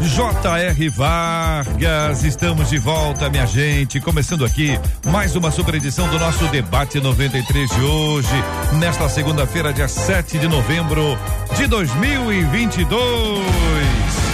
J.R. 0.00 0.88
Vargas. 0.90 2.22
Estamos 2.22 2.70
de 2.70 2.78
volta, 2.78 3.28
minha 3.28 3.46
gente. 3.46 4.00
Começando 4.00 4.44
aqui 4.44 4.78
mais 5.06 5.34
uma 5.34 5.50
super 5.50 5.74
edição 5.74 6.08
do 6.08 6.18
nosso 6.18 6.46
debate 6.48 7.00
93 7.00 7.70
de 7.70 7.80
hoje, 7.80 8.44
nesta 8.74 9.08
segunda-feira, 9.08 9.72
dia 9.72 9.88
7 9.88 10.38
de 10.38 10.46
novembro 10.46 11.18
de 11.56 11.66
2022. 11.66 14.27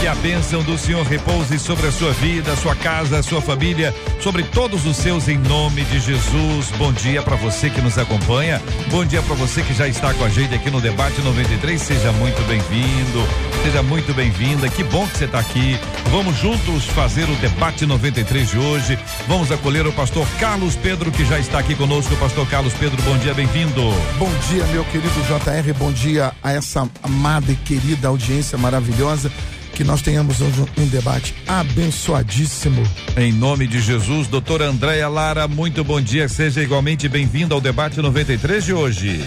Que 0.00 0.06
a 0.06 0.14
bênção 0.16 0.62
do 0.62 0.76
Senhor 0.76 1.04
repouse 1.06 1.58
sobre 1.58 1.86
a 1.86 1.92
sua 1.92 2.12
vida, 2.12 2.54
sua 2.56 2.74
casa, 2.76 3.22
sua 3.22 3.40
família, 3.40 3.94
sobre 4.20 4.42
todos 4.42 4.84
os 4.84 4.94
seus 4.96 5.26
em 5.26 5.38
nome 5.38 5.84
de 5.84 5.98
Jesus. 5.98 6.70
Bom 6.76 6.92
dia 6.92 7.22
para 7.22 7.34
você 7.34 7.70
que 7.70 7.80
nos 7.80 7.96
acompanha. 7.96 8.60
Bom 8.90 9.06
dia 9.06 9.22
para 9.22 9.34
você 9.34 9.62
que 9.62 9.72
já 9.72 9.88
está 9.88 10.12
com 10.12 10.22
a 10.22 10.28
gente 10.28 10.54
aqui 10.54 10.70
no 10.70 10.82
debate 10.82 11.20
93. 11.22 11.80
Seja 11.80 12.12
muito 12.12 12.46
bem-vindo. 12.46 13.26
Seja 13.64 13.82
muito 13.82 14.12
bem-vinda. 14.12 14.68
Que 14.68 14.84
bom 14.84 15.06
que 15.06 15.16
você 15.16 15.24
está 15.24 15.38
aqui. 15.38 15.78
Vamos 16.10 16.36
juntos 16.36 16.84
fazer 16.84 17.24
o 17.24 17.34
debate 17.36 17.86
93 17.86 18.50
de 18.50 18.58
hoje. 18.58 18.98
Vamos 19.26 19.50
acolher 19.50 19.86
o 19.86 19.92
pastor 19.92 20.26
Carlos 20.38 20.76
Pedro 20.76 21.10
que 21.10 21.24
já 21.24 21.38
está 21.38 21.58
aqui 21.58 21.74
conosco. 21.74 22.14
Pastor 22.16 22.46
Carlos 22.48 22.74
Pedro, 22.74 23.02
bom 23.02 23.16
dia, 23.16 23.32
bem-vindo. 23.32 23.82
Bom 24.18 24.30
dia, 24.50 24.64
meu 24.66 24.84
querido 24.84 25.08
JR. 25.22 25.72
Bom 25.78 25.90
dia 25.90 26.32
a 26.42 26.52
essa 26.52 26.86
amada 27.02 27.50
e 27.50 27.56
querida 27.56 28.08
audiência 28.08 28.58
maravilhosa 28.58 29.32
que 29.76 29.84
nós 29.84 30.00
tenhamos 30.00 30.40
hoje 30.40 30.64
um 30.78 30.86
debate 30.86 31.34
abençoadíssimo. 31.46 32.82
Em 33.14 33.30
nome 33.30 33.66
de 33.66 33.78
Jesus, 33.78 34.26
doutora 34.26 34.64
Andréia 34.64 35.06
Lara, 35.06 35.46
muito 35.46 35.84
bom 35.84 36.00
dia, 36.00 36.30
seja 36.30 36.62
igualmente 36.62 37.06
bem-vindo 37.10 37.54
ao 37.54 37.60
debate 37.60 38.00
93 38.00 38.64
de 38.64 38.72
hoje. 38.72 39.22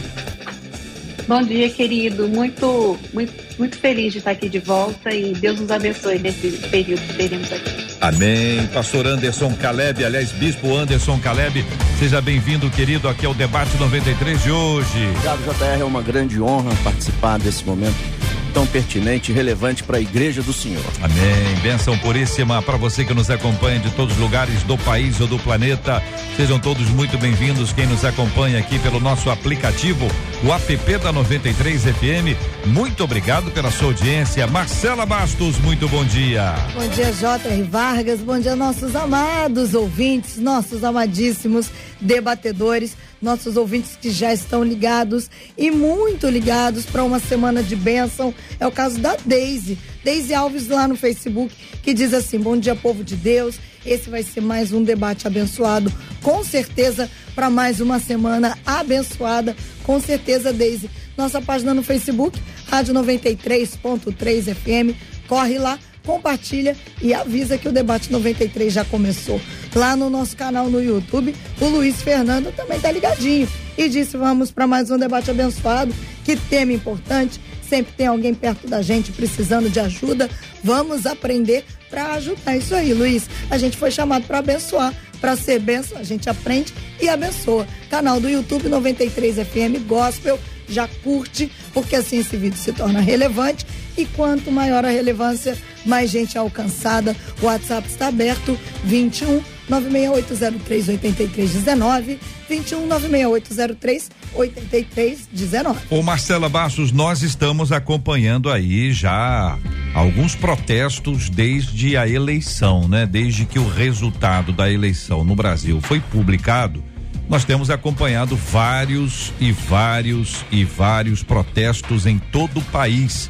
Bom 1.28 1.44
dia, 1.44 1.70
querido. 1.70 2.28
Muito, 2.28 2.98
muito, 3.14 3.32
muito 3.60 3.78
feliz 3.78 4.12
de 4.12 4.18
estar 4.18 4.32
aqui 4.32 4.50
de 4.50 4.58
volta 4.58 5.14
e 5.14 5.34
Deus 5.34 5.60
nos 5.60 5.70
abençoe 5.70 6.18
nesse 6.18 6.50
período 6.72 7.02
que 7.02 7.14
teremos 7.14 7.54
aqui. 7.54 7.88
Amém. 8.02 8.66
Pastor 8.74 9.06
Anderson 9.06 9.54
Caleb, 9.54 10.04
aliás, 10.04 10.32
Bispo 10.32 10.76
Anderson 10.76 11.20
Caleb, 11.20 11.64
seja 12.00 12.20
bem-vindo, 12.22 12.68
querido, 12.72 13.08
aqui 13.08 13.28
ao 13.28 13.36
debate 13.36 13.78
93 13.78 14.42
de 14.42 14.50
hoje. 14.50 15.06
Obrigado, 15.10 15.44
JR. 15.44 15.82
É 15.82 15.86
uma 15.86 16.02
grande 16.02 16.42
honra 16.42 16.76
participar 16.84 17.38
desse 17.38 17.64
momento 17.64 18.20
tão 18.50 18.66
pertinente 18.66 19.32
e 19.32 19.36
relevante 19.36 19.84
para 19.84 19.98
a 19.98 20.02
igreja 20.02 20.42
do 20.42 20.52
Senhor. 20.52 20.84
Amém. 21.02 21.56
Bênção 21.62 21.98
puríssima 21.98 22.62
para 22.62 22.78
você 22.78 23.06
que 23.06 23.14
nos 23.14 23.30
acompanha 23.30 23.80
de 23.80 23.92
todos 23.92 24.16
os 24.16 24.20
lugares 24.20 24.64
do 24.64 24.78
país 24.78 25.20
ou 25.22 25.28
do 25.28 25.40
planeta. 25.40 26.02
Sejam 26.36 26.60
todos 26.60 26.88
muito 26.90 27.18
bem-vindos. 27.18 27.74
Quem 27.74 27.86
nos 27.86 28.04
acompanha 28.04 28.60
aqui 28.60 28.80
pelo 28.80 29.00
nosso 29.00 29.30
aplicativo, 29.30 30.08
o 30.44 30.54
app 30.54 30.98
da 30.98 31.12
93 31.12 31.84
FM. 31.84 32.66
Muito 32.68 33.04
obrigado 33.04 33.52
pela 33.52 33.72
sua 33.72 33.88
audiência. 33.88 34.48
Marcela 34.48 35.06
Bastos, 35.06 35.58
muito 35.60 35.88
bom 35.88 36.04
dia. 36.06 36.56
Bom 36.74 36.88
dia, 36.90 37.12
J.R. 37.12 37.64
Vargas. 37.64 38.20
Bom 38.20 38.40
dia, 38.40 38.56
nossos 38.56 38.96
amados 38.96 39.74
ouvintes, 39.74 40.38
nossos 40.38 40.84
amadíssimos 40.84 41.70
debatedores 42.00 42.96
nossos 43.22 43.58
ouvintes 43.58 43.98
que 44.00 44.10
já 44.10 44.34
estão 44.34 44.64
ligados 44.64 45.30
e 45.58 45.70
muito 45.72 46.28
ligados 46.28 46.86
para 46.86 47.04
uma 47.04 47.20
semana 47.20 47.62
de 47.62 47.76
bênção. 47.76 48.34
É 48.60 48.68
o 48.68 48.72
caso 48.72 49.00
da 49.00 49.16
Daisy. 49.26 49.78
Daisy 50.04 50.34
Alves 50.34 50.68
lá 50.68 50.88
no 50.88 50.96
Facebook, 50.96 51.54
que 51.84 51.94
diz 51.94 52.14
assim: 52.14 52.40
Bom 52.40 52.58
dia, 52.58 52.76
povo 52.76 53.04
de 53.04 53.16
Deus. 53.16 53.56
Esse 53.86 54.10
vai 54.10 54.24
ser 54.24 54.42
mais 54.42 54.74
um 54.74 54.84
debate 54.84 55.26
abençoado, 55.26 55.92
com 56.22 56.44
certeza, 56.44 57.10
para 57.34 57.50
mais 57.50 57.80
uma 57.80 58.00
semana 58.00 58.58
abençoada. 58.66 59.56
Com 59.84 60.02
certeza, 60.02 60.52
Daisy. 60.52 60.90
Nossa 61.18 61.42
página 61.42 61.74
no 61.74 61.84
Facebook, 61.84 62.40
Rádio 62.68 62.94
93.3 62.94 64.54
FM. 64.54 64.96
Corre 65.28 65.58
lá 65.58 65.80
compartilha 66.10 66.76
e 67.00 67.14
avisa 67.14 67.56
que 67.56 67.68
o 67.68 67.72
debate 67.72 68.12
93 68.12 68.74
já 68.74 68.84
começou. 68.84 69.40
Lá 69.76 69.96
no 69.96 70.10
nosso 70.10 70.36
canal 70.36 70.68
no 70.68 70.82
YouTube, 70.82 71.36
o 71.62 71.66
Luiz 71.68 72.02
Fernando 72.02 72.52
também 72.56 72.80
tá 72.80 72.92
ligadinho 72.92 73.48
e 73.78 73.88
disse: 73.88 74.18
"Vamos 74.18 74.50
para 74.50 74.66
mais 74.66 74.90
um 74.90 74.98
debate 74.98 75.30
abençoado, 75.30 75.94
que 76.26 76.36
tema 76.36 76.74
importante, 76.74 77.40
sempre 77.70 77.94
tem 77.94 78.08
alguém 78.08 78.34
perto 78.34 78.68
da 78.68 78.82
gente 78.82 79.12
precisando 79.12 79.70
de 79.70 79.80
ajuda. 79.80 80.28
Vamos 80.64 81.06
aprender 81.06 81.64
para 81.92 82.14
ajudar. 82.14 82.58
Isso 82.58 82.74
aí, 82.74 82.92
Luiz. 82.92 83.30
A 83.52 83.60
gente 83.60 83.78
foi 83.78 83.92
chamado 83.92 84.26
para 84.26 84.40
abençoar, 84.40 84.92
para 85.22 85.36
ser 85.36 85.60
benção, 85.60 86.00
a 86.00 86.04
gente 86.04 86.28
aprende 86.28 86.74
e 87.00 87.08
abençoa. 87.08 87.68
Canal 87.88 88.20
do 88.20 88.28
YouTube 88.28 88.68
93 88.68 89.36
FM 89.36 89.86
Gospel 89.88 90.40
já 90.68 90.88
curte, 91.04 91.52
porque 91.74 91.96
assim 91.96 92.20
esse 92.20 92.36
vídeo 92.36 92.58
se 92.58 92.72
torna 92.72 93.00
relevante 93.00 93.66
e 94.00 94.06
quanto 94.06 94.52
maior 94.52 94.86
a 94.86 94.90
relevância, 94.90 95.58
mais 95.86 96.10
gente 96.10 96.38
alcançada. 96.38 97.16
O 97.42 97.46
WhatsApp 97.46 97.88
está 97.88 98.08
aberto 98.08 98.58
21 98.86 99.42
96803 99.68 100.90
8319 100.90 102.20
21 102.48 102.88
96803 102.88 104.10
8319. 104.34 105.80
Ô 105.90 106.02
Marcela 106.02 106.48
Bastos, 106.48 106.92
nós 106.92 107.22
estamos 107.22 107.72
acompanhando 107.72 108.50
aí 108.50 108.94
já 108.94 109.60
alguns 109.94 110.34
protestos 110.34 111.30
desde 111.30 111.98
a 111.98 112.08
eleição, 112.08 112.88
né? 112.88 113.06
Desde 113.06 113.46
que 113.46 113.60
o 113.60 113.68
resultado 113.68 114.54
da 114.54 114.72
eleição 114.72 115.24
no 115.24 115.36
Brasil 115.36 115.80
foi 115.82 116.00
publicado, 116.00 116.84
nós 117.28 117.44
temos 117.44 117.70
acompanhado 117.70 118.36
vários 118.36 119.32
e 119.40 119.52
vários 119.52 120.44
e 120.52 120.64
vários 120.64 121.22
protestos 121.22 122.08
em 122.08 122.18
todo 122.18 122.60
o 122.60 122.64
país 122.66 123.30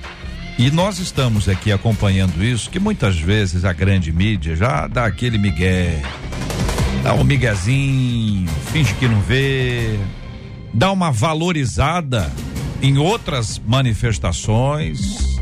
e 0.59 0.69
nós 0.69 0.99
estamos 0.99 1.47
aqui 1.47 1.71
acompanhando 1.71 2.43
isso, 2.43 2.69
que 2.69 2.81
muitas 2.81 3.17
vezes 3.17 3.63
a 3.63 3.71
grande 3.71 4.11
mídia 4.11 4.57
já 4.57 4.87
dá 4.87 5.05
aquele 5.05 5.37
migué, 5.37 6.01
dá 7.01 7.13
um 7.13 7.23
miguezinho, 7.23 8.45
finge 8.73 8.93
que 8.95 9.07
não 9.07 9.21
vê, 9.21 9.97
dá 10.73 10.91
uma 10.91 11.13
valorizada 11.13 12.29
em 12.81 12.97
outras 12.97 13.57
manifestações. 13.65 15.39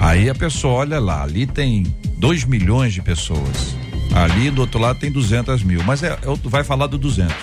Aí 0.00 0.30
a 0.30 0.34
pessoa 0.34 0.76
olha 0.76 0.98
lá, 0.98 1.22
ali 1.22 1.46
tem 1.46 1.94
2 2.16 2.44
milhões 2.44 2.94
de 2.94 3.02
pessoas. 3.02 3.76
Ali 4.14 4.50
do 4.50 4.62
outro 4.62 4.80
lado 4.80 4.98
tem 4.98 5.12
200 5.12 5.62
mil, 5.62 5.82
mas 5.84 6.02
é, 6.02 6.12
é, 6.12 6.18
vai 6.44 6.64
falar 6.64 6.86
do 6.86 6.96
200. 6.96 7.34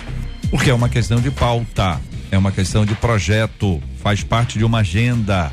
Porque 0.50 0.70
é 0.70 0.74
uma 0.74 0.88
questão 0.88 1.20
de 1.20 1.30
pauta, 1.30 2.00
é 2.32 2.36
uma 2.36 2.50
questão 2.50 2.84
de 2.84 2.96
projeto, 2.96 3.80
faz 4.02 4.24
parte 4.24 4.58
de 4.58 4.64
uma 4.64 4.80
agenda 4.80 5.52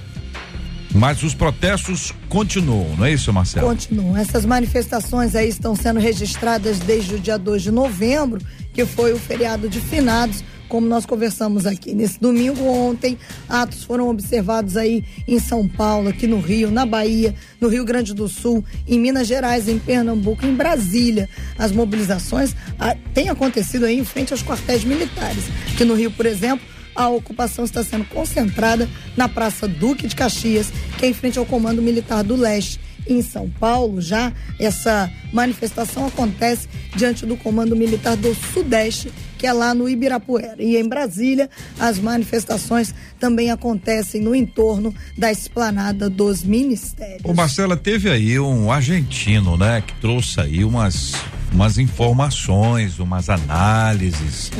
mas 0.93 1.21
os 1.21 1.33
protestos 1.33 2.13
continuam, 2.27 2.95
não 2.97 3.05
é 3.05 3.13
isso, 3.13 3.31
Marcelo? 3.31 3.67
Continuam. 3.67 4.17
Essas 4.17 4.45
manifestações 4.45 5.35
aí 5.35 5.47
estão 5.47 5.75
sendo 5.75 5.99
registradas 5.99 6.79
desde 6.79 7.15
o 7.15 7.19
dia 7.19 7.37
2 7.37 7.61
de 7.61 7.71
novembro, 7.71 8.41
que 8.73 8.85
foi 8.85 9.13
o 9.13 9.19
feriado 9.19 9.69
de 9.69 9.79
finados, 9.79 10.43
como 10.67 10.87
nós 10.87 11.05
conversamos 11.05 11.65
aqui. 11.65 11.93
Nesse 11.93 12.19
domingo 12.19 12.63
ontem, 12.63 13.17
atos 13.47 13.83
foram 13.83 14.09
observados 14.09 14.77
aí 14.77 15.03
em 15.27 15.39
São 15.39 15.67
Paulo, 15.67 16.09
aqui 16.09 16.27
no 16.27 16.39
Rio, 16.39 16.71
na 16.71 16.85
Bahia, 16.85 17.35
no 17.59 17.67
Rio 17.67 17.83
Grande 17.83 18.13
do 18.13 18.27
Sul, 18.27 18.63
em 18.87 18.99
Minas 18.99 19.27
Gerais, 19.27 19.67
em 19.67 19.79
Pernambuco, 19.79 20.45
em 20.45 20.55
Brasília. 20.55 21.27
As 21.57 21.71
mobilizações 21.71 22.55
ah, 22.79 22.95
têm 23.13 23.29
acontecido 23.29 23.85
aí 23.85 23.97
em 23.97 24.05
frente 24.05 24.31
aos 24.31 24.43
quartéis 24.43 24.83
militares. 24.83 25.43
Aqui 25.73 25.83
no 25.83 25.95
Rio, 25.95 26.11
por 26.11 26.25
exemplo, 26.25 26.65
a 26.95 27.09
ocupação 27.09 27.65
está 27.65 27.83
sendo 27.83 28.05
concentrada 28.05 28.89
na 29.15 29.27
Praça 29.27 29.67
Duque 29.67 30.07
de 30.07 30.15
Caxias, 30.15 30.71
que 30.97 31.05
é 31.05 31.09
em 31.09 31.13
frente 31.13 31.39
ao 31.39 31.45
Comando 31.45 31.81
Militar 31.81 32.23
do 32.23 32.35
Leste. 32.35 32.79
Em 33.07 33.21
São 33.23 33.49
Paulo, 33.49 33.99
já 34.01 34.31
essa 34.59 35.09
manifestação 35.33 36.05
acontece 36.05 36.67
diante 36.95 37.25
do 37.25 37.35
Comando 37.35 37.75
Militar 37.75 38.15
do 38.15 38.35
Sudeste, 38.53 39.11
que 39.37 39.47
é 39.47 39.53
lá 39.53 39.73
no 39.73 39.89
Ibirapuera. 39.89 40.61
E 40.61 40.77
em 40.77 40.87
Brasília, 40.87 41.49
as 41.79 41.97
manifestações 41.97 42.93
também 43.19 43.49
acontecem 43.49 44.21
no 44.21 44.35
entorno 44.35 44.93
da 45.17 45.31
esplanada 45.31 46.09
dos 46.09 46.43
ministérios. 46.43 47.21
O 47.23 47.33
Marcela 47.33 47.75
teve 47.75 48.09
aí 48.11 48.37
um 48.39 48.71
argentino, 48.71 49.57
né, 49.57 49.81
que 49.81 49.93
trouxe 50.01 50.41
aí 50.41 50.63
umas 50.63 51.13
umas 51.53 51.77
informações, 51.77 52.99
umas 52.99 53.29
análises 53.29 54.51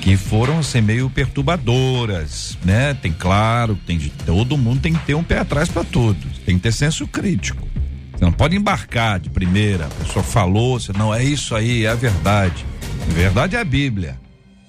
que 0.00 0.16
foram 0.16 0.58
assim 0.58 0.80
meio 0.80 1.10
perturbadoras, 1.10 2.56
né? 2.64 2.94
Tem 2.94 3.12
claro, 3.12 3.78
tem 3.86 3.98
de 3.98 4.10
todo 4.10 4.56
mundo 4.56 4.80
tem 4.80 4.92
que 4.92 5.04
ter 5.06 5.14
um 5.14 5.24
pé 5.24 5.40
atrás 5.40 5.68
para 5.68 5.84
tudo, 5.84 6.26
tem 6.44 6.56
que 6.56 6.62
ter 6.62 6.72
senso 6.72 7.06
crítico. 7.06 7.68
Você 8.20 8.24
não 8.24 8.32
pode 8.32 8.54
embarcar 8.54 9.18
de 9.18 9.30
primeira. 9.30 9.86
A 9.86 10.04
pessoa 10.04 10.22
falou, 10.22 10.78
você 10.78 10.92
não 10.92 11.14
é 11.14 11.24
isso 11.24 11.54
aí, 11.54 11.86
é 11.86 11.90
a 11.90 11.94
verdade. 11.94 12.66
A 13.08 13.12
verdade 13.14 13.56
é 13.56 13.60
a 13.60 13.64
Bíblia. 13.64 14.20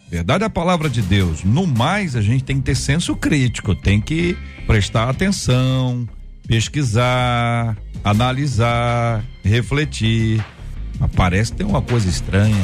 A 0.08 0.10
verdade 0.10 0.46
é 0.46 0.48
a 0.48 0.50
palavra 0.50 0.90
de 0.90 1.02
Deus. 1.02 1.44
No 1.44 1.68
mais, 1.68 2.16
a 2.16 2.22
gente 2.22 2.46
tem 2.46 2.58
que 2.58 2.64
ter 2.64 2.76
senso 2.76 3.14
crítico, 3.14 3.76
tem 3.76 4.00
que 4.00 4.38
prestar 4.66 5.10
atenção, 5.10 6.08
pesquisar, 6.48 7.78
analisar, 8.04 9.22
refletir. 9.44 10.44
Mas 11.02 11.12
parece 11.16 11.52
que 11.52 11.58
tem 11.58 11.68
uma 11.68 11.82
coisa 11.82 12.08
estranha. 12.08 12.56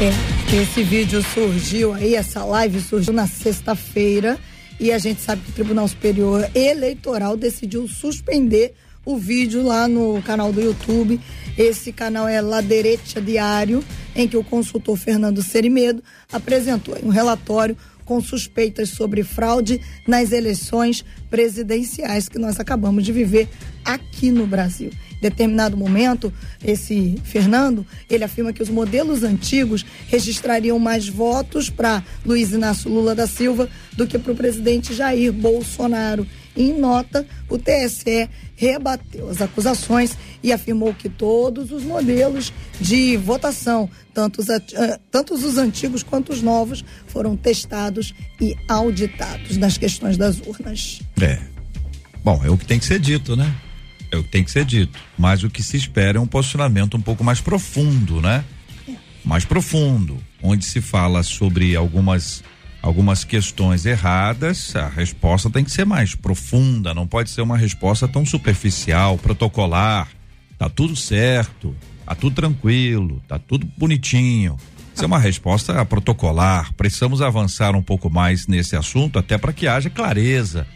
É, 0.00 0.56
esse 0.56 0.82
vídeo 0.82 1.22
surgiu 1.22 1.92
aí, 1.92 2.14
essa 2.14 2.42
live 2.44 2.80
surgiu 2.80 3.12
na 3.12 3.26
sexta-feira 3.26 4.38
e 4.80 4.90
a 4.90 4.98
gente 4.98 5.20
sabe 5.20 5.42
que 5.42 5.50
o 5.50 5.54
Tribunal 5.54 5.86
Superior 5.86 6.48
Eleitoral 6.54 7.36
decidiu 7.36 7.86
suspender 7.86 8.74
o 9.04 9.16
vídeo 9.16 9.62
lá 9.62 9.86
no 9.86 10.20
canal 10.22 10.52
do 10.52 10.60
YouTube. 10.60 11.20
Esse 11.56 11.92
canal 11.92 12.26
é 12.26 12.40
Laderecha 12.40 13.20
Diário, 13.20 13.84
em 14.14 14.26
que 14.26 14.36
o 14.36 14.44
consultor 14.44 14.96
Fernando 14.96 15.42
Serimedo 15.42 16.02
apresentou 16.32 16.96
um 17.02 17.08
relatório 17.08 17.76
com 18.04 18.20
suspeitas 18.20 18.90
sobre 18.90 19.22
fraude 19.22 19.80
nas 20.06 20.32
eleições 20.32 21.04
presidenciais 21.28 22.28
que 22.28 22.38
nós 22.38 22.58
acabamos 22.58 23.04
de 23.04 23.12
viver 23.12 23.48
aqui 23.84 24.30
no 24.30 24.46
Brasil. 24.46 24.90
Determinado 25.20 25.76
momento, 25.76 26.32
esse 26.64 27.16
Fernando, 27.24 27.86
ele 28.08 28.24
afirma 28.24 28.52
que 28.52 28.62
os 28.62 28.68
modelos 28.68 29.22
antigos 29.22 29.84
registrariam 30.08 30.78
mais 30.78 31.08
votos 31.08 31.70
para 31.70 32.02
Luiz 32.24 32.52
Inácio 32.52 32.90
Lula 32.90 33.14
da 33.14 33.26
Silva 33.26 33.68
do 33.96 34.06
que 34.06 34.18
para 34.18 34.32
o 34.32 34.36
presidente 34.36 34.94
Jair 34.94 35.32
Bolsonaro. 35.32 36.26
Em 36.56 36.78
nota, 36.78 37.26
o 37.50 37.58
TSE 37.58 38.28
rebateu 38.54 39.28
as 39.28 39.42
acusações 39.42 40.16
e 40.42 40.52
afirmou 40.52 40.94
que 40.94 41.08
todos 41.08 41.70
os 41.70 41.84
modelos 41.84 42.52
de 42.80 43.16
votação, 43.18 43.90
tanto 44.14 44.40
os, 44.40 44.46
tanto 45.10 45.34
os 45.34 45.58
antigos 45.58 46.02
quanto 46.02 46.32
os 46.32 46.40
novos, 46.40 46.82
foram 47.06 47.36
testados 47.36 48.14
e 48.40 48.56
auditados 48.68 49.58
nas 49.58 49.76
questões 49.76 50.16
das 50.16 50.40
urnas. 50.40 51.00
É. 51.20 51.38
Bom, 52.24 52.40
é 52.42 52.50
o 52.50 52.56
que 52.56 52.64
tem 52.64 52.78
que 52.78 52.86
ser 52.86 52.98
dito, 52.98 53.36
né? 53.36 53.54
É 54.10 54.16
o 54.16 54.22
que 54.22 54.30
tem 54.30 54.44
que 54.44 54.50
ser 54.50 54.64
dito. 54.64 54.98
Mas 55.18 55.42
o 55.42 55.50
que 55.50 55.62
se 55.62 55.76
espera 55.76 56.18
é 56.18 56.20
um 56.20 56.26
posicionamento 56.26 56.96
um 56.96 57.00
pouco 57.00 57.24
mais 57.24 57.40
profundo, 57.40 58.20
né? 58.20 58.44
É. 58.88 58.92
Mais 59.24 59.44
profundo, 59.44 60.18
onde 60.42 60.64
se 60.64 60.80
fala 60.80 61.22
sobre 61.22 61.74
algumas 61.76 62.42
algumas 62.82 63.24
questões 63.24 63.84
erradas, 63.84 64.76
a 64.76 64.86
resposta 64.88 65.50
tem 65.50 65.64
que 65.64 65.72
ser 65.72 65.84
mais 65.84 66.14
profunda, 66.14 66.94
não 66.94 67.04
pode 67.04 67.30
ser 67.30 67.40
uma 67.40 67.58
resposta 67.58 68.06
tão 68.06 68.24
superficial, 68.24 69.18
protocolar. 69.18 70.08
Tá 70.56 70.68
tudo 70.70 70.94
certo, 70.94 71.74
tá 72.06 72.14
tudo 72.14 72.36
tranquilo, 72.36 73.20
tá 73.26 73.38
tudo 73.40 73.66
bonitinho. 73.76 74.56
Isso 74.94 75.04
é 75.04 75.06
uma 75.06 75.18
resposta 75.18 75.84
protocolar. 75.84 76.72
Precisamos 76.74 77.20
avançar 77.20 77.74
um 77.76 77.82
pouco 77.82 78.08
mais 78.08 78.46
nesse 78.46 78.76
assunto, 78.76 79.18
até 79.18 79.36
para 79.36 79.52
que 79.52 79.66
haja 79.66 79.90
clareza, 79.90 80.66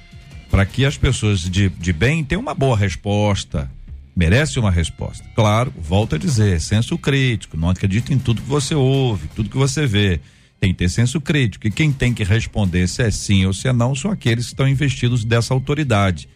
para 0.50 0.66
que 0.66 0.84
as 0.84 0.96
pessoas 0.96 1.40
de, 1.40 1.68
de 1.68 1.92
bem 1.92 2.24
tenham 2.24 2.42
uma 2.42 2.54
boa 2.54 2.76
resposta. 2.76 3.70
Merece 4.16 4.58
uma 4.58 4.70
resposta. 4.70 5.24
Claro, 5.34 5.72
volto 5.78 6.16
a 6.16 6.18
dizer, 6.18 6.60
senso 6.60 6.98
crítico, 6.98 7.56
não 7.56 7.70
acredita 7.70 8.12
em 8.12 8.18
tudo 8.18 8.42
que 8.42 8.48
você 8.48 8.74
ouve, 8.74 9.28
tudo 9.28 9.48
que 9.48 9.56
você 9.56 9.86
vê 9.86 10.20
tem 10.60 10.72
que 10.72 10.78
ter 10.78 10.90
senso 10.90 11.20
crítico. 11.20 11.66
E 11.66 11.70
quem 11.70 11.90
tem 11.90 12.12
que 12.12 12.22
responder 12.22 12.86
se 12.86 13.02
é 13.02 13.10
sim 13.10 13.46
ou 13.46 13.52
se 13.52 13.66
é 13.66 13.72
não 13.72 13.94
são 13.94 14.10
aqueles 14.10 14.46
que 14.46 14.52
estão 14.52 14.68
investidos 14.68 15.24
dessa 15.24 15.54
autoridade. 15.54 16.28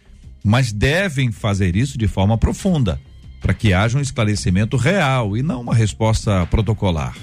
Mas 0.43 0.71
devem 0.71 1.31
fazer 1.31 1.75
isso 1.75 1.97
de 1.97 2.07
forma 2.07 2.37
profunda, 2.37 2.99
para 3.39 3.53
que 3.53 3.73
haja 3.73 3.97
um 3.97 4.01
esclarecimento 4.01 4.77
real 4.77 5.37
e 5.37 5.43
não 5.43 5.61
uma 5.61 5.75
resposta 5.75 6.45
protocolar, 6.47 7.15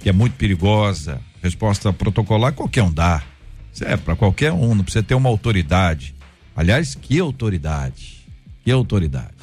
que 0.00 0.08
é 0.08 0.12
muito 0.12 0.34
perigosa. 0.34 1.20
Resposta 1.42 1.92
protocolar 1.92 2.52
qualquer 2.52 2.82
um 2.82 2.92
dá. 2.92 3.22
Isso 3.72 3.84
é 3.84 3.96
para 3.96 4.16
qualquer 4.16 4.52
um, 4.52 4.74
não 4.74 4.84
precisa 4.84 5.02
ter 5.02 5.14
uma 5.14 5.28
autoridade. 5.28 6.14
Aliás, 6.56 6.94
que 6.94 7.18
autoridade? 7.18 8.24
Que 8.64 8.70
autoridade? 8.70 9.34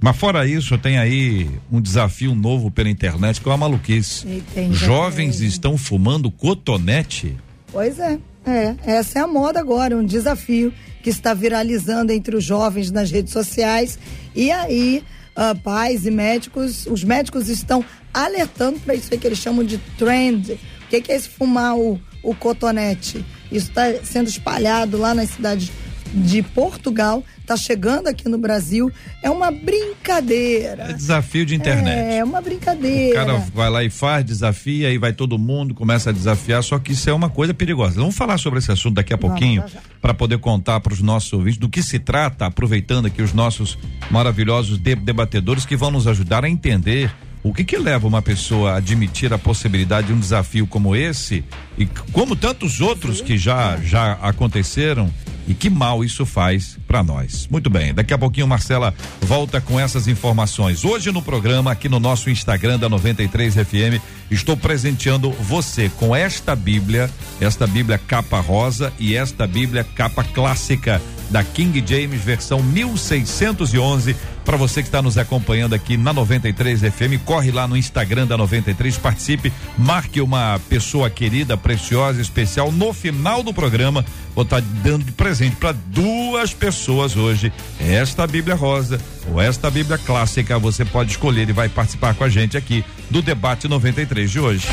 Mas 0.00 0.16
fora 0.16 0.46
isso, 0.46 0.76
tem 0.78 0.98
aí 0.98 1.50
um 1.70 1.80
desafio 1.80 2.34
novo 2.34 2.70
pela 2.70 2.88
internet 2.88 3.40
que 3.40 3.48
é 3.48 3.50
uma 3.50 3.56
maluquice. 3.56 4.42
Jovens 4.70 5.40
estão 5.40 5.76
fumando 5.78 6.30
cotonete. 6.30 7.36
Pois 7.72 7.98
é, 7.98 8.18
é. 8.46 8.74
Essa 8.84 9.18
é 9.18 9.22
a 9.22 9.26
moda 9.26 9.58
agora, 9.58 9.96
um 9.96 10.04
desafio 10.04 10.72
que 11.02 11.10
está 11.10 11.34
viralizando 11.34 12.12
entre 12.12 12.36
os 12.36 12.44
jovens 12.44 12.90
nas 12.90 13.10
redes 13.10 13.32
sociais. 13.32 13.98
E 14.34 14.50
aí, 14.50 15.02
uh, 15.36 15.58
pais 15.60 16.06
e 16.06 16.10
médicos, 16.10 16.86
os 16.86 17.02
médicos 17.02 17.48
estão 17.48 17.84
alertando 18.12 18.78
para 18.80 18.94
isso 18.94 19.08
aí 19.12 19.18
que 19.18 19.26
eles 19.26 19.38
chamam 19.38 19.64
de 19.64 19.78
trend. 19.98 20.52
O 20.52 20.88
que, 20.88 21.00
que 21.00 21.12
é 21.12 21.16
esse 21.16 21.28
fumar 21.28 21.76
o, 21.76 22.00
o 22.22 22.34
cotonete? 22.34 23.24
Isso 23.50 23.68
está 23.68 23.82
sendo 24.04 24.28
espalhado 24.28 24.98
lá 24.98 25.14
nas 25.14 25.30
cidades 25.30 25.70
de 26.16 26.42
Portugal, 26.42 27.22
está 27.38 27.56
chegando 27.56 28.08
aqui 28.08 28.28
no 28.28 28.38
Brasil. 28.38 28.90
É 29.22 29.30
uma 29.30 29.50
brincadeira. 29.50 30.84
É 30.90 30.92
desafio 30.94 31.44
de 31.44 31.54
internet. 31.54 32.16
É, 32.16 32.24
uma 32.24 32.40
brincadeira. 32.40 33.22
O 33.22 33.26
cara 33.26 33.46
vai 33.54 33.70
lá 33.70 33.84
e 33.84 33.90
faz, 33.90 34.24
desafia, 34.24 34.88
aí 34.88 34.96
vai 34.96 35.12
todo 35.12 35.38
mundo, 35.38 35.74
começa 35.74 36.10
a 36.10 36.12
desafiar, 36.12 36.62
só 36.62 36.78
que 36.78 36.92
isso 36.92 37.08
é 37.10 37.12
uma 37.12 37.28
coisa 37.28 37.52
perigosa. 37.52 38.00
Vamos 38.00 38.16
falar 38.16 38.38
sobre 38.38 38.58
esse 38.58 38.72
assunto 38.72 38.94
daqui 38.94 39.12
a 39.12 39.18
pouquinho, 39.18 39.62
para 40.00 40.14
poder 40.14 40.38
contar 40.38 40.80
para 40.80 40.94
os 40.94 41.02
nossos 41.02 41.32
ouvintes 41.32 41.58
do 41.58 41.68
que 41.68 41.82
se 41.82 41.98
trata, 41.98 42.46
aproveitando 42.46 43.06
aqui 43.06 43.20
os 43.20 43.34
nossos 43.34 43.78
maravilhosos 44.10 44.78
debatedores 44.78 45.66
que 45.66 45.76
vão 45.76 45.90
nos 45.90 46.06
ajudar 46.06 46.44
a 46.44 46.48
entender 46.48 47.12
o 47.42 47.52
que 47.54 47.62
que 47.62 47.76
leva 47.76 48.08
uma 48.08 48.22
pessoa 48.22 48.72
a 48.72 48.76
admitir 48.76 49.32
a 49.32 49.38
possibilidade 49.38 50.08
de 50.08 50.12
um 50.12 50.18
desafio 50.18 50.66
como 50.66 50.96
esse 50.96 51.44
e 51.78 51.86
como 52.10 52.34
tantos 52.34 52.80
outros 52.80 53.20
que 53.20 53.38
já 53.38 53.76
já 53.76 54.14
aconteceram 54.14 55.12
e 55.46 55.54
que 55.54 55.70
mal 55.70 56.04
isso 56.04 56.26
faz 56.26 56.78
para 56.86 57.02
nós. 57.02 57.46
Muito 57.50 57.70
bem, 57.70 57.94
daqui 57.94 58.12
a 58.12 58.18
pouquinho 58.18 58.46
Marcela 58.46 58.94
volta 59.20 59.60
com 59.60 59.78
essas 59.78 60.08
informações. 60.08 60.84
Hoje 60.84 61.12
no 61.12 61.22
programa, 61.22 61.72
aqui 61.72 61.88
no 61.88 62.00
nosso 62.00 62.30
Instagram 62.30 62.78
da 62.78 62.88
93 62.88 63.54
FM, 63.54 64.00
estou 64.30 64.56
presenteando 64.56 65.30
você 65.30 65.88
com 65.88 66.14
esta 66.14 66.56
Bíblia, 66.56 67.10
esta 67.40 67.66
Bíblia 67.66 67.98
capa 67.98 68.40
rosa 68.40 68.92
e 68.98 69.14
esta 69.14 69.46
Bíblia 69.46 69.84
capa 69.84 70.24
clássica 70.24 71.00
da 71.30 71.42
King 71.42 71.82
James 71.86 72.22
versão 72.22 72.62
1611 72.62 74.16
para 74.46 74.56
você 74.56 74.80
que 74.80 74.88
está 74.88 75.02
nos 75.02 75.18
acompanhando 75.18 75.74
aqui 75.74 75.96
na 75.96 76.12
93 76.12 76.80
FM, 76.80 77.20
corre 77.24 77.50
lá 77.50 77.66
no 77.66 77.76
Instagram 77.76 78.28
da 78.28 78.38
93, 78.38 78.96
participe, 78.96 79.52
marque 79.76 80.20
uma 80.20 80.60
pessoa 80.68 81.10
querida, 81.10 81.56
preciosa, 81.56 82.22
especial 82.22 82.70
no 82.70 82.92
final 82.92 83.42
do 83.42 83.52
programa. 83.52 84.04
Vou 84.36 84.44
estar 84.44 84.62
tá 84.62 84.68
dando 84.84 85.04
de 85.04 85.10
presente 85.10 85.56
para 85.56 85.72
duas 85.72 86.54
pessoas 86.54 87.16
hoje 87.16 87.52
esta 87.80 88.24
Bíblia 88.24 88.54
Rosa 88.54 89.00
ou 89.28 89.40
esta 89.40 89.68
Bíblia 89.68 89.98
Clássica. 89.98 90.56
Você 90.60 90.84
pode 90.84 91.10
escolher 91.10 91.48
e 91.48 91.52
vai 91.52 91.68
participar 91.68 92.14
com 92.14 92.22
a 92.22 92.28
gente 92.28 92.56
aqui 92.56 92.84
do 93.10 93.20
debate 93.20 93.66
93 93.66 94.30
de 94.30 94.38
hoje. 94.38 94.68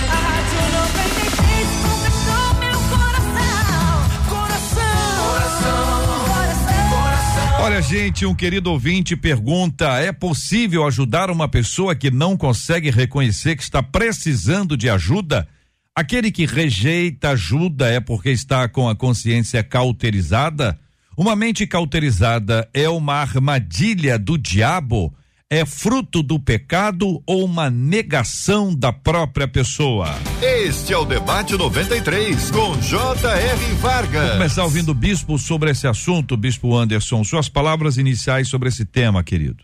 Olha, 7.73 7.81
gente, 7.81 8.23
um 8.23 8.35
querido 8.35 8.71
ouvinte 8.71 9.15
pergunta: 9.15 9.97
é 9.97 10.11
possível 10.11 10.85
ajudar 10.85 11.31
uma 11.31 11.47
pessoa 11.47 11.95
que 11.95 12.11
não 12.11 12.37
consegue 12.37 12.91
reconhecer 12.91 13.55
que 13.55 13.63
está 13.63 13.81
precisando 13.81 14.77
de 14.77 14.91
ajuda? 14.91 15.47
Aquele 15.95 16.31
que 16.31 16.45
rejeita 16.45 17.29
ajuda 17.31 17.89
é 17.89 17.99
porque 17.99 18.29
está 18.29 18.69
com 18.69 18.87
a 18.87 18.95
consciência 18.95 19.63
cauterizada? 19.63 20.79
Uma 21.17 21.35
mente 21.35 21.65
cauterizada 21.65 22.69
é 22.75 22.87
uma 22.87 23.15
armadilha 23.15 24.19
do 24.19 24.37
diabo? 24.37 25.11
É 25.53 25.67
fruto 25.67 26.23
do 26.23 26.39
pecado 26.39 27.21
ou 27.27 27.45
uma 27.45 27.69
negação 27.69 28.73
da 28.73 28.91
própria 28.91 29.47
pessoa? 29.47 30.15
Este 30.41 30.93
é 30.93 30.97
o 30.97 31.05
debate 31.05 31.55
93 31.55 32.49
com 32.49 32.75
J.R. 32.79 33.75
Vargas. 33.75 34.29
Vou 34.29 34.37
começar 34.37 34.63
ouvindo 34.63 34.89
o 34.89 34.95
bispo 34.95 35.37
sobre 35.37 35.69
esse 35.69 35.85
assunto, 35.85 36.35
bispo 36.35 36.75
Anderson. 36.75 37.23
Suas 37.23 37.49
palavras 37.49 37.97
iniciais 37.97 38.47
sobre 38.47 38.69
esse 38.69 38.83
tema, 38.83 39.23
querido. 39.23 39.63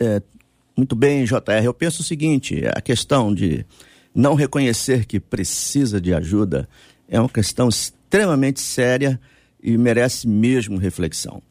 É, 0.00 0.22
muito 0.74 0.96
bem, 0.96 1.26
J.R. 1.26 1.66
Eu 1.66 1.74
penso 1.74 2.00
o 2.00 2.04
seguinte: 2.04 2.62
a 2.74 2.80
questão 2.80 3.34
de 3.34 3.66
não 4.14 4.34
reconhecer 4.34 5.04
que 5.04 5.20
precisa 5.20 6.00
de 6.00 6.14
ajuda 6.14 6.66
é 7.06 7.20
uma 7.20 7.28
questão 7.28 7.68
extremamente 7.68 8.62
séria 8.62 9.20
e 9.62 9.76
merece 9.76 10.26
mesmo 10.26 10.78
reflexão. 10.78 11.42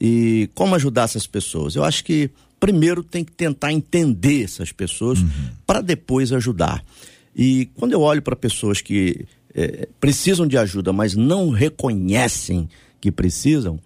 E 0.00 0.48
como 0.54 0.76
ajudar 0.76 1.04
essas 1.04 1.26
pessoas? 1.26 1.74
Eu 1.74 1.82
acho 1.82 2.04
que 2.04 2.30
primeiro 2.58 3.02
tem 3.02 3.24
que 3.24 3.32
tentar 3.32 3.72
entender 3.72 4.44
essas 4.44 4.72
pessoas 4.72 5.20
uhum. 5.20 5.28
para 5.66 5.80
depois 5.80 6.32
ajudar. 6.32 6.84
E 7.34 7.68
quando 7.76 7.92
eu 7.92 8.00
olho 8.00 8.22
para 8.22 8.34
pessoas 8.34 8.80
que 8.80 9.26
é, 9.54 9.88
precisam 10.00 10.46
de 10.46 10.56
ajuda, 10.56 10.92
mas 10.92 11.14
não 11.14 11.50
reconhecem 11.50 12.68
que 13.00 13.12
precisam, 13.12 13.78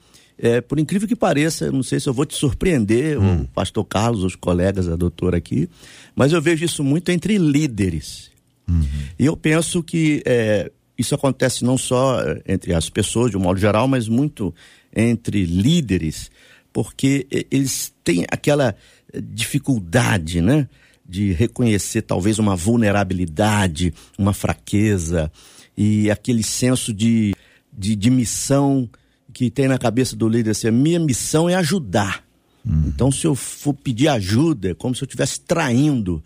É, 0.42 0.62
por 0.62 0.78
incrível 0.78 1.06
que 1.06 1.14
pareça, 1.14 1.70
não 1.70 1.82
sei 1.82 2.00
se 2.00 2.08
eu 2.08 2.14
vou 2.14 2.24
te 2.24 2.34
surpreender, 2.34 3.18
hum. 3.20 3.42
o 3.42 3.48
pastor 3.48 3.84
Carlos, 3.84 4.24
os 4.24 4.34
colegas, 4.34 4.88
a 4.88 4.96
doutora 4.96 5.36
aqui, 5.36 5.68
mas 6.16 6.32
eu 6.32 6.40
vejo 6.40 6.64
isso 6.64 6.82
muito 6.82 7.10
entre 7.12 7.36
líderes. 7.36 8.30
Uhum. 8.66 8.82
E 9.18 9.26
eu 9.26 9.36
penso 9.36 9.82
que 9.82 10.22
é, 10.24 10.72
isso 10.96 11.14
acontece 11.14 11.62
não 11.62 11.76
só 11.76 12.22
entre 12.48 12.72
as 12.72 12.88
pessoas, 12.88 13.30
de 13.30 13.36
um 13.36 13.40
modo 13.40 13.60
geral, 13.60 13.86
mas 13.86 14.08
muito 14.08 14.54
entre 14.96 15.44
líderes, 15.44 16.30
porque 16.72 17.26
eles 17.50 17.92
têm 18.04 18.24
aquela 18.30 18.74
dificuldade, 19.14 20.40
né? 20.40 20.68
De 21.08 21.32
reconhecer 21.32 22.02
talvez 22.02 22.38
uma 22.38 22.54
vulnerabilidade, 22.54 23.92
uma 24.16 24.32
fraqueza 24.32 25.30
e 25.76 26.10
aquele 26.10 26.42
senso 26.42 26.92
de, 26.92 27.34
de, 27.72 27.96
de 27.96 28.10
missão 28.10 28.88
que 29.32 29.50
tem 29.50 29.66
na 29.66 29.78
cabeça 29.78 30.14
do 30.14 30.28
líder 30.28 30.50
assim, 30.50 30.68
a 30.68 30.72
minha 30.72 31.00
missão 31.00 31.48
é 31.48 31.54
ajudar. 31.54 32.24
Uhum. 32.64 32.84
Então, 32.86 33.10
se 33.10 33.26
eu 33.26 33.34
for 33.34 33.74
pedir 33.74 34.08
ajuda, 34.08 34.70
é 34.70 34.74
como 34.74 34.94
se 34.94 35.02
eu 35.02 35.06
estivesse 35.06 35.40
traindo 35.40 36.22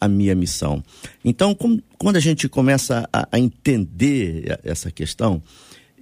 a 0.00 0.08
minha 0.08 0.34
missão. 0.34 0.82
Então, 1.24 1.54
com, 1.54 1.78
quando 1.98 2.16
a 2.16 2.20
gente 2.20 2.48
começa 2.48 3.08
a, 3.12 3.28
a, 3.30 3.38
entender 3.38 4.58
essa 4.62 4.90
questão, 4.90 5.42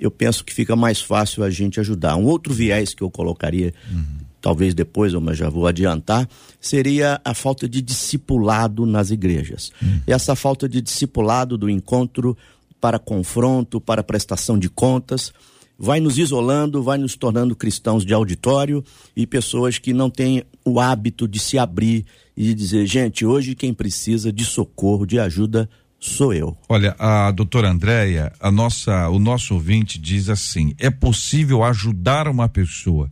eu 0.03 0.11
penso 0.11 0.45
que 0.45 0.53
fica 0.53 0.75
mais 0.75 1.01
fácil 1.01 1.45
a 1.45 1.51
gente 1.51 1.79
ajudar. 1.79 2.17
Um 2.17 2.25
outro 2.25 2.53
viés 2.53 2.93
que 2.93 3.03
eu 3.03 3.11
colocaria, 3.11 3.73
uhum. 3.91 4.05
talvez 4.41 4.75
depois, 4.75 5.15
mas 5.15 5.39
já 5.39 5.49
vou 5.49 5.67
adiantar, 5.67 6.29
seria 6.61 7.21
a 7.25 7.33
falta 7.33 7.69
de 7.69 7.81
discipulado 7.81 8.85
nas 8.85 9.11
igrejas. 9.11 9.71
Uhum. 9.81 10.01
Essa 10.07 10.35
falta 10.35 10.69
de 10.69 10.81
discipulado 10.81 11.57
do 11.57 11.71
encontro 11.71 12.37
para 12.81 12.99
confronto, 12.99 13.81
para 13.81 14.03
prestação 14.03 14.59
de 14.59 14.69
contas 14.69 15.33
vai 15.79 16.01
nos 16.01 16.19
isolando, 16.19 16.83
vai 16.83 16.99
nos 16.99 17.17
tornando 17.17 17.57
cristãos 17.57 18.05
de 18.05 18.13
auditório 18.13 18.85
e 19.17 19.27
pessoas 19.27 19.79
que 19.79 19.93
não 19.93 20.11
têm 20.11 20.45
o 20.65 20.79
hábito 20.79 21.27
de 21.27 21.39
se 21.39 21.59
abrir 21.59 22.05
e 22.37 22.55
dizer, 22.55 22.87
gente, 22.87 23.25
hoje 23.25 23.55
quem 23.55 23.75
precisa 23.75 24.33
de 24.33 24.45
socorro, 24.45 25.05
de 25.05 25.19
ajuda, 25.19 25.69
sou 26.03 26.35
eu. 26.35 26.57
Olha, 26.69 26.95
a 26.99 27.31
doutora 27.31 27.71
Andréia, 27.71 28.33
a 28.41 28.51
nossa, 28.51 29.09
o 29.09 29.19
nosso 29.19 29.55
ouvinte 29.55 29.99
diz 29.99 30.29
assim: 30.29 30.75
é 30.79 30.91
possível 30.91 31.63
ajudar 31.63 32.29
uma 32.29 32.49
pessoa 32.49 33.09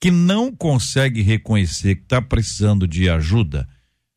que 0.00 0.10
não 0.10 0.54
consegue 0.54 1.22
reconhecer 1.22 1.96
que 1.96 2.02
está 2.02 2.20
precisando 2.20 2.86
de 2.86 3.08
ajuda? 3.08 3.66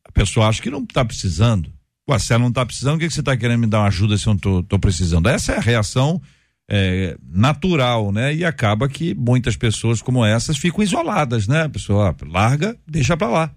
A 0.04 0.12
pessoa 0.12 0.48
acha 0.48 0.62
que 0.62 0.70
não 0.70 0.82
está 0.82 1.04
precisando. 1.04 1.72
Ué, 2.08 2.18
se 2.18 2.32
ela 2.32 2.42
não 2.42 2.48
está 2.48 2.64
precisando, 2.64 2.96
o 2.96 2.98
que, 2.98 3.08
que 3.08 3.14
você 3.14 3.20
está 3.20 3.36
querendo 3.36 3.60
me 3.60 3.66
dar 3.66 3.80
uma 3.80 3.88
ajuda 3.88 4.16
se 4.16 4.26
eu 4.26 4.36
não 4.42 4.60
estou 4.60 4.78
precisando? 4.78 5.28
Essa 5.28 5.52
é 5.52 5.56
a 5.56 5.60
reação 5.60 6.20
é, 6.68 7.16
natural, 7.22 8.12
né? 8.12 8.34
E 8.34 8.44
acaba 8.44 8.88
que 8.88 9.14
muitas 9.14 9.56
pessoas 9.56 10.02
como 10.02 10.24
essas 10.24 10.58
ficam 10.58 10.82
isoladas, 10.82 11.48
né? 11.48 11.62
A 11.62 11.68
pessoa 11.68 12.14
larga, 12.26 12.76
deixa 12.86 13.16
para 13.16 13.28
lá. 13.28 13.54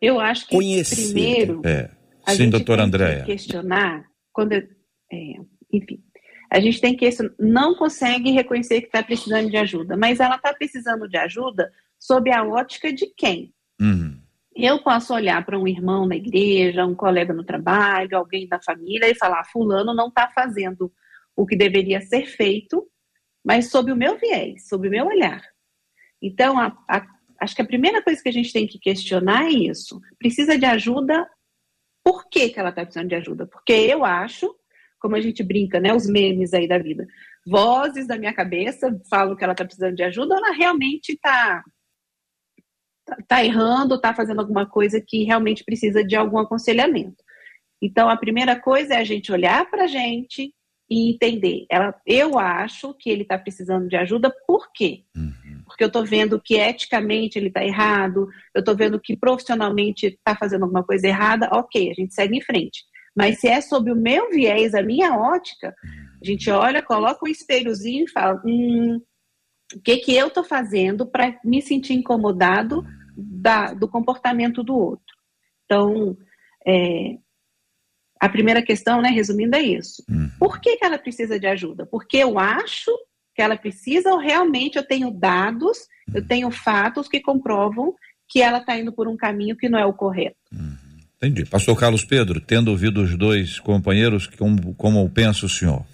Eu 0.00 0.20
acho 0.20 0.46
que 0.46 0.54
Conhecer. 0.54 1.12
primeiro 1.12 1.60
é. 1.64 1.90
A 2.28 2.34
Sim, 2.34 2.50
doutora 2.50 2.84
Andréia. 2.84 3.24
questionar 3.24 4.04
quando 4.32 4.52
eu, 4.52 4.68
é, 5.10 5.34
enfim, 5.72 6.02
a 6.50 6.60
gente 6.60 6.80
tem 6.80 6.94
que 6.94 7.08
não 7.38 7.74
consegue 7.74 8.30
reconhecer 8.30 8.82
que 8.82 8.86
está 8.86 9.02
precisando 9.02 9.50
de 9.50 9.56
ajuda, 9.56 9.96
mas 9.96 10.20
ela 10.20 10.36
está 10.36 10.52
precisando 10.52 11.08
de 11.08 11.16
ajuda 11.16 11.72
sob 11.98 12.30
a 12.30 12.44
ótica 12.44 12.92
de 12.92 13.06
quem? 13.16 13.52
Uhum. 13.80 14.20
Eu 14.54 14.82
posso 14.82 15.14
olhar 15.14 15.44
para 15.46 15.58
um 15.58 15.66
irmão 15.66 16.06
na 16.06 16.16
igreja, 16.16 16.84
um 16.84 16.94
colega 16.94 17.32
no 17.32 17.44
trabalho, 17.44 18.16
alguém 18.16 18.46
da 18.46 18.60
família 18.60 19.08
e 19.08 19.14
falar: 19.14 19.44
Fulano 19.44 19.94
não 19.94 20.08
está 20.08 20.28
fazendo 20.28 20.92
o 21.34 21.46
que 21.46 21.56
deveria 21.56 22.00
ser 22.02 22.26
feito, 22.26 22.86
mas 23.44 23.70
sob 23.70 23.90
o 23.90 23.96
meu 23.96 24.18
viés, 24.18 24.68
sob 24.68 24.88
o 24.88 24.90
meu 24.90 25.06
olhar. 25.06 25.42
Então, 26.20 26.58
a, 26.58 26.76
a, 26.88 27.06
acho 27.40 27.54
que 27.54 27.62
a 27.62 27.66
primeira 27.66 28.02
coisa 28.02 28.22
que 28.22 28.28
a 28.28 28.32
gente 28.32 28.52
tem 28.52 28.66
que 28.66 28.78
questionar 28.78 29.46
é 29.46 29.50
isso: 29.50 30.00
precisa 30.18 30.58
de 30.58 30.66
ajuda, 30.66 31.26
por 32.08 32.26
que, 32.30 32.48
que 32.48 32.58
ela 32.58 32.70
está 32.70 32.82
precisando 32.84 33.10
de 33.10 33.16
ajuda? 33.16 33.46
Porque 33.46 33.70
eu 33.70 34.02
acho, 34.02 34.56
como 34.98 35.14
a 35.14 35.20
gente 35.20 35.42
brinca, 35.42 35.78
né, 35.78 35.92
os 35.92 36.08
memes 36.08 36.54
aí 36.54 36.66
da 36.66 36.78
vida, 36.78 37.06
vozes 37.46 38.06
da 38.06 38.16
minha 38.16 38.32
cabeça 38.32 38.98
falam 39.10 39.36
que 39.36 39.44
ela 39.44 39.52
está 39.52 39.62
precisando 39.62 39.94
de 39.94 40.02
ajuda, 40.02 40.34
ela 40.34 40.54
realmente 40.54 41.12
está 41.12 41.62
está 43.20 43.44
errando, 43.44 43.96
está 43.96 44.14
fazendo 44.14 44.40
alguma 44.40 44.64
coisa 44.64 45.02
que 45.06 45.24
realmente 45.24 45.62
precisa 45.64 46.02
de 46.02 46.16
algum 46.16 46.38
aconselhamento. 46.38 47.22
Então, 47.80 48.08
a 48.08 48.16
primeira 48.16 48.58
coisa 48.58 48.94
é 48.94 48.98
a 48.98 49.04
gente 49.04 49.30
olhar 49.30 49.68
para 49.70 49.84
a 49.84 49.86
gente 49.86 50.54
e 50.90 51.10
entender. 51.10 51.66
Ela, 51.70 51.94
eu 52.06 52.38
acho 52.38 52.94
que 52.94 53.10
ele 53.10 53.22
está 53.22 53.38
precisando 53.38 53.86
de 53.86 53.96
ajuda, 53.96 54.34
por 54.46 54.72
quê? 54.72 55.04
Uhum. 55.14 55.32
Porque 55.78 55.84
eu 55.84 55.88
estou 55.88 56.04
vendo 56.04 56.42
que 56.44 56.56
eticamente 56.56 57.38
ele 57.38 57.46
está 57.46 57.64
errado, 57.64 58.28
eu 58.52 58.58
estou 58.58 58.74
vendo 58.74 58.98
que 58.98 59.16
profissionalmente 59.16 60.06
está 60.06 60.34
fazendo 60.34 60.64
alguma 60.64 60.82
coisa 60.82 61.06
errada, 61.06 61.48
ok, 61.52 61.92
a 61.92 61.94
gente 61.94 62.12
segue 62.12 62.36
em 62.36 62.42
frente. 62.42 62.82
Mas 63.16 63.38
se 63.38 63.46
é 63.46 63.60
sob 63.60 63.92
o 63.92 63.96
meu 63.96 64.28
viés, 64.28 64.74
a 64.74 64.82
minha 64.82 65.16
ótica, 65.16 65.72
a 66.20 66.26
gente 66.26 66.50
olha, 66.50 66.82
coloca 66.82 67.24
um 67.24 67.28
espelhozinho 67.28 68.06
e 68.06 68.10
fala: 68.10 68.42
hum, 68.44 69.00
o 69.72 69.80
que, 69.80 69.98
que 69.98 70.16
eu 70.16 70.26
estou 70.26 70.42
fazendo 70.42 71.06
para 71.06 71.38
me 71.44 71.62
sentir 71.62 71.94
incomodado 71.94 72.84
da, 73.16 73.72
do 73.72 73.86
comportamento 73.86 74.64
do 74.64 74.76
outro. 74.76 75.16
Então, 75.64 76.16
é, 76.66 77.18
a 78.20 78.28
primeira 78.28 78.62
questão, 78.62 79.00
né, 79.00 79.10
resumindo, 79.10 79.54
é 79.54 79.62
isso. 79.62 80.02
Uhum. 80.10 80.28
Por 80.40 80.60
que, 80.60 80.76
que 80.76 80.84
ela 80.84 80.98
precisa 80.98 81.38
de 81.38 81.46
ajuda? 81.46 81.86
Porque 81.86 82.16
eu 82.16 82.36
acho 82.36 82.90
que 83.38 83.42
ela 83.42 83.56
precisa 83.56 84.10
ou 84.10 84.18
realmente 84.18 84.78
eu 84.78 84.82
tenho 84.84 85.12
dados, 85.12 85.78
eu 86.12 86.26
tenho 86.26 86.50
fatos 86.50 87.06
que 87.06 87.20
comprovam 87.20 87.94
que 88.28 88.42
ela 88.42 88.58
está 88.58 88.76
indo 88.76 88.90
por 88.90 89.06
um 89.06 89.16
caminho 89.16 89.56
que 89.56 89.68
não 89.68 89.78
é 89.78 89.86
o 89.86 89.92
correto. 89.92 90.34
Uhum. 90.52 90.74
Entendi. 91.16 91.44
Pastor 91.44 91.78
Carlos 91.78 92.04
Pedro, 92.04 92.40
tendo 92.40 92.72
ouvido 92.72 93.00
os 93.00 93.16
dois 93.16 93.60
companheiros, 93.60 94.26
como, 94.26 94.74
como 94.74 95.08
pensa 95.08 95.46
o 95.46 95.48
senhor? 95.48 95.86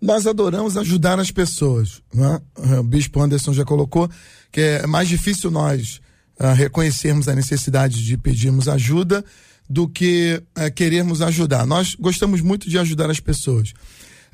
Nós 0.00 0.28
adoramos 0.28 0.76
ajudar 0.76 1.18
as 1.18 1.32
pessoas. 1.32 2.00
Né? 2.14 2.40
O 2.78 2.84
bispo 2.84 3.20
Anderson 3.20 3.52
já 3.52 3.64
colocou 3.64 4.08
que 4.52 4.60
é 4.60 4.86
mais 4.86 5.08
difícil 5.08 5.50
nós 5.50 6.00
uh, 6.38 6.54
reconhecermos 6.54 7.26
a 7.26 7.34
necessidade 7.34 8.04
de 8.04 8.16
pedirmos 8.16 8.68
ajuda 8.68 9.24
do 9.68 9.88
que 9.88 10.40
uh, 10.56 10.72
querermos 10.72 11.20
ajudar. 11.20 11.66
Nós 11.66 11.96
gostamos 11.96 12.40
muito 12.40 12.70
de 12.70 12.78
ajudar 12.78 13.10
as 13.10 13.18
pessoas. 13.18 13.74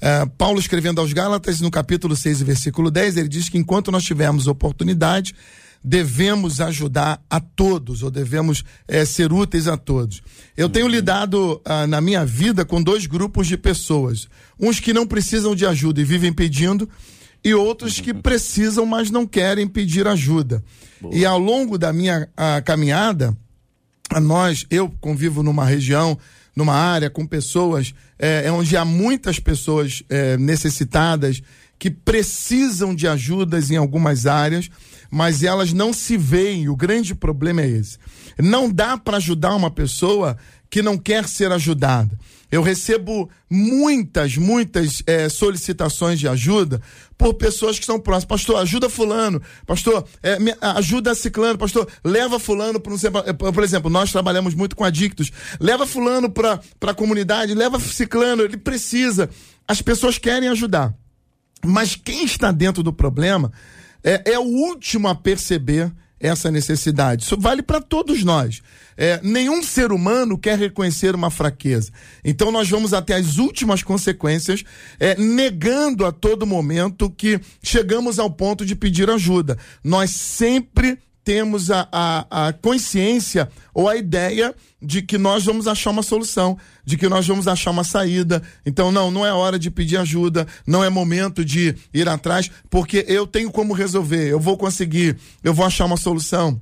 Uh, 0.01 0.29
Paulo 0.31 0.61
escrevendo 0.61 1.01
aos 1.01 1.13
Gálatas, 1.13 1.61
no 1.61 1.71
capítulo 1.71 2.15
6, 2.15 2.43
versículo 2.43 2.91
10, 2.91 3.17
ele 3.17 3.29
diz 3.29 3.49
que 3.49 3.59
enquanto 3.59 3.91
nós 3.91 4.05
tivermos 4.05 4.47
oportunidade, 4.47 5.35
devemos 5.83 6.61
ajudar 6.61 7.23
a 7.29 7.41
todos, 7.41 8.03
ou 8.03 8.11
devemos 8.11 8.65
é, 8.87 9.05
ser 9.05 9.33
úteis 9.33 9.67
a 9.69 9.77
todos. 9.77 10.23
Eu 10.57 10.69
tenho 10.69 10.89
lidado 10.89 11.61
ah, 11.65 11.87
na 11.87 12.01
minha 12.01 12.25
vida 12.25 12.65
com 12.65 12.83
dois 12.83 13.07
grupos 13.07 13.47
de 13.47 13.57
pessoas. 13.57 14.29
Uns 14.59 14.81
que 14.81 14.93
não 14.93 15.07
precisam 15.07 15.55
de 15.55 15.65
ajuda 15.67 16.01
e 16.01 16.05
vivem 16.05 16.33
pedindo, 16.33 16.89
e 17.45 17.55
outros 17.55 18.01
que 18.01 18.13
precisam, 18.13 18.85
mas 18.85 19.11
não 19.11 19.27
querem 19.27 19.67
pedir 19.67 20.07
ajuda. 20.07 20.63
Boa. 21.01 21.15
E 21.15 21.25
ao 21.25 21.39
longo 21.39 21.79
da 21.79 21.93
minha 21.93 22.29
a, 22.37 22.61
caminhada, 22.61 23.37
a 24.11 24.21
nós, 24.21 24.67
eu 24.71 24.93
convivo 25.01 25.43
numa 25.43 25.65
região, 25.65 26.19
numa 26.59 26.75
área 26.75 27.09
com 27.09 27.25
pessoas, 27.25 27.95
é, 28.19 28.47
é 28.47 28.51
onde 28.51 28.77
há 28.77 28.85
muitas 28.85 29.39
pessoas 29.39 30.03
é, 30.09 30.37
necessitadas 30.37 31.41
que 31.79 31.89
precisam 31.89 32.93
de 32.93 33.07
ajudas 33.07 33.71
em 33.71 33.77
algumas 33.77 34.27
áreas, 34.27 34.69
mas 35.09 35.45
elas 35.45 35.73
não 35.73 35.93
se 35.93 36.17
veem. 36.17 36.69
O 36.69 36.75
grande 36.75 37.15
problema 37.15 37.63
é 37.63 37.69
esse. 37.69 37.97
Não 38.37 38.69
dá 38.69 38.99
para 38.99 39.19
ajudar 39.19 39.55
uma 39.55 39.71
pessoa 39.71 40.37
que 40.69 40.83
não 40.83 40.99
quer 40.99 41.29
ser 41.29 41.53
ajudada. 41.53 42.19
Eu 42.51 42.61
recebo 42.61 43.31
muitas, 43.49 44.37
muitas 44.37 45.01
é, 45.07 45.29
solicitações 45.29 46.19
de 46.19 46.27
ajuda 46.27 46.83
por 47.19 47.35
pessoas 47.35 47.79
que 47.79 47.85
são 47.85 47.99
próximas. 47.99 48.25
Pastor, 48.25 48.63
ajuda 48.63 48.89
fulano. 48.89 49.43
Pastor, 49.67 50.07
é, 50.23 50.39
me, 50.39 50.55
ajuda 50.61 51.15
ciclano. 51.17 51.59
Pastor, 51.59 51.89
leva 52.05 52.39
fulano 52.39 52.79
para 52.79 52.95
um 52.95 53.53
Por 53.53 53.65
exemplo, 53.65 53.91
nós 53.91 54.13
trabalhamos 54.13 54.55
muito 54.55 54.77
com 54.77 54.85
adictos. 54.85 55.33
Leva 55.59 55.85
fulano 55.85 56.31
para 56.31 56.61
a 56.83 56.95
comunidade, 56.95 57.53
leva 57.55 57.81
ciclano, 57.81 58.43
ele 58.43 58.57
precisa. 58.57 59.29
As 59.67 59.83
pessoas 59.83 60.17
querem 60.17 60.49
ajudar. 60.49 60.95
Mas 61.65 61.97
quem 61.97 62.25
está 62.25 62.53
dentro 62.53 62.85
do 62.85 62.93
problema 62.93 63.53
é, 64.05 64.33
é 64.33 64.39
o 64.39 64.45
último 64.45 65.09
a 65.09 65.15
perceber 65.15 65.93
essa 66.21 66.51
necessidade. 66.51 67.25
Isso 67.25 67.37
vale 67.37 67.63
para 67.63 67.81
todos 67.81 68.23
nós. 68.23 68.63
É, 69.01 69.21
nenhum 69.23 69.63
ser 69.63 69.93
humano 69.93 70.37
quer 70.37 70.59
reconhecer 70.59 71.15
uma 71.15 71.31
fraqueza. 71.31 71.93
Então 72.25 72.51
nós 72.51 72.69
vamos 72.69 72.93
até 72.93 73.15
as 73.15 73.39
últimas 73.39 73.81
consequências, 73.81 74.65
é, 74.99 75.15
negando 75.17 76.05
a 76.05 76.11
todo 76.11 76.45
momento 76.45 77.09
que 77.09 77.41
chegamos 77.63 78.19
ao 78.19 78.29
ponto 78.29 78.67
de 78.67 78.75
pedir 78.75 79.09
ajuda. 79.09 79.57
Nós 79.85 80.11
sempre 80.11 80.99
temos 81.23 81.71
a, 81.71 81.87
a, 81.93 82.49
a 82.49 82.53
consciência 82.55 83.49
ou 83.73 83.89
a 83.89 83.97
ideia 83.97 84.55
de 84.81 85.03
que 85.03 85.19
nós 85.19 85.45
vamos 85.45 85.69
achar 85.69 85.91
uma 85.91 86.03
solução, 86.03 86.57
de 86.85 86.97
que 86.97 87.09
nós 87.09 87.27
vamos 87.27 87.47
achar 87.47 87.71
uma 87.71 87.85
saída. 87.85 88.43
Então, 88.65 88.91
não, 88.91 89.11
não 89.11 89.27
é 89.27 89.33
hora 89.33 89.59
de 89.59 89.71
pedir 89.71 89.99
ajuda, 89.99 90.47
não 90.67 90.83
é 90.83 90.89
momento 90.89 91.45
de 91.45 91.77
ir 91.93 92.09
atrás, 92.09 92.51
porque 92.71 93.05
eu 93.07 93.27
tenho 93.27 93.51
como 93.51 93.75
resolver, 93.75 94.27
eu 94.29 94.41
vou 94.41 94.57
conseguir, 94.57 95.19
eu 95.45 95.53
vou 95.53 95.67
achar 95.67 95.85
uma 95.85 95.99
solução. 95.99 96.61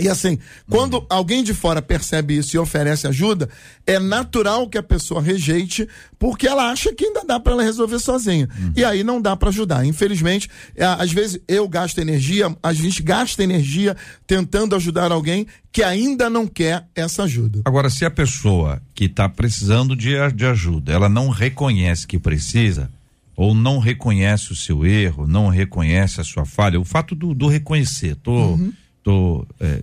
E 0.00 0.08
assim, 0.08 0.38
quando 0.68 0.94
uhum. 0.94 1.06
alguém 1.08 1.44
de 1.44 1.52
fora 1.52 1.82
percebe 1.82 2.36
isso 2.36 2.56
e 2.56 2.58
oferece 2.58 3.06
ajuda, 3.06 3.48
é 3.86 3.98
natural 3.98 4.68
que 4.68 4.78
a 4.78 4.82
pessoa 4.82 5.20
rejeite, 5.20 5.86
porque 6.18 6.46
ela 6.46 6.70
acha 6.70 6.92
que 6.94 7.04
ainda 7.04 7.24
dá 7.24 7.38
para 7.38 7.52
ela 7.52 7.62
resolver 7.62 7.98
sozinha. 7.98 8.48
Uhum. 8.58 8.72
E 8.76 8.84
aí 8.84 9.04
não 9.04 9.20
dá 9.20 9.36
para 9.36 9.50
ajudar. 9.50 9.84
Infelizmente, 9.84 10.48
é, 10.74 10.84
às 10.84 11.12
vezes 11.12 11.40
eu 11.46 11.68
gasto 11.68 11.98
energia, 11.98 12.54
a 12.62 12.72
gente 12.72 13.02
gasta 13.02 13.42
energia 13.42 13.96
tentando 14.26 14.74
ajudar 14.74 15.12
alguém 15.12 15.46
que 15.72 15.82
ainda 15.82 16.28
não 16.28 16.46
quer 16.46 16.86
essa 16.94 17.24
ajuda. 17.24 17.60
Agora, 17.64 17.90
se 17.90 18.04
a 18.04 18.10
pessoa 18.10 18.82
que 18.94 19.04
está 19.04 19.28
precisando 19.28 19.94
de, 19.94 20.14
de 20.34 20.46
ajuda, 20.46 20.92
ela 20.92 21.08
não 21.08 21.28
reconhece 21.28 22.06
que 22.06 22.18
precisa, 22.18 22.90
ou 23.36 23.54
não 23.54 23.78
reconhece 23.78 24.52
o 24.52 24.56
seu 24.56 24.84
erro, 24.84 25.26
não 25.26 25.48
reconhece 25.48 26.20
a 26.20 26.24
sua 26.24 26.44
falha, 26.44 26.78
o 26.78 26.84
fato 26.84 27.14
do, 27.14 27.32
do 27.34 27.46
reconhecer, 27.48 28.16
tô. 28.16 28.32
Uhum 28.32 28.72
estou 29.00 29.46
é, 29.58 29.82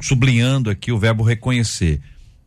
sublinhando 0.00 0.68
aqui 0.68 0.92
o 0.92 0.98
verbo 0.98 1.22
reconhecer. 1.22 2.00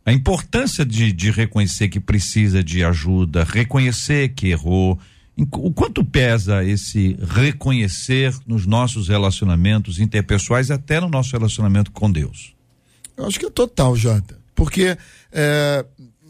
A 0.04 0.12
importância 0.12 0.84
de, 0.84 1.12
de 1.12 1.30
reconhecer 1.30 1.88
que 1.88 2.00
precisa 2.00 2.62
de 2.62 2.84
ajuda, 2.84 3.44
reconhecer 3.44 4.30
que 4.30 4.48
errou. 4.48 4.98
O 5.36 5.72
quanto 5.72 6.04
pesa 6.04 6.64
esse 6.64 7.16
reconhecer 7.20 8.34
nos 8.46 8.66
nossos 8.66 9.08
relacionamentos 9.08 9.98
interpessoais, 9.98 10.70
até 10.70 11.00
no 11.00 11.08
nosso 11.08 11.32
relacionamento 11.32 11.90
com 11.90 12.10
Deus? 12.10 12.52
Eu 13.16 13.26
acho 13.26 13.38
que 13.38 13.46
é 13.46 13.50
total, 13.50 13.96
Jota. 13.96 14.38
Porque 14.54 14.96
é, 15.32 15.84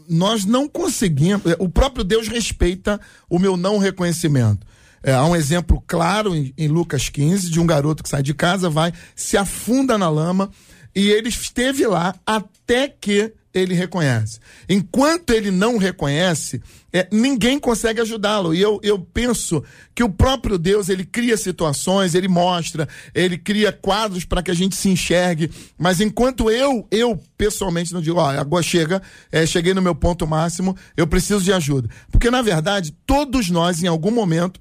nós 0.07 0.45
não 0.45 0.67
conseguimos. 0.69 1.41
O 1.59 1.67
próprio 1.67 2.03
Deus 2.03 2.27
respeita 2.27 2.99
o 3.29 3.39
meu 3.39 3.57
não 3.57 3.77
reconhecimento. 3.77 4.65
É, 5.03 5.13
há 5.13 5.25
um 5.25 5.35
exemplo 5.35 5.83
claro 5.85 6.33
em, 6.35 6.53
em 6.57 6.67
Lucas 6.67 7.09
15 7.09 7.49
de 7.49 7.59
um 7.59 7.67
garoto 7.67 8.01
que 8.01 8.09
sai 8.09 8.23
de 8.23 8.33
casa, 8.33 8.69
vai, 8.69 8.93
se 9.15 9.35
afunda 9.35 9.97
na 9.97 10.09
lama 10.09 10.49
e 10.95 11.09
ele 11.09 11.29
esteve 11.29 11.85
lá 11.85 12.15
até 12.25 12.87
que 12.87 13.33
ele 13.53 13.75
reconhece. 13.75 14.39
Enquanto 14.67 15.29
ele 15.29 15.51
não 15.51 15.77
reconhece, 15.77 16.59
é, 16.91 17.07
ninguém 17.11 17.59
consegue 17.59 18.01
ajudá-lo. 18.01 18.53
E 18.53 18.59
eu, 18.59 18.79
eu 18.81 18.97
penso 18.97 19.63
que 19.93 20.03
o 20.03 20.09
próprio 20.09 20.57
Deus, 20.57 20.89
ele 20.89 21.05
cria 21.05 21.37
situações, 21.37 22.15
ele 22.15 22.27
mostra, 22.27 22.89
ele 23.13 23.37
cria 23.37 23.71
quadros 23.71 24.25
para 24.25 24.41
que 24.41 24.49
a 24.49 24.55
gente 24.55 24.75
se 24.75 24.89
enxergue. 24.89 25.51
Mas 25.77 26.01
enquanto 26.01 26.49
eu, 26.49 26.87
eu 26.89 27.21
pessoalmente 27.37 27.93
não 27.93 28.01
digo, 28.01 28.17
ó, 28.17 28.29
agora 28.31 28.63
chega, 28.63 29.01
é, 29.31 29.45
cheguei 29.45 29.73
no 29.73 29.81
meu 29.81 29.93
ponto 29.93 30.25
máximo, 30.25 30.75
eu 30.97 31.05
preciso 31.05 31.43
de 31.43 31.53
ajuda. 31.53 31.89
Porque, 32.11 32.31
na 32.31 32.41
verdade, 32.41 32.95
todos 33.05 33.51
nós, 33.51 33.83
em 33.83 33.87
algum 33.87 34.11
momento, 34.11 34.59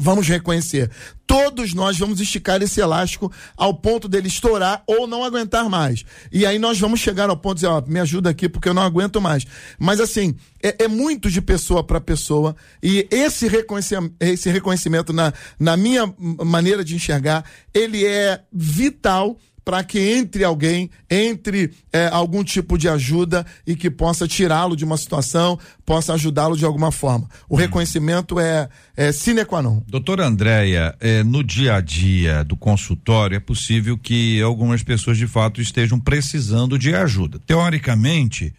vamos 0.00 0.26
reconhecer. 0.26 0.90
Todos 1.26 1.74
nós 1.74 1.98
vamos 1.98 2.20
esticar 2.20 2.60
esse 2.62 2.80
elástico 2.80 3.30
ao 3.56 3.74
ponto 3.74 4.08
dele 4.08 4.26
estourar 4.26 4.82
ou 4.86 5.06
não 5.06 5.22
aguentar 5.22 5.68
mais. 5.68 6.04
E 6.32 6.44
aí 6.44 6.58
nós 6.58 6.80
vamos 6.80 6.98
chegar 6.98 7.30
ao 7.30 7.36
ponto 7.36 7.56
de 7.56 7.60
dizer, 7.60 7.68
ó, 7.68 7.80
me 7.86 8.00
ajuda 8.00 8.30
aqui 8.30 8.48
porque 8.48 8.68
eu 8.68 8.74
não 8.74 8.82
aguento 8.82 9.20
mais. 9.20 9.46
Mas 9.78 10.00
assim, 10.00 10.34
é, 10.62 10.84
é 10.84 10.88
muito 10.88 11.30
de 11.30 11.40
pessoa 11.40 11.84
para 11.84 12.00
pessoa 12.00 12.56
e 12.82 13.06
esse 13.10 13.46
reconhecimento, 13.46 14.14
esse 14.18 14.50
reconhecimento 14.50 15.12
na, 15.12 15.32
na 15.58 15.76
minha 15.76 16.12
maneira 16.18 16.82
de 16.82 16.96
enxergar, 16.96 17.44
ele 17.72 18.04
é 18.04 18.42
vital 18.52 19.36
para 19.64 19.84
que 19.84 19.98
entre 19.98 20.44
alguém, 20.44 20.90
entre 21.08 21.70
é, 21.92 22.08
algum 22.08 22.42
tipo 22.42 22.78
de 22.78 22.88
ajuda 22.88 23.46
e 23.66 23.76
que 23.76 23.90
possa 23.90 24.26
tirá-lo 24.26 24.76
de 24.76 24.84
uma 24.84 24.96
situação, 24.96 25.58
possa 25.84 26.14
ajudá-lo 26.14 26.56
de 26.56 26.64
alguma 26.64 26.90
forma. 26.90 27.28
O 27.48 27.54
hum. 27.54 27.58
reconhecimento 27.58 28.38
é, 28.38 28.68
é 28.96 29.12
sine 29.12 29.44
qua 29.44 29.62
non. 29.62 29.82
Doutora 29.86 30.26
Andréia, 30.26 30.94
é, 31.00 31.22
no 31.22 31.42
dia 31.42 31.76
a 31.76 31.80
dia 31.80 32.44
do 32.44 32.56
consultório, 32.56 33.36
é 33.36 33.40
possível 33.40 33.96
que 33.98 34.40
algumas 34.40 34.82
pessoas 34.82 35.18
de 35.18 35.26
fato 35.26 35.60
estejam 35.60 36.00
precisando 36.00 36.78
de 36.78 36.94
ajuda. 36.94 37.38
Teoricamente, 37.46 38.54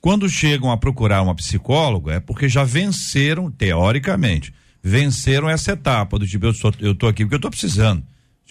quando 0.00 0.28
chegam 0.28 0.70
a 0.70 0.76
procurar 0.76 1.22
uma 1.22 1.34
psicóloga, 1.34 2.14
é 2.14 2.20
porque 2.20 2.48
já 2.48 2.64
venceram, 2.64 3.50
teoricamente, 3.50 4.52
venceram 4.82 5.48
essa 5.48 5.72
etapa 5.72 6.18
do 6.18 6.26
tipo, 6.26 6.46
eu, 6.80 6.94
tô 6.94 7.06
aqui 7.06 7.24
porque 7.24 7.36
eu 7.36 7.40
tô 7.40 7.50
precisando 7.50 8.02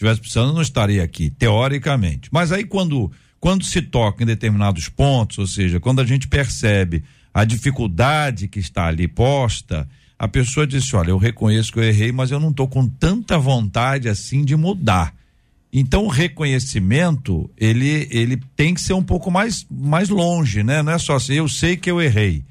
tivesse 0.02 0.20
precisando, 0.20 0.54
não 0.54 0.62
estaria 0.62 1.04
aqui, 1.04 1.30
teoricamente. 1.30 2.28
Mas 2.32 2.52
aí 2.52 2.64
quando, 2.64 3.12
quando 3.40 3.64
se 3.64 3.82
toca 3.82 4.24
em 4.24 4.26
determinados 4.26 4.90
pontos, 4.90 5.38
ou 5.38 5.48
seja, 5.48 5.80
quando 5.80 6.02
a 6.02 6.06
gente 6.06 6.28
percebe 6.28 7.04
a 7.34 7.46
dificuldade 7.46 8.48
que 8.48 8.60
está 8.60 8.88
ali 8.88 9.08
posta, 9.08 9.88
a 10.18 10.28
pessoa 10.28 10.68
disse, 10.68 10.96
olha, 10.96 11.12
eu 11.12 11.18
reconheço 11.18 11.72
que 11.72 11.80
eu 11.80 11.84
errei, 11.84 12.12
mas 12.12 12.32
eu 12.32 12.40
não 12.40 12.50
estou 12.50 12.68
com 12.68 12.88
tanta 12.88 13.38
vontade 13.38 14.10
assim 14.10 14.44
de 14.44 14.56
mudar. 14.56 15.14
Então 15.72 16.06
o 16.06 16.10
reconhecimento, 16.10 17.50
ele, 17.56 18.08
ele 18.12 18.38
tem 18.56 18.74
que 18.74 18.82
ser 18.82 18.94
um 18.94 19.04
pouco 19.04 19.32
mais, 19.32 19.66
mais 19.70 20.10
longe, 20.10 20.64
né? 20.64 20.82
Não 20.82 20.92
é 20.92 20.98
só 20.98 21.16
assim, 21.16 21.36
eu 21.36 21.48
sei 21.48 21.78
que 21.78 21.90
eu 21.90 22.02
errei. 22.02 22.44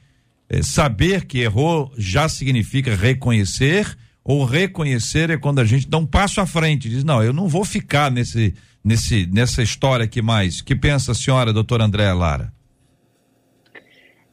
É, 0.48 0.62
saber 0.62 1.26
que 1.26 1.38
errou 1.38 1.92
já 1.98 2.28
significa 2.28 2.96
reconhecer 2.96 3.96
ou 4.24 4.44
reconhecer 4.44 5.30
é 5.30 5.36
quando 5.36 5.60
a 5.60 5.64
gente 5.64 5.88
dá 5.88 5.98
um 5.98 6.06
passo 6.06 6.40
à 6.40 6.46
frente, 6.46 6.88
diz, 6.88 7.04
não, 7.04 7.22
eu 7.22 7.32
não 7.32 7.48
vou 7.48 7.64
ficar 7.64 8.10
nesse, 8.10 8.54
nesse, 8.84 9.26
nessa 9.26 9.62
história 9.62 10.04
aqui 10.04 10.20
mais. 10.20 10.60
que 10.60 10.74
pensa 10.74 11.12
a 11.12 11.14
senhora, 11.14 11.52
doutora 11.52 11.84
Andréa 11.84 12.14
Lara? 12.14 12.52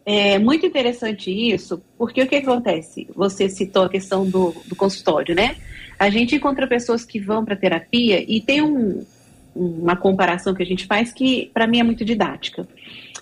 É 0.05 0.39
muito 0.39 0.65
interessante 0.65 1.29
isso, 1.29 1.81
porque 1.97 2.21
o 2.21 2.27
que 2.27 2.37
acontece? 2.37 3.07
Você 3.13 3.49
citou 3.49 3.83
a 3.83 3.89
questão 3.89 4.25
do, 4.25 4.55
do 4.65 4.75
consultório, 4.75 5.35
né? 5.35 5.57
A 5.99 6.09
gente 6.09 6.33
encontra 6.33 6.65
pessoas 6.65 7.03
que 7.03 7.19
vão 7.19 7.43
para 7.43 7.57
terapia 7.57 8.23
e 8.25 8.39
tem 8.39 8.61
um, 8.61 9.05
uma 9.53 9.97
comparação 9.97 10.53
que 10.53 10.63
a 10.63 10.65
gente 10.65 10.85
faz 10.85 11.11
que, 11.11 11.51
para 11.53 11.67
mim, 11.67 11.79
é 11.79 11.83
muito 11.83 12.05
didática. 12.05 12.65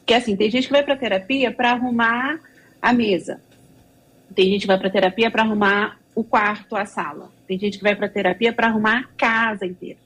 Que 0.06 0.14
é 0.14 0.18
assim: 0.18 0.36
tem 0.36 0.52
gente 0.52 0.68
que 0.68 0.74
vai 0.74 0.84
para 0.84 0.96
terapia 0.96 1.52
para 1.52 1.72
arrumar 1.72 2.40
a 2.80 2.94
mesa, 2.94 3.42
tem 4.36 4.52
gente 4.52 4.62
que 4.62 4.68
vai 4.68 4.78
para 4.78 4.92
terapia 4.92 5.32
para 5.32 5.42
arrumar 5.42 5.98
o 6.16 6.24
quarto, 6.24 6.76
a 6.76 6.86
sala. 6.86 7.30
Tem 7.46 7.60
gente 7.60 7.78
que 7.78 7.84
vai 7.84 7.96
para 7.96 8.08
terapia 8.08 8.54
para 8.54 8.68
arrumar 8.68 9.00
a 9.00 9.04
casa 9.18 9.66
inteira. 9.66 10.00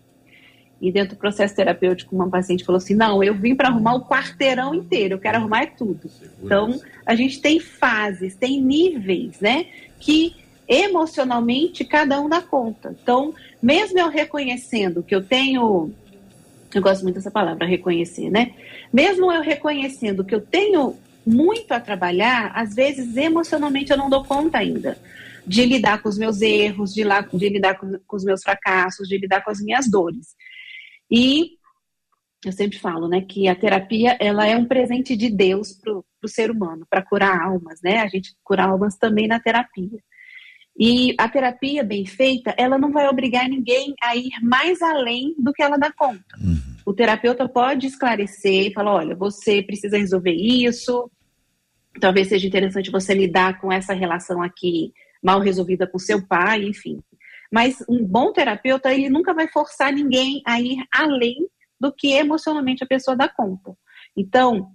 E 0.81 0.91
dentro 0.91 1.15
do 1.15 1.19
processo 1.19 1.55
terapêutico, 1.55 2.15
uma 2.15 2.29
paciente 2.29 2.63
falou 2.63 2.77
assim: 2.77 2.95
Não, 2.95 3.23
eu 3.23 3.35
vim 3.35 3.53
para 3.53 3.67
arrumar 3.67 3.95
o 3.95 4.05
quarteirão 4.05 4.73
inteiro, 4.73 5.15
eu 5.15 5.19
quero 5.19 5.37
arrumar 5.37 5.67
tudo. 5.77 6.09
Então, 6.41 6.79
a 7.05 7.15
gente 7.15 7.41
tem 7.41 7.59
fases, 7.59 8.35
tem 8.35 8.61
níveis, 8.61 9.39
né? 9.39 9.65
Que 9.99 10.35
emocionalmente 10.67 11.83
cada 11.83 12.19
um 12.21 12.29
dá 12.29 12.41
conta. 12.41 12.95
Então, 13.01 13.33
mesmo 13.61 13.99
eu 13.99 14.09
reconhecendo 14.09 15.03
que 15.03 15.13
eu 15.13 15.21
tenho. 15.21 15.91
Eu 16.73 16.81
gosto 16.81 17.03
muito 17.03 17.15
dessa 17.15 17.31
palavra, 17.31 17.65
reconhecer, 17.65 18.29
né? 18.29 18.53
Mesmo 18.93 19.31
eu 19.31 19.41
reconhecendo 19.41 20.23
que 20.23 20.33
eu 20.33 20.39
tenho 20.39 20.95
muito 21.25 21.73
a 21.73 21.79
trabalhar, 21.79 22.51
às 22.55 22.73
vezes 22.73 23.17
emocionalmente 23.17 23.91
eu 23.91 23.97
não 23.97 24.09
dou 24.09 24.23
conta 24.23 24.59
ainda 24.59 24.97
de 25.45 25.65
lidar 25.65 26.01
com 26.01 26.09
os 26.09 26.17
meus 26.17 26.41
erros, 26.41 26.93
de, 26.93 27.03
lá, 27.03 27.21
de 27.21 27.49
lidar 27.49 27.75
com, 27.77 27.99
com 28.05 28.15
os 28.15 28.23
meus 28.23 28.41
fracassos, 28.41 29.07
de 29.07 29.17
lidar 29.17 29.43
com 29.43 29.51
as 29.51 29.59
minhas 29.59 29.89
dores. 29.89 30.35
E 31.11 31.51
eu 32.45 32.51
sempre 32.51 32.79
falo, 32.79 33.07
né, 33.07 33.21
que 33.21 33.47
a 33.47 33.55
terapia 33.55 34.17
ela 34.19 34.47
é 34.47 34.55
um 34.55 34.65
presente 34.65 35.15
de 35.15 35.29
Deus 35.29 35.73
para 35.73 35.93
o 35.93 36.27
ser 36.27 36.49
humano, 36.49 36.85
para 36.89 37.01
curar 37.01 37.41
almas, 37.41 37.81
né? 37.83 37.99
A 37.99 38.07
gente 38.07 38.33
cura 38.43 38.63
almas 38.63 38.95
também 38.97 39.27
na 39.27 39.39
terapia. 39.39 39.99
E 40.77 41.13
a 41.17 41.27
terapia 41.27 41.83
bem 41.83 42.05
feita, 42.05 42.55
ela 42.57 42.77
não 42.77 42.93
vai 42.93 43.09
obrigar 43.09 43.49
ninguém 43.49 43.93
a 44.01 44.15
ir 44.15 44.31
mais 44.41 44.81
além 44.81 45.35
do 45.37 45.51
que 45.51 45.61
ela 45.61 45.77
dá 45.77 45.91
conta. 45.91 46.37
Uhum. 46.39 46.77
O 46.85 46.93
terapeuta 46.93 47.49
pode 47.49 47.87
esclarecer 47.87 48.67
e 48.67 48.73
falar: 48.73 48.93
olha, 48.93 49.15
você 49.15 49.61
precisa 49.61 49.97
resolver 49.97 50.31
isso, 50.31 51.11
talvez 51.99 52.29
seja 52.29 52.47
interessante 52.47 52.89
você 52.89 53.13
lidar 53.13 53.59
com 53.59 53.69
essa 53.69 53.93
relação 53.93 54.41
aqui 54.41 54.93
mal 55.21 55.39
resolvida 55.39 55.87
com 55.87 55.99
seu 55.99 56.25
pai, 56.25 56.63
enfim. 56.63 56.99
Mas 57.51 57.83
um 57.89 58.05
bom 58.05 58.31
terapeuta, 58.31 58.93
ele 58.93 59.09
nunca 59.09 59.33
vai 59.33 59.47
forçar 59.47 59.91
ninguém 59.91 60.41
a 60.45 60.61
ir 60.61 60.83
além 60.93 61.47
do 61.79 61.93
que 61.93 62.13
emocionalmente 62.13 62.83
a 62.83 62.87
pessoa 62.87 63.17
dá 63.17 63.27
conta. 63.27 63.75
Então, 64.15 64.71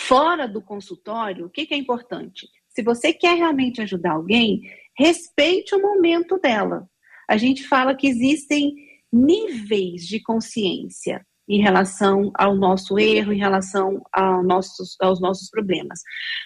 fora 0.00 0.46
do 0.46 0.62
consultório, 0.62 1.46
o 1.46 1.50
que, 1.50 1.66
que 1.66 1.74
é 1.74 1.76
importante? 1.76 2.48
Se 2.68 2.82
você 2.82 3.12
quer 3.12 3.36
realmente 3.36 3.82
ajudar 3.82 4.12
alguém, 4.12 4.62
respeite 4.96 5.74
o 5.74 5.82
momento 5.82 6.38
dela. 6.38 6.88
A 7.28 7.36
gente 7.36 7.66
fala 7.66 7.94
que 7.94 8.06
existem 8.06 8.74
níveis 9.12 10.02
de 10.02 10.20
consciência 10.22 11.26
em 11.48 11.60
relação 11.62 12.30
ao 12.34 12.54
nosso 12.54 12.98
erro, 12.98 13.32
em 13.32 13.38
relação 13.38 14.02
ao 14.12 14.42
nossos, 14.42 14.96
aos 15.00 15.20
nossos 15.20 15.48
problemas. 15.48 16.00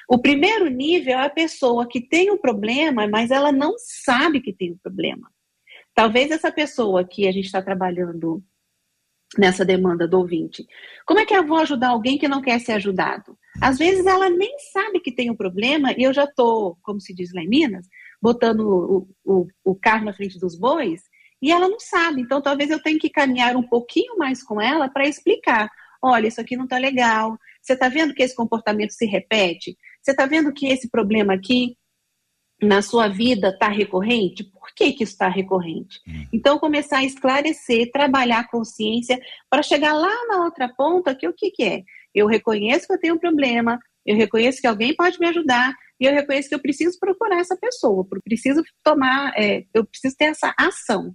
O 0.09 0.19
primeiro 0.19 0.69
nível 0.69 1.19
é 1.19 1.27
a 1.27 1.31
pessoa 1.31 1.89
que 1.89 2.01
tem 2.01 2.31
o 2.31 2.35
um 2.35 2.39
problema, 2.39 3.09
mas 3.09 3.31
ela 3.31 3.51
não 3.51 3.75
sabe 3.79 4.41
que 4.41 4.53
tem 4.53 4.71
o 4.71 4.75
um 4.75 4.79
problema. 4.79 5.29
Talvez 5.95 6.31
essa 6.31 6.53
pessoa 6.53 7.05
que 7.05 7.27
a 7.27 7.33
gente 7.33 7.47
está 7.47 7.61
trabalhando 7.61 8.43
nessa 9.39 9.65
demanda 9.65 10.07
do 10.07 10.19
ouvinte. 10.19 10.67
Como 11.07 11.19
é 11.19 11.25
que 11.25 11.35
eu 11.35 11.47
vou 11.47 11.59
ajudar 11.59 11.89
alguém 11.89 12.19
que 12.19 12.29
não 12.29 12.43
quer 12.43 12.61
ser 12.61 12.73
ajudado? 12.73 13.37
Às 13.61 13.79
vezes 13.79 14.05
ela 14.07 14.29
nem 14.29 14.55
sabe 14.73 15.01
que 15.01 15.11
tem 15.11 15.31
um 15.31 15.37
problema 15.37 15.93
e 15.93 16.03
eu 16.03 16.13
já 16.13 16.25
estou, 16.25 16.77
como 16.83 17.01
se 17.01 17.15
diz 17.15 17.33
lá 17.33 17.43
em 17.43 17.49
Minas, 17.49 17.87
botando 18.21 18.61
o, 18.61 19.09
o, 19.25 19.47
o 19.65 19.75
carro 19.75 20.05
na 20.05 20.13
frente 20.13 20.39
dos 20.39 20.57
bois 20.57 21.03
e 21.43 21.51
ela 21.51 21.69
não 21.69 21.81
sabe. 21.81 22.23
Então 22.23 22.41
talvez 22.41 22.71
eu 22.71 22.81
tenha 22.81 22.99
que 22.99 23.11
caminhar 23.11 23.57
um 23.57 23.63
pouquinho 23.63 24.17
mais 24.17 24.43
com 24.43 24.61
ela 24.61 24.89
para 24.89 25.09
explicar. 25.09 25.69
Olha, 26.01 26.29
isso 26.29 26.41
aqui 26.41 26.57
não 26.57 26.65
está 26.65 26.79
legal. 26.79 27.37
Você 27.61 27.75
está 27.75 27.89
vendo 27.89 28.15
que 28.15 28.23
esse 28.23 28.35
comportamento 28.35 28.93
se 28.93 29.05
repete? 29.05 29.77
Você 30.01 30.13
está 30.13 30.27
vendo 30.27 30.53
que 30.53 30.67
esse 30.67 30.89
problema 30.89 31.35
aqui 31.35 31.77
na 32.61 32.81
sua 32.81 33.09
vida 33.09 33.49
está 33.49 33.69
recorrente? 33.69 34.45
Por 34.45 34.73
que, 34.75 34.93
que 34.93 35.05
isso 35.05 35.13
está 35.13 35.29
recorrente? 35.29 36.01
Hum. 36.07 36.27
Então, 36.33 36.59
começar 36.59 36.99
a 36.99 37.05
esclarecer, 37.05 37.91
trabalhar 37.93 38.41
a 38.41 38.49
consciência 38.49 39.21
para 39.51 39.63
chegar 39.63 39.93
lá 39.93 40.15
na 40.29 40.45
outra 40.45 40.69
ponta, 40.69 41.15
que 41.15 41.27
o 41.29 41.33
que, 41.33 41.51
que 41.51 41.63
é? 41.63 41.83
Eu 42.15 42.27
reconheço 42.27 42.87
que 42.87 42.93
eu 42.93 43.01
tenho 43.01 43.15
um 43.15 43.19
problema, 43.19 43.79
eu 44.07 44.17
reconheço 44.17 44.61
que 44.61 44.67
alguém 44.67 44.95
pode 44.95 45.19
me 45.19 45.27
ajudar, 45.29 45.75
e 46.01 46.05
eu 46.05 46.13
reconheço 46.13 46.49
que 46.49 46.55
eu 46.55 46.61
preciso 46.61 46.99
procurar 46.99 47.39
essa 47.39 47.57
pessoa, 47.57 48.07
eu 48.11 48.21
preciso 48.23 48.63
tomar, 48.83 49.33
é, 49.37 49.65
eu 49.73 49.85
preciso 49.85 50.17
ter 50.17 50.27
essa 50.27 50.53
ação. 50.59 51.13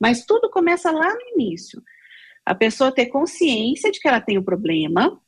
Mas 0.00 0.24
tudo 0.24 0.50
começa 0.50 0.90
lá 0.90 1.12
no 1.12 1.20
início. 1.34 1.82
A 2.44 2.54
pessoa 2.54 2.92
ter 2.92 3.06
consciência 3.06 3.90
de 3.90 4.00
que 4.00 4.08
ela 4.08 4.20
tem 4.20 4.38
o 4.38 4.40
um 4.40 4.44
problema, 4.44 5.20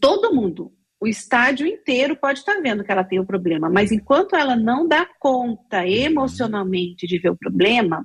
todo 0.00 0.34
mundo 0.34 0.72
o 1.00 1.06
estádio 1.06 1.66
inteiro 1.66 2.16
pode 2.16 2.40
estar 2.40 2.60
vendo 2.60 2.82
que 2.82 2.90
ela 2.90 3.04
tem 3.04 3.18
o 3.18 3.22
um 3.22 3.26
problema, 3.26 3.70
mas 3.70 3.92
enquanto 3.92 4.34
ela 4.34 4.56
não 4.56 4.86
dá 4.86 5.06
conta 5.20 5.86
emocionalmente 5.86 7.06
de 7.06 7.18
ver 7.18 7.30
o 7.30 7.36
problema, 7.36 8.04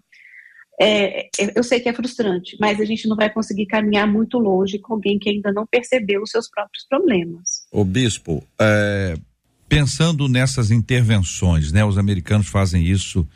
é, 0.80 1.28
é, 1.40 1.54
eu 1.56 1.64
sei 1.64 1.80
que 1.80 1.90
é 1.90 1.94
frustrante, 1.94 2.58
mas 2.60 2.80
a 2.80 2.86
gente 2.86 3.08
não 3.08 3.16
vai 3.16 3.32
conseguir 3.32 3.66
caminhar 3.66 4.08
muito 4.08 4.38
longe 4.38 4.80
com 4.80 4.94
alguém 4.94 5.18
que 5.18 5.30
ainda 5.30 5.52
não 5.52 5.66
percebeu 5.66 6.22
os 6.22 6.30
seus 6.30 6.50
próprios 6.50 6.86
problemas. 6.88 7.66
O 7.72 7.84
bispo, 7.84 8.44
é, 8.60 9.16
pensando 9.68 10.28
nessas 10.28 10.72
intervenções, 10.72 11.72
né? 11.72 11.86
Os 11.86 11.98
americanos 11.98 12.48
fazem 12.48 12.84
isso, 12.84 13.28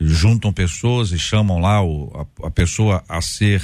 juntam 0.00 0.52
pessoas 0.52 1.10
e 1.12 1.18
chamam 1.18 1.58
lá 1.58 1.82
o, 1.82 2.26
a, 2.42 2.46
a 2.46 2.50
pessoa 2.50 3.02
a 3.08 3.20
ser 3.20 3.62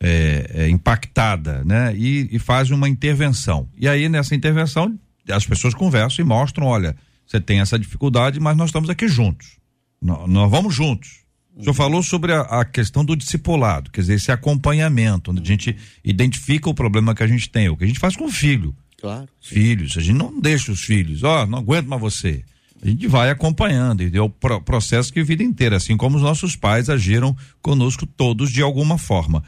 é, 0.00 0.50
é, 0.54 0.68
impactada, 0.68 1.62
né? 1.64 1.94
E, 1.96 2.28
e 2.32 2.38
faz 2.38 2.70
uma 2.70 2.88
intervenção. 2.88 3.68
E 3.78 3.86
aí, 3.86 4.08
nessa 4.08 4.34
intervenção, 4.34 4.98
as 5.28 5.46
pessoas 5.46 5.74
conversam 5.74 6.24
e 6.24 6.28
mostram: 6.28 6.66
olha, 6.66 6.96
você 7.26 7.40
tem 7.40 7.60
essa 7.60 7.78
dificuldade, 7.78 8.40
mas 8.40 8.56
nós 8.56 8.70
estamos 8.70 8.90
aqui 8.90 9.06
juntos. 9.06 9.58
Nós, 10.00 10.28
nós 10.28 10.50
vamos 10.50 10.74
juntos. 10.74 11.22
O 11.54 11.62
senhor 11.62 11.74
falou 11.74 12.02
sobre 12.02 12.32
a, 12.32 12.40
a, 12.40 12.64
questão 12.64 13.04
do 13.04 13.14
discipulado, 13.14 13.90
quer 13.90 14.00
dizer, 14.00 14.14
esse 14.14 14.32
acompanhamento, 14.32 15.30
onde 15.30 15.42
a 15.42 15.44
gente 15.44 15.76
identifica 16.02 16.70
o 16.70 16.74
problema 16.74 17.14
que 17.14 17.22
a 17.22 17.26
gente 17.26 17.48
tem, 17.50 17.68
o 17.68 17.76
que 17.76 17.84
a 17.84 17.86
gente 17.86 18.00
faz 18.00 18.16
com 18.16 18.24
o 18.24 18.32
filho. 18.32 18.74
Claro. 18.98 19.28
Sim. 19.40 19.54
Filhos, 19.54 19.96
a 19.98 20.00
gente 20.00 20.16
não 20.16 20.40
deixa 20.40 20.72
os 20.72 20.80
filhos, 20.80 21.22
ó, 21.22 21.42
oh, 21.42 21.46
não 21.46 21.58
aguento 21.58 21.88
mais 21.88 22.00
você. 22.00 22.42
A 22.82 22.88
gente 22.88 23.06
vai 23.06 23.30
acompanhando, 23.30 24.02
é 24.02 24.20
o 24.20 24.28
pro, 24.28 24.60
processo 24.60 25.12
que 25.12 25.20
a 25.20 25.24
vida 25.24 25.42
inteira, 25.42 25.76
assim 25.76 25.96
como 25.96 26.16
os 26.16 26.22
nossos 26.22 26.56
pais 26.56 26.90
agiram 26.90 27.36
conosco 27.60 28.04
todos 28.06 28.50
de 28.50 28.60
alguma 28.60 28.98
forma 28.98 29.44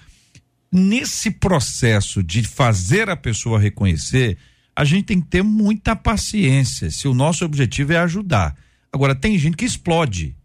nesse 0.75 1.31
processo 1.31 2.20
de 2.20 2.42
fazer 2.42 3.09
a 3.09 3.16
pessoa 3.16 3.61
reconhecer, 3.61 4.37
a 4.75 4.85
gente 4.85 5.05
tem 5.05 5.20
que 5.20 5.29
ter 5.29 5.42
muita 5.42 5.94
paciência, 5.94 6.90
se 6.90 7.07
o 7.07 7.14
nosso 7.14 7.44
objetivo 7.44 7.92
é 7.92 7.99
ajudar. 7.99 8.57
Agora, 8.92 9.14
tem 9.14 9.38
gente 9.38 9.57
que 9.57 9.64
explode. 9.64 10.37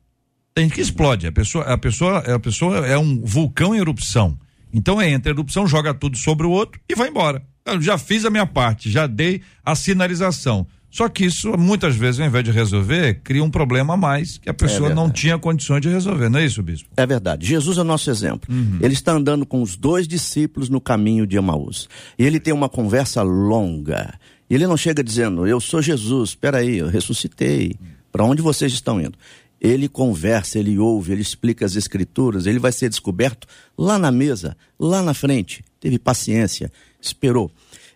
Tem 0.54 0.65
gente 0.65 0.75
que 0.75 0.82
explode. 0.82 1.25
A 1.25 1.32
pessoa, 1.32 1.63
a 1.65 1.78
pessoa, 1.80 2.19
a 2.19 2.39
pessoa 2.39 2.86
é 2.86 2.95
um 2.95 3.25
vulcão 3.25 3.73
em 3.73 3.80
erupção. 3.80 4.38
Então 4.71 5.02
é 5.02 5.10
entra 5.10 5.32
erupção, 5.32 5.65
joga 5.65 5.95
tudo 5.95 6.15
sobre 6.15 6.45
o 6.45 6.52
outro 6.52 6.80
e 6.88 6.93
vai 6.93 7.10
embora. 7.10 7.43
Eu 7.65 7.82
já 7.82 7.97
fiz 7.97 8.23
a 8.23 8.30
minha 8.30 8.45
parte, 8.45 8.89
já 8.89 9.08
dei 9.08 9.41
a 9.65 9.73
sinalização. 9.73 10.67
Só 10.91 11.08
que 11.08 11.25
isso, 11.25 11.56
muitas 11.58 11.95
vezes, 11.95 12.19
ao 12.19 12.28
invés 12.28 12.43
de 12.43 12.52
resolver, 12.52 13.21
cria 13.23 13.43
um 13.43 13.49
problema 13.52 13.93
a 13.93 13.97
mais 13.97 14.39
que 14.39 14.49
a 14.49 14.54
pessoa 14.54 14.89
é 14.89 14.93
não 14.93 15.10
tinha 15.10 15.38
condições 15.38 15.82
de 15.82 15.89
resolver, 15.89 16.30
não 16.30 16.39
é 16.39 16.45
isso, 16.45 16.63
bispo? 16.63 16.89
É 16.97 17.06
verdade. 17.06 17.45
Jesus 17.45 17.78
é 17.78 17.82
o 17.82 17.84
nosso 17.84 18.10
exemplo. 18.10 18.54
Uhum. 18.54 18.80
Ele 18.82 18.93
está 18.93 19.12
andando 19.12 19.45
com 19.45 19.62
os 19.62 19.75
dois 19.75 20.08
discípulos 20.08 20.67
no 20.67 20.82
caminho 20.82 21.28
de 21.28 21.38
Emaús. 21.38 21.88
E 22.17 22.25
ele 22.25 22.39
tem 22.39 22.54
uma 22.54 22.67
conversa 22.67 23.21
longa. 23.21 24.19
E 24.49 24.56
ele 24.56 24.65
não 24.65 24.75
chega 24.75 25.04
dizendo, 25.04 25.45
eu 25.45 25.62
sou 25.62 25.82
Jesus, 25.82 26.30
espera 26.30 26.58
aí, 26.58 26.80
eu 26.80 26.88
ressuscitei. 26.88 27.75
Para 28.12 28.23
onde 28.23 28.41
vocês 28.41 28.73
estão 28.73 28.99
indo? 28.99 29.13
Ele 29.62 29.88
conversa, 29.88 30.58
ele 30.58 30.80
ouve, 30.80 31.12
ele 31.12 31.21
explica 31.21 31.65
as 31.65 31.75
escrituras, 31.75 32.47
ele 32.47 32.58
vai 32.58 32.71
ser 32.71 32.89
descoberto 32.89 33.47
lá 33.78 33.99
na 33.99 34.12
mesa, 34.12 34.58
lá 34.80 35.04
na 35.04 35.13
frente. 35.13 35.63
Teve 35.80 35.99
paciência, 35.99 36.71
esperou. 36.99 37.52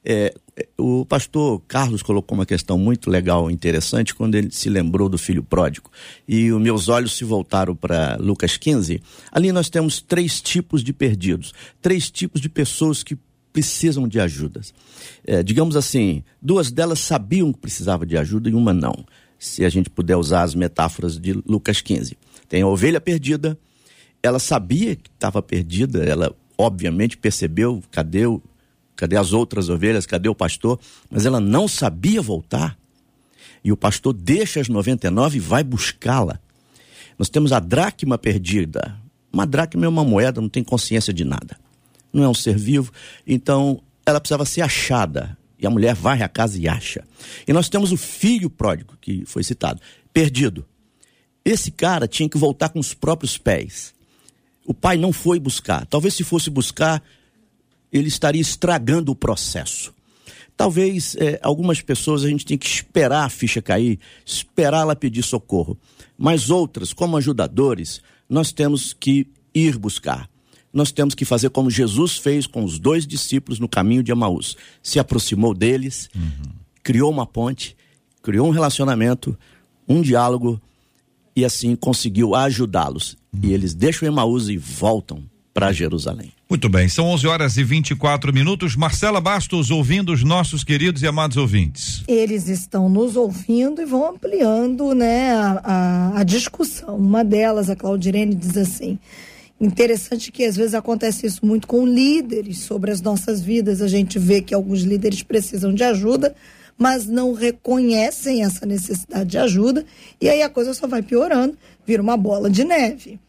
É, 0.05 0.33
o 0.77 1.05
pastor 1.05 1.61
Carlos 1.67 2.03
colocou 2.03 2.37
uma 2.37 2.45
questão 2.45 2.77
muito 2.77 3.09
legal, 3.09 3.49
interessante, 3.49 4.13
quando 4.13 4.35
ele 4.35 4.51
se 4.51 4.69
lembrou 4.69 5.09
do 5.09 5.17
filho 5.17 5.43
pródigo. 5.43 5.89
E 6.27 6.51
os 6.51 6.61
meus 6.61 6.89
olhos 6.89 7.15
se 7.15 7.23
voltaram 7.23 7.75
para 7.75 8.17
Lucas 8.19 8.57
15. 8.57 9.01
Ali 9.31 9.51
nós 9.51 9.69
temos 9.69 9.99
três 10.01 10.41
tipos 10.41 10.83
de 10.83 10.93
perdidos, 10.93 11.53
três 11.81 12.09
tipos 12.11 12.39
de 12.39 12.49
pessoas 12.49 13.03
que 13.03 13.17
precisam 13.51 14.07
de 14.07 14.19
ajuda. 14.19 14.61
É, 15.25 15.43
digamos 15.43 15.75
assim, 15.75 16.23
duas 16.41 16.71
delas 16.71 16.99
sabiam 16.99 17.51
que 17.53 17.59
precisava 17.59 18.05
de 18.05 18.17
ajuda 18.17 18.49
e 18.49 18.53
uma 18.53 18.73
não. 18.73 19.05
Se 19.37 19.65
a 19.65 19.69
gente 19.69 19.89
puder 19.89 20.15
usar 20.15 20.43
as 20.43 20.55
metáforas 20.55 21.19
de 21.19 21.33
Lucas 21.47 21.81
15. 21.81 22.17
Tem 22.47 22.61
a 22.61 22.67
ovelha 22.67 23.01
perdida, 23.01 23.57
ela 24.21 24.39
sabia 24.39 24.95
que 24.95 25.09
estava 25.09 25.41
perdida, 25.41 26.03
ela 26.03 26.33
obviamente 26.57 27.17
percebeu, 27.17 27.83
cadê 27.91 28.25
o 28.25 28.41
Cadê 29.03 29.17
as 29.17 29.33
outras 29.33 29.67
ovelhas? 29.67 30.05
Cadê 30.05 30.29
o 30.29 30.35
pastor? 30.35 30.79
Mas 31.11 31.25
ela 31.25 31.41
não 31.41 31.67
sabia 31.67 32.21
voltar. 32.21 32.77
E 33.61 33.69
o 33.69 33.75
pastor 33.75 34.13
deixa 34.13 34.61
as 34.61 34.69
99 34.69 35.35
e 35.35 35.39
vai 35.41 35.61
buscá-la. 35.61 36.39
Nós 37.19 37.27
temos 37.27 37.51
a 37.51 37.59
dracma 37.59 38.17
perdida. 38.17 38.97
Uma 39.29 39.45
dracma 39.45 39.85
é 39.85 39.89
uma 39.89 40.05
moeda, 40.05 40.39
não 40.39 40.47
tem 40.47 40.63
consciência 40.63 41.13
de 41.13 41.25
nada. 41.25 41.57
Não 42.13 42.23
é 42.23 42.29
um 42.29 42.33
ser 42.33 42.57
vivo. 42.57 42.93
Então, 43.27 43.81
ela 44.05 44.21
precisava 44.21 44.45
ser 44.45 44.61
achada. 44.61 45.37
E 45.59 45.67
a 45.67 45.69
mulher 45.69 45.93
varre 45.95 46.23
a 46.23 46.29
casa 46.29 46.57
e 46.57 46.65
acha. 46.65 47.03
E 47.45 47.51
nós 47.51 47.67
temos 47.67 47.91
o 47.91 47.97
filho 47.97 48.49
pródigo, 48.49 48.97
que 49.01 49.25
foi 49.25 49.43
citado, 49.43 49.81
perdido. 50.13 50.65
Esse 51.43 51.71
cara 51.71 52.07
tinha 52.07 52.29
que 52.29 52.37
voltar 52.37 52.69
com 52.69 52.79
os 52.79 52.93
próprios 52.93 53.37
pés. 53.37 53.93
O 54.65 54.73
pai 54.73 54.95
não 54.95 55.11
foi 55.11 55.41
buscar. 55.41 55.85
Talvez 55.87 56.13
se 56.13 56.23
fosse 56.23 56.49
buscar, 56.49 57.03
ele 57.93 58.07
estaria 58.07 58.41
estragando 58.41 59.11
o 59.11 59.15
processo. 59.15 59.93
Talvez 60.57 61.15
é, 61.15 61.39
algumas 61.43 61.81
pessoas 61.81 62.23
a 62.23 62.27
gente 62.27 62.45
tem 62.45 62.57
que 62.57 62.65
esperar 62.65 63.23
a 63.23 63.29
ficha 63.29 63.61
cair, 63.61 63.99
esperar 64.25 64.81
ela 64.81 64.95
pedir 64.95 65.23
socorro. 65.23 65.77
Mas 66.17 66.49
outras, 66.49 66.91
como 66.91 67.17
ajudadores, 67.17 68.01
nós 68.27 68.51
temos 68.51 68.93
que 68.93 69.27
ir 69.53 69.77
buscar. 69.77 70.29
Nós 70.71 70.91
temos 70.91 71.13
que 71.13 71.25
fazer 71.25 71.51
como 71.51 71.69
Jesus 71.69 72.17
fez 72.17 72.47
com 72.47 72.63
os 72.63 72.79
dois 72.79 73.05
discípulos 73.05 73.59
no 73.59 73.67
caminho 73.67 74.01
de 74.01 74.11
Emaús. 74.11 74.57
Se 74.81 74.99
aproximou 74.99 75.53
deles, 75.53 76.09
uhum. 76.15 76.51
criou 76.81 77.11
uma 77.11 77.27
ponte, 77.27 77.75
criou 78.23 78.47
um 78.47 78.51
relacionamento, 78.51 79.37
um 79.87 80.01
diálogo 80.01 80.59
e 81.35 81.45
assim 81.45 81.75
conseguiu 81.75 82.33
ajudá-los. 82.33 83.17
Uhum. 83.33 83.41
E 83.43 83.53
eles 83.53 83.75
deixam 83.75 84.07
Emaús 84.07 84.49
e 84.49 84.57
voltam 84.57 85.23
para 85.53 85.71
Jerusalém. 85.71 86.31
Muito 86.49 86.67
bem, 86.67 86.89
são 86.89 87.05
11 87.07 87.27
horas 87.27 87.57
e 87.57 87.63
24 87.63 88.33
minutos. 88.33 88.75
Marcela 88.75 89.21
Bastos, 89.21 89.69
ouvindo 89.69 90.11
os 90.11 90.23
nossos 90.23 90.63
queridos 90.63 91.03
e 91.03 91.07
amados 91.07 91.37
ouvintes. 91.37 92.03
Eles 92.07 92.47
estão 92.47 92.89
nos 92.89 93.15
ouvindo 93.15 93.81
e 93.81 93.85
vão 93.85 94.09
ampliando 94.09 94.95
né, 94.95 95.33
a, 95.33 95.61
a, 95.63 96.19
a 96.19 96.23
discussão. 96.23 96.97
Uma 96.97 97.23
delas, 97.23 97.69
a 97.69 97.75
Claudirene, 97.75 98.33
diz 98.33 98.57
assim: 98.57 98.97
interessante 99.61 100.31
que 100.31 100.43
às 100.43 100.55
vezes 100.55 100.73
acontece 100.73 101.27
isso 101.27 101.45
muito 101.45 101.67
com 101.67 101.85
líderes 101.85 102.59
sobre 102.59 102.91
as 102.91 103.01
nossas 103.01 103.41
vidas. 103.41 103.81
A 103.81 103.87
gente 103.87 104.17
vê 104.17 104.41
que 104.41 104.53
alguns 104.53 104.81
líderes 104.81 105.21
precisam 105.21 105.73
de 105.73 105.83
ajuda, 105.83 106.35
mas 106.77 107.05
não 107.05 107.33
reconhecem 107.33 108.43
essa 108.43 108.65
necessidade 108.65 109.29
de 109.29 109.37
ajuda, 109.37 109.85
e 110.19 110.27
aí 110.29 110.41
a 110.41 110.49
coisa 110.49 110.73
só 110.73 110.87
vai 110.87 111.01
piorando, 111.01 111.57
vira 111.85 112.01
uma 112.01 112.17
bola 112.17 112.49
de 112.49 112.63
neve. 112.63 113.19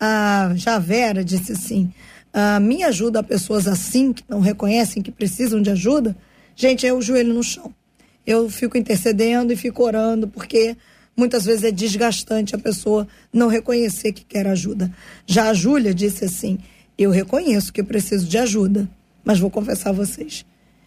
A 0.00 0.52
Javera 0.54 1.24
disse 1.24 1.52
assim: 1.52 1.92
a 2.32 2.60
minha 2.60 2.88
ajuda 2.88 3.20
a 3.20 3.22
pessoas 3.22 3.66
assim, 3.66 4.12
que 4.12 4.22
não 4.28 4.40
reconhecem 4.40 5.02
que 5.02 5.10
precisam 5.10 5.60
de 5.60 5.70
ajuda, 5.70 6.16
gente, 6.54 6.86
é 6.86 6.92
o 6.92 7.02
joelho 7.02 7.34
no 7.34 7.42
chão. 7.42 7.74
Eu 8.26 8.48
fico 8.50 8.76
intercedendo 8.76 9.52
e 9.52 9.56
fico 9.56 9.82
orando, 9.82 10.28
porque 10.28 10.76
muitas 11.16 11.44
vezes 11.44 11.64
é 11.64 11.70
desgastante 11.70 12.54
a 12.54 12.58
pessoa 12.58 13.08
não 13.32 13.48
reconhecer 13.48 14.12
que 14.12 14.24
quer 14.24 14.46
ajuda. 14.46 14.92
Já 15.26 15.48
a 15.48 15.54
Júlia 15.54 15.94
disse 15.94 16.24
assim: 16.24 16.58
Eu 16.96 17.10
reconheço 17.10 17.72
que 17.72 17.82
preciso 17.82 18.26
de 18.26 18.38
ajuda, 18.38 18.88
mas 19.24 19.38
vou 19.38 19.50
confessar 19.50 19.90
a 19.90 19.94
vocês, 19.94 20.44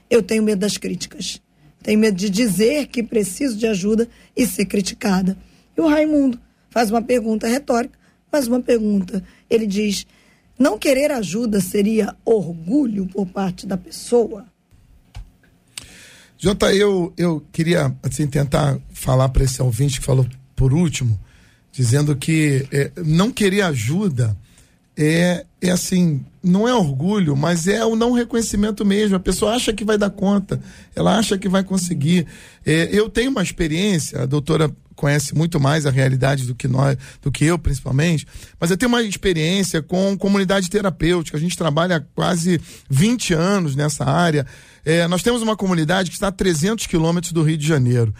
eu 0.09 0.21
tenho 0.21 0.43
medo 0.43 0.59
das 0.59 0.77
críticas. 0.77 1.41
Tenho 1.83 1.99
medo 1.99 2.15
de 2.15 2.29
dizer 2.29 2.87
que 2.87 3.01
preciso 3.01 3.57
de 3.57 3.65
ajuda 3.65 4.07
e 4.35 4.45
ser 4.45 4.65
criticada. 4.65 5.35
E 5.75 5.81
o 5.81 5.87
Raimundo 5.87 6.39
faz 6.69 6.91
uma 6.91 7.01
pergunta 7.01 7.47
retórica, 7.47 7.97
mas 8.31 8.47
uma 8.47 8.61
pergunta. 8.61 9.23
Ele 9.49 9.67
diz: 9.67 10.05
Não 10.57 10.77
querer 10.77 11.11
ajuda 11.11 11.59
seria 11.59 12.15
orgulho 12.23 13.05
por 13.07 13.25
parte 13.27 13.67
da 13.67 13.77
pessoa? 13.77 14.45
Jota, 16.37 16.73
eu, 16.73 17.13
eu 17.17 17.43
queria 17.51 17.95
assim, 18.01 18.25
tentar 18.25 18.79
falar 18.91 19.29
para 19.29 19.43
esse 19.43 19.61
ouvinte 19.61 19.99
que 19.99 20.05
falou 20.05 20.25
por 20.55 20.73
último, 20.73 21.19
dizendo 21.71 22.15
que 22.15 22.67
é, 22.71 22.91
não 23.05 23.31
querer 23.31 23.61
ajuda 23.61 24.35
é, 24.97 25.45
é 25.61 25.71
assim, 25.71 26.23
não 26.43 26.67
é 26.67 26.73
orgulho, 26.73 27.35
mas 27.35 27.67
é 27.67 27.85
o 27.85 27.95
não 27.95 28.11
reconhecimento 28.11 28.85
mesmo. 28.85 29.15
A 29.15 29.19
pessoa 29.19 29.53
acha 29.53 29.71
que 29.73 29.85
vai 29.85 29.97
dar 29.97 30.09
conta, 30.09 30.59
ela 30.95 31.17
acha 31.17 31.37
que 31.37 31.47
vai 31.47 31.63
conseguir. 31.63 32.27
É, 32.65 32.89
eu 32.91 33.09
tenho 33.09 33.31
uma 33.31 33.43
experiência, 33.43 34.21
a 34.21 34.25
doutora 34.25 34.69
conhece 35.01 35.33
muito 35.33 35.59
mais 35.59 35.87
a 35.87 35.89
realidade 35.89 36.45
do 36.45 36.53
que 36.53 36.67
nós, 36.67 36.95
do 37.23 37.31
que 37.31 37.43
eu 37.43 37.57
principalmente, 37.57 38.27
mas 38.59 38.69
eu 38.69 38.77
tenho 38.77 38.87
uma 38.87 39.01
experiência 39.01 39.81
com 39.81 40.15
comunidade 40.15 40.69
terapêutica. 40.69 41.37
A 41.37 41.39
gente 41.39 41.57
trabalha 41.57 41.95
há 41.95 42.01
quase 42.13 42.61
20 42.87 43.33
anos 43.33 43.75
nessa 43.75 44.05
área. 44.05 44.45
É, 44.85 45.07
nós 45.07 45.23
temos 45.23 45.41
uma 45.41 45.57
comunidade 45.57 46.11
que 46.11 46.15
está 46.15 46.27
a 46.27 46.31
300 46.31 46.85
quilômetros 46.85 47.33
do 47.33 47.41
Rio 47.41 47.57
de 47.57 47.67
Janeiro. 47.67 48.13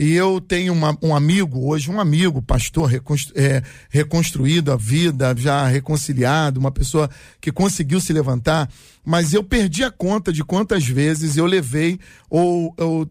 E 0.00 0.14
eu 0.14 0.40
tenho 0.40 0.72
uma, 0.72 0.96
um 1.02 1.14
amigo, 1.14 1.68
hoje 1.68 1.90
um 1.90 2.00
amigo, 2.00 2.40
pastor, 2.40 2.88
reconstru, 2.88 3.34
é, 3.38 3.62
reconstruído 3.90 4.72
a 4.72 4.76
vida, 4.76 5.34
já 5.36 5.66
reconciliado, 5.66 6.58
uma 6.58 6.70
pessoa 6.70 7.10
que 7.38 7.52
conseguiu 7.52 8.00
se 8.00 8.10
levantar, 8.10 8.66
mas 9.04 9.34
eu 9.34 9.44
perdi 9.44 9.84
a 9.84 9.90
conta 9.90 10.32
de 10.32 10.42
quantas 10.42 10.86
vezes 10.86 11.36
eu 11.36 11.44
levei 11.44 12.00
ou, 12.30 12.74
ou 12.78 13.06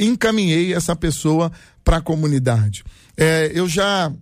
encaminhei 0.00 0.74
essa 0.74 0.96
pessoa 0.96 1.52
para 1.84 1.98
a 1.98 2.02
comunidade. 2.02 2.82
É, 3.16 3.52
eu 3.54 3.68
já 3.68 4.12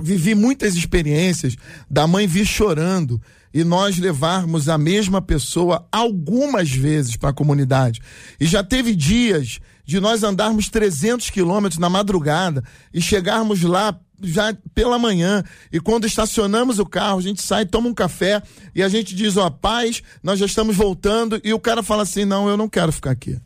vivi 0.00 0.34
muitas 0.34 0.74
experiências 0.74 1.54
da 1.88 2.08
mãe 2.08 2.26
vir 2.26 2.44
chorando 2.44 3.22
e 3.52 3.64
nós 3.64 3.98
levarmos 3.98 4.68
a 4.68 4.78
mesma 4.78 5.20
pessoa 5.20 5.86
algumas 5.90 6.70
vezes 6.70 7.16
para 7.16 7.30
a 7.30 7.34
comunidade. 7.34 8.00
E 8.40 8.46
já 8.46 8.62
teve 8.62 8.94
dias 8.94 9.60
de 9.84 10.00
nós 10.00 10.22
andarmos 10.22 10.68
300 10.68 11.30
quilômetros 11.30 11.78
na 11.78 11.90
madrugada 11.90 12.62
e 12.94 13.00
chegarmos 13.00 13.62
lá 13.62 13.98
já 14.22 14.56
pela 14.74 14.98
manhã. 14.98 15.42
E 15.72 15.80
quando 15.80 16.06
estacionamos 16.06 16.78
o 16.78 16.86
carro, 16.86 17.18
a 17.18 17.22
gente 17.22 17.42
sai, 17.42 17.66
toma 17.66 17.88
um 17.88 17.94
café 17.94 18.42
e 18.74 18.82
a 18.82 18.88
gente 18.88 19.14
diz: 19.14 19.36
Ó, 19.36 19.46
oh, 19.46 19.50
paz, 19.50 20.02
nós 20.22 20.38
já 20.38 20.46
estamos 20.46 20.76
voltando. 20.76 21.40
E 21.42 21.52
o 21.52 21.60
cara 21.60 21.82
fala 21.82 22.02
assim: 22.04 22.24
Não, 22.24 22.48
eu 22.48 22.56
não 22.56 22.68
quero 22.68 22.92
ficar 22.92 23.10
aqui. 23.10 23.38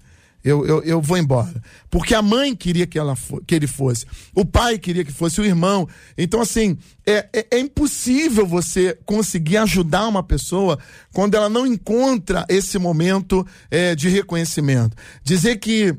Eu, 0.47 0.65
eu, 0.65 0.81
eu 0.85 1.03
vou 1.03 1.19
embora. 1.19 1.61
Porque 1.91 2.15
a 2.15 2.23
mãe 2.23 2.55
queria 2.55 2.87
que, 2.87 2.97
ela 2.97 3.17
que 3.45 3.53
ele 3.53 3.67
fosse. 3.67 4.07
O 4.33 4.45
pai 4.45 4.79
queria 4.79 5.05
que 5.05 5.13
fosse 5.13 5.41
o 5.41 5.45
irmão. 5.45 5.89
Então, 6.17 6.41
assim, 6.41 6.79
é, 7.05 7.29
é, 7.33 7.47
é 7.51 7.59
impossível 7.59 8.47
você 8.47 8.97
conseguir 9.05 9.57
ajudar 9.57 10.07
uma 10.07 10.23
pessoa 10.23 10.79
quando 11.13 11.35
ela 11.35 11.49
não 11.49 11.67
encontra 11.67 12.47
esse 12.49 12.79
momento 12.79 13.45
é, 13.69 13.97
de 13.97 14.09
reconhecimento. 14.09 14.97
Dizer 15.25 15.57
que 15.57 15.93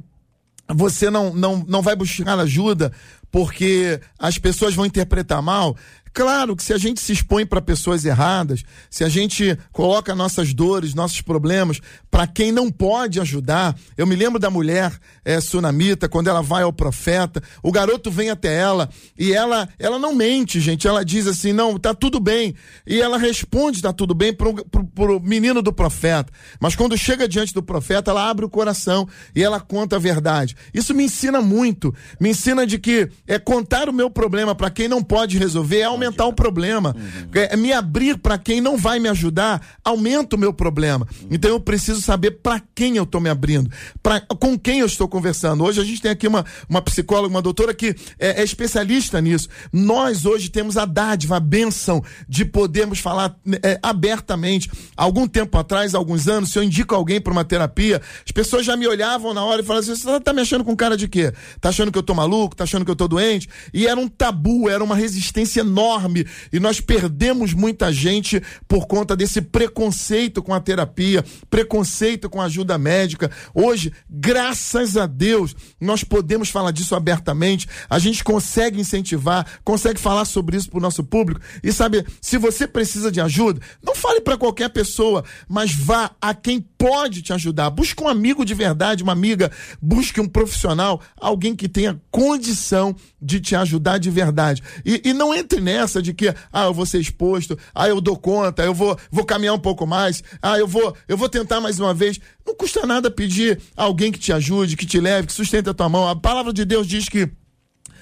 você 0.73 1.09
não, 1.09 1.33
não, 1.33 1.65
não 1.67 1.81
vai 1.81 1.97
buscar 1.97 2.39
ajuda 2.39 2.93
porque 3.29 3.99
as 4.17 4.37
pessoas 4.37 4.73
vão 4.73 4.85
interpretar 4.85 5.41
mal, 5.41 5.75
Claro 6.17 6.55
que 6.55 6.63
se 6.63 6.73
a 6.73 6.79
gente 6.79 6.99
se 6.99 7.13
expõe 7.13 7.45
para 7.45 7.61
pessoas 7.61 8.03
erradas, 8.03 8.63
se 8.89 9.03
a 9.03 9.07
gente 9.07 9.55
coloca 9.71 10.15
nossas 10.15 10.51
dores, 10.51 10.95
nossos 10.95 11.21
problemas 11.21 11.79
para 12.09 12.25
quem 12.25 12.51
não 12.51 12.71
pode 12.71 13.19
ajudar. 13.19 13.77
Eu 13.95 14.07
me 14.07 14.15
lembro 14.15 14.39
da 14.39 14.49
mulher 14.49 14.91
é, 15.23 15.39
sunamita, 15.39 16.09
quando 16.09 16.27
ela 16.27 16.41
vai 16.41 16.63
ao 16.63 16.73
profeta, 16.73 17.39
o 17.61 17.71
garoto 17.71 18.09
vem 18.09 18.31
até 18.31 18.51
ela 18.51 18.89
e 19.15 19.31
ela 19.31 19.69
ela 19.77 19.99
não 19.99 20.15
mente, 20.15 20.59
gente. 20.59 20.87
Ela 20.87 21.05
diz 21.05 21.27
assim: 21.27 21.53
não, 21.53 21.77
tá 21.77 21.93
tudo 21.93 22.19
bem. 22.19 22.55
E 22.87 22.99
ela 22.99 23.19
responde: 23.19 23.79
tá 23.79 23.93
tudo 23.93 24.15
bem 24.15 24.33
pro, 24.33 24.55
pro 24.65 25.19
menino 25.19 25.61
do 25.61 25.71
profeta. 25.71 26.33
Mas 26.59 26.75
quando 26.75 26.97
chega 26.97 27.27
diante 27.27 27.53
do 27.53 27.61
profeta, 27.61 28.09
ela 28.09 28.27
abre 28.27 28.43
o 28.43 28.49
coração 28.49 29.07
e 29.35 29.43
ela 29.43 29.59
conta 29.59 29.97
a 29.97 29.99
verdade. 29.99 30.55
Isso 30.73 30.95
me 30.95 31.03
ensina 31.03 31.41
muito. 31.41 31.93
Me 32.19 32.29
ensina 32.29 32.65
de 32.65 32.79
que 32.79 33.07
é 33.27 33.37
contar 33.37 33.87
o 33.87 33.93
meu 33.93 34.09
problema 34.09 34.55
para 34.55 34.71
quem 34.71 34.87
não 34.87 35.03
pode 35.03 35.37
resolver 35.37 35.81
é 35.81 35.83
aumentar 35.83 36.06
aumentar 36.07 36.25
o 36.25 36.33
problema. 36.33 36.95
Uhum. 36.97 37.29
É, 37.33 37.55
me 37.55 37.73
abrir 37.73 38.17
para 38.17 38.37
quem 38.37 38.61
não 38.61 38.77
vai 38.77 38.99
me 38.99 39.09
ajudar, 39.09 39.61
aumenta 39.83 40.35
o 40.35 40.39
meu 40.39 40.53
problema. 40.53 41.07
Uhum. 41.21 41.29
Então 41.31 41.51
eu 41.51 41.59
preciso 41.59 42.01
saber 42.01 42.31
para 42.31 42.61
quem 42.73 42.97
eu 42.97 43.03
estou 43.03 43.21
me 43.21 43.29
abrindo, 43.29 43.69
pra, 44.01 44.21
com 44.21 44.57
quem 44.57 44.79
eu 44.79 44.85
estou 44.85 45.07
conversando. 45.07 45.63
Hoje 45.63 45.81
a 45.81 45.83
gente 45.83 46.01
tem 46.01 46.11
aqui 46.11 46.27
uma, 46.27 46.45
uma 46.69 46.81
psicóloga, 46.81 47.29
uma 47.29 47.41
doutora 47.41 47.73
que 47.73 47.95
é, 48.19 48.41
é 48.41 48.43
especialista 48.43 49.21
nisso. 49.21 49.49
Nós 49.71 50.25
hoje 50.25 50.49
temos 50.49 50.77
a 50.77 50.85
dádiva, 50.85 51.37
a 51.37 51.39
benção 51.39 52.03
de 52.27 52.45
podermos 52.45 52.99
falar 52.99 53.35
é, 53.63 53.79
abertamente. 53.81 54.69
Algum 54.95 55.27
tempo 55.27 55.57
atrás, 55.57 55.93
alguns 55.93 56.27
anos, 56.27 56.51
se 56.51 56.59
eu 56.59 56.63
indico 56.63 56.95
alguém 56.95 57.19
para 57.19 57.31
uma 57.31 57.43
terapia, 57.43 58.01
as 58.25 58.31
pessoas 58.31 58.65
já 58.65 58.75
me 58.75 58.87
olhavam 58.87 59.33
na 59.33 59.43
hora 59.43 59.61
e 59.61 59.65
falavam 59.65 59.91
assim: 59.91 60.01
você 60.01 60.19
tá 60.19 60.33
me 60.33 60.41
achando 60.41 60.63
com 60.63 60.75
cara 60.75 60.97
de 60.97 61.07
quê? 61.07 61.33
Tá 61.59 61.69
achando 61.69 61.91
que 61.91 61.97
eu 61.97 62.03
tô 62.03 62.13
maluco? 62.13 62.55
Tá 62.55 62.63
achando 62.63 62.85
que 62.85 62.91
eu 62.91 62.95
tô 62.95 63.07
doente? 63.07 63.49
E 63.73 63.87
era 63.87 63.99
um 63.99 64.07
tabu, 64.07 64.69
era 64.69 64.83
uma 64.83 64.95
resistência 64.95 65.61
enorme 65.61 65.96
enorme 65.97 66.25
e 66.53 66.59
nós 66.59 66.79
perdemos 66.79 67.53
muita 67.53 67.91
gente 67.91 68.41
por 68.67 68.87
conta 68.87 69.15
desse 69.15 69.41
preconceito 69.41 70.43
com 70.43 70.53
a 70.53 70.59
terapia, 70.59 71.23
preconceito 71.49 72.29
com 72.29 72.41
a 72.41 72.45
ajuda 72.45 72.77
médica. 72.77 73.31
Hoje, 73.53 73.91
graças 74.09 74.95
a 74.95 75.05
Deus, 75.05 75.55
nós 75.81 76.03
podemos 76.03 76.49
falar 76.49 76.71
disso 76.71 76.95
abertamente, 76.95 77.67
a 77.89 77.99
gente 77.99 78.23
consegue 78.23 78.79
incentivar, 78.79 79.45
consegue 79.63 79.99
falar 79.99 80.25
sobre 80.25 80.57
isso 80.57 80.69
para 80.69 80.77
o 80.77 80.81
nosso 80.81 81.03
público. 81.03 81.41
E 81.63 81.71
sabe, 81.71 82.05
se 82.21 82.37
você 82.37 82.67
precisa 82.67 83.11
de 83.11 83.19
ajuda, 83.19 83.59
não 83.83 83.95
fale 83.95 84.21
para 84.21 84.37
qualquer 84.37 84.69
pessoa, 84.69 85.23
mas 85.47 85.73
vá 85.73 86.11
a 86.21 86.33
quem 86.33 86.61
pode 86.77 87.21
te 87.21 87.33
ajudar. 87.33 87.69
Busque 87.69 88.03
um 88.03 88.07
amigo 88.07 88.45
de 88.45 88.53
verdade, 88.53 89.03
uma 89.03 89.11
amiga, 89.11 89.51
busque 89.81 90.21
um 90.21 90.27
profissional, 90.27 91.01
alguém 91.19 91.55
que 91.55 91.67
tenha 91.67 91.99
condição 92.11 92.95
de 93.21 93.39
te 93.39 93.55
ajudar 93.55 93.97
de 93.97 94.09
verdade. 94.09 94.61
E, 94.85 95.01
e 95.05 95.13
não 95.13 95.33
entre 95.33 95.59
nessa 95.59 95.76
de 96.01 96.13
que, 96.13 96.33
ah, 96.51 96.65
eu 96.65 96.73
vou 96.73 96.85
ser 96.85 96.99
exposto, 96.99 97.57
ah, 97.73 97.87
eu 97.87 98.01
dou 98.01 98.17
conta, 98.17 98.63
eu 98.63 98.73
vou, 98.73 98.97
vou 99.11 99.23
caminhar 99.23 99.53
um 99.53 99.59
pouco 99.59 99.85
mais, 99.85 100.23
ah, 100.41 100.57
eu 100.57 100.67
vou, 100.67 100.95
eu 101.07 101.17
vou 101.17 101.29
tentar 101.29 101.61
mais 101.61 101.79
uma 101.79 101.93
vez. 101.93 102.19
Não 102.45 102.55
custa 102.55 102.85
nada 102.85 103.11
pedir 103.11 103.59
alguém 103.75 104.11
que 104.11 104.19
te 104.19 104.33
ajude, 104.33 104.75
que 104.75 104.85
te 104.85 104.99
leve, 104.99 105.27
que 105.27 105.33
sustente 105.33 105.69
a 105.69 105.73
tua 105.73 105.89
mão. 105.89 106.07
A 106.07 106.15
palavra 106.15 106.51
de 106.51 106.65
Deus 106.65 106.87
diz 106.87 107.07
que 107.07 107.29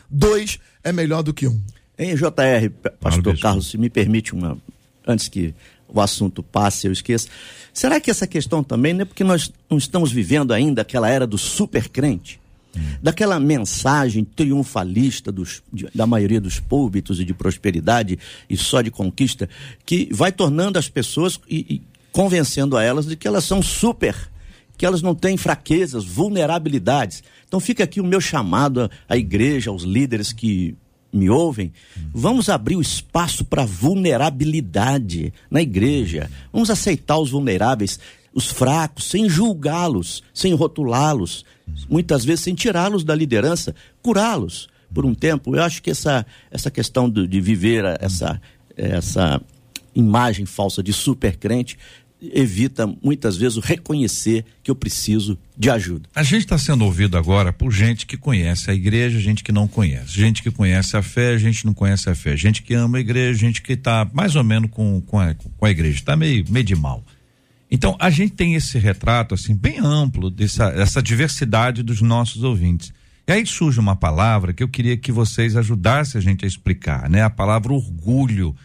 dois 0.09 0.59
é 0.83 0.91
melhor 0.91 1.21
do 1.23 1.33
que 1.33 1.47
um. 1.47 1.61
Em 1.97 2.15
JR, 2.15 2.69
pastor 2.99 3.37
Carlos, 3.39 3.69
se 3.69 3.77
me 3.77 3.89
permite 3.89 4.33
uma, 4.33 4.57
antes 5.07 5.27
que 5.27 5.53
o 5.87 6.01
assunto 6.01 6.43
passe, 6.43 6.87
eu 6.87 6.91
esqueça. 6.91 7.27
Será 7.73 7.99
que 7.99 8.09
essa 8.09 8.27
questão 8.27 8.63
também 8.63 8.93
não 8.93 9.01
é 9.01 9.05
porque 9.05 9.23
nós 9.23 9.51
não 9.69 9.77
estamos 9.77 10.11
vivendo 10.11 10.53
ainda 10.53 10.81
aquela 10.81 11.09
era 11.09 11.27
do 11.27 11.37
super 11.37 11.89
crente? 11.89 12.39
Daquela 13.01 13.39
mensagem 13.39 14.23
triunfalista 14.23 15.31
dos, 15.31 15.61
de, 15.71 15.87
da 15.93 16.05
maioria 16.05 16.41
dos 16.41 16.59
púlpitos 16.59 17.19
e 17.19 17.25
de 17.25 17.33
prosperidade 17.33 18.17
e 18.49 18.57
só 18.57 18.81
de 18.81 18.91
conquista, 18.91 19.49
que 19.85 20.09
vai 20.11 20.31
tornando 20.31 20.79
as 20.79 20.89
pessoas 20.89 21.39
e, 21.49 21.75
e 21.75 21.81
convencendo 22.11 22.77
a 22.77 22.83
elas 22.83 23.05
de 23.05 23.15
que 23.15 23.27
elas 23.27 23.43
são 23.43 23.61
super, 23.61 24.15
que 24.77 24.85
elas 24.85 25.01
não 25.01 25.13
têm 25.13 25.37
fraquezas, 25.37 26.05
vulnerabilidades. 26.05 27.23
Então 27.47 27.59
fica 27.59 27.83
aqui 27.83 27.99
o 27.99 28.05
meu 28.05 28.21
chamado 28.21 28.89
à 29.07 29.17
igreja, 29.17 29.69
aos 29.69 29.83
líderes 29.83 30.31
que 30.31 30.75
me 31.15 31.29
ouvem, 31.29 31.71
vamos 32.13 32.49
abrir 32.49 32.75
o 32.75 32.81
espaço 32.81 33.45
para 33.45 33.65
vulnerabilidade 33.65 35.33
na 35.49 35.61
igreja. 35.61 36.29
Vamos 36.51 36.69
aceitar 36.69 37.17
os 37.17 37.31
vulneráveis, 37.31 37.99
os 38.35 38.47
fracos, 38.47 39.05
sem 39.05 39.29
julgá-los, 39.29 40.21
sem 40.33 40.53
rotulá-los, 40.53 41.45
muitas 41.89 42.25
vezes 42.25 42.41
sem 42.41 42.53
tirá-los 42.53 43.05
da 43.05 43.15
liderança, 43.15 43.73
curá-los 44.01 44.67
por 44.93 45.05
um 45.05 45.15
tempo. 45.15 45.55
Eu 45.55 45.63
acho 45.63 45.81
que 45.81 45.89
essa, 45.89 46.25
essa 46.51 46.69
questão 46.69 47.09
de, 47.09 47.39
viver 47.39 47.85
essa, 48.01 48.39
essa 48.75 49.41
imagem 49.95 50.45
falsa 50.45 50.83
de 50.83 50.91
super 50.91 51.37
crente 51.37 51.77
evita 52.21 52.87
muitas 53.03 53.37
vezes 53.37 53.57
o 53.57 53.61
reconhecer 53.61 54.43
que 54.63 54.71
eu 54.71 54.75
preciso 54.75 55.37
de 55.57 55.69
ajuda. 55.69 56.09
A 56.13 56.23
gente 56.23 56.41
está 56.41 56.57
sendo 56.57 56.83
ouvido 56.83 57.17
agora 57.17 57.53
por 57.53 57.71
gente 57.71 58.05
que 58.05 58.17
conhece 58.17 58.69
a 58.69 58.73
igreja, 58.73 59.19
gente 59.19 59.43
que 59.43 59.51
não 59.51 59.67
conhece, 59.67 60.11
gente 60.11 60.41
que 60.41 60.51
conhece 60.51 60.97
a 60.97 61.01
fé, 61.01 61.37
gente 61.37 61.59
que 61.59 61.65
não 61.65 61.73
conhece 61.73 62.09
a 62.09 62.15
fé, 62.15 62.35
gente 62.35 62.63
que 62.63 62.73
ama 62.73 62.97
a 62.97 63.01
igreja, 63.01 63.39
gente 63.39 63.61
que 63.61 63.73
está 63.73 64.09
mais 64.13 64.35
ou 64.35 64.43
menos 64.43 64.69
com, 64.71 64.99
com, 65.01 65.19
a, 65.19 65.33
com 65.35 65.65
a 65.65 65.69
igreja, 65.69 65.99
está 65.99 66.15
meio, 66.15 66.43
meio 66.49 66.65
de 66.65 66.75
mal. 66.75 67.03
Então, 67.75 67.97
a 67.99 68.09
gente 68.09 68.31
tem 68.31 68.55
esse 68.55 68.79
retrato, 68.79 69.35
assim, 69.35 69.53
bem 69.53 69.79
amplo 69.79 70.29
dessa 70.29 70.67
essa 70.67 71.03
diversidade 71.03 71.83
dos 71.83 72.01
nossos 72.01 72.41
ouvintes. 72.41 72.93
E 73.27 73.33
aí 73.33 73.45
surge 73.45 73.81
uma 73.81 73.97
palavra 73.97 74.53
que 74.53 74.63
eu 74.63 74.69
queria 74.69 74.95
que 74.95 75.11
vocês 75.11 75.57
ajudassem 75.57 76.17
a 76.17 76.21
gente 76.21 76.45
a 76.45 76.47
explicar, 76.47 77.09
né? 77.09 77.21
A 77.21 77.29
palavra 77.29 77.73
orgulho. 77.73 78.55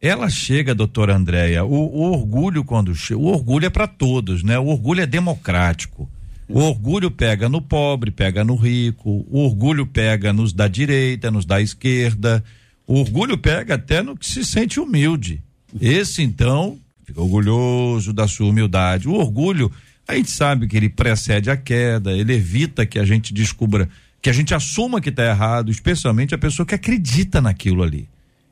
Ela 0.00 0.30
chega, 0.30 0.74
doutora 0.74 1.14
Andréia, 1.14 1.62
o, 1.62 1.74
o, 1.74 2.10
orgulho 2.10 2.64
quando 2.64 2.94
chega, 2.94 3.20
o 3.20 3.26
orgulho 3.26 3.66
é 3.66 3.70
para 3.70 3.86
todos, 3.86 4.42
né? 4.42 4.58
O 4.58 4.68
orgulho 4.68 5.02
é 5.02 5.06
democrático. 5.06 6.08
O 6.48 6.60
orgulho 6.60 7.10
pega 7.10 7.50
no 7.50 7.60
pobre, 7.60 8.10
pega 8.10 8.42
no 8.44 8.54
rico, 8.54 9.26
o 9.28 9.40
orgulho 9.40 9.84
pega 9.84 10.32
nos 10.32 10.54
da 10.54 10.68
direita, 10.68 11.30
nos 11.30 11.44
da 11.44 11.60
esquerda, 11.60 12.42
o 12.86 12.94
orgulho 12.94 13.36
pega 13.36 13.74
até 13.74 14.02
no 14.02 14.16
que 14.16 14.26
se 14.26 14.42
sente 14.42 14.80
humilde. 14.80 15.42
Esse 15.78 16.22
então 16.22 16.78
fica 17.04 17.20
orgulhoso 17.20 18.12
da 18.12 18.26
sua 18.26 18.48
humildade. 18.48 19.08
O 19.08 19.12
orgulho, 19.12 19.70
a 20.08 20.14
gente 20.14 20.30
sabe 20.30 20.66
que 20.66 20.76
ele 20.76 20.88
precede 20.88 21.50
a 21.50 21.56
queda, 21.56 22.12
ele 22.12 22.34
evita 22.34 22.86
que 22.86 22.98
a 22.98 23.04
gente 23.04 23.32
descubra, 23.32 23.88
que 24.20 24.30
a 24.30 24.32
gente 24.32 24.54
assuma 24.54 25.00
que 25.00 25.10
está 25.10 25.24
errado, 25.24 25.70
especialmente 25.70 26.34
a 26.34 26.38
pessoa 26.38 26.64
que 26.64 26.74
acredita 26.74 27.40
naquilo 27.40 27.82
ali. 27.82 28.08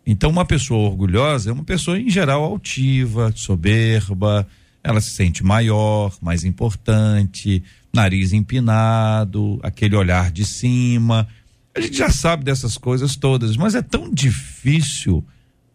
Então, 0.07 0.31
uma 0.31 0.45
pessoa 0.45 0.91
orgulhosa 0.91 1.51
é 1.51 1.53
uma 1.53 1.65
pessoa, 1.65 1.99
em 1.99 2.11
geral, 2.11 2.43
altiva, 2.43 3.33
soberba, 3.35 4.47
ela 4.83 5.01
se 5.01 5.11
sente 5.11 5.45
maior, 5.45 6.13
mais 6.21 6.45
importante, 6.45 7.63
nariz 7.93 8.33
empinado, 8.33 9.61
aquele 9.63 9.95
olhar 9.95 10.31
de 10.31 10.45
cima. 10.45 11.29
A 11.75 11.81
gente 11.81 11.97
já 11.97 12.11
sabe 12.11 12.45
dessas 12.45 12.77
coisas 12.77 13.17
todas, 13.17 13.57
mas 13.57 13.75
é 13.75 13.83
tão 13.83 14.13
difícil 14.13 15.25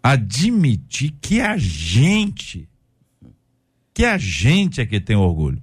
admitir 0.01 1.13
que 1.21 1.41
a 1.41 1.57
gente, 1.57 2.67
que 3.93 4.05
a 4.05 4.17
gente 4.17 4.81
é 4.81 4.85
que 4.85 4.99
tem 4.99 5.15
orgulho. 5.15 5.61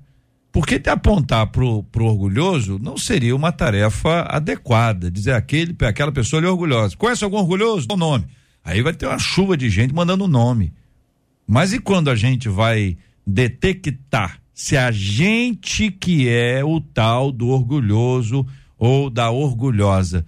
Porque 0.52 0.78
te 0.78 0.88
apontar 0.88 1.48
pro, 1.48 1.82
pro 1.84 2.04
orgulhoso 2.04 2.78
não 2.78 2.96
seria 2.96 3.34
uma 3.34 3.50
tarefa 3.50 4.22
adequada. 4.28 5.10
Dizer 5.10 5.32
aquele, 5.32 5.76
aquela 5.82 6.12
pessoa 6.12 6.44
é 6.44 6.48
orgulhosa. 6.48 6.96
Conhece 6.96 7.24
algum 7.24 7.38
orgulhoso? 7.38 7.88
Dá 7.88 7.94
o 7.94 7.98
nome. 7.98 8.26
Aí 8.62 8.80
vai 8.80 8.92
ter 8.92 9.06
uma 9.06 9.18
chuva 9.18 9.56
de 9.56 9.68
gente 9.68 9.92
mandando 9.92 10.24
o 10.24 10.28
nome. 10.28 10.72
Mas 11.46 11.72
e 11.72 11.80
quando 11.80 12.08
a 12.08 12.14
gente 12.14 12.48
vai 12.48 12.96
detectar 13.26 14.40
se 14.54 14.76
a 14.76 14.92
gente 14.92 15.90
que 15.90 16.28
é 16.28 16.64
o 16.64 16.80
tal 16.80 17.32
do 17.32 17.48
orgulhoso 17.48 18.46
ou 18.78 19.10
da 19.10 19.30
orgulhosa. 19.30 20.24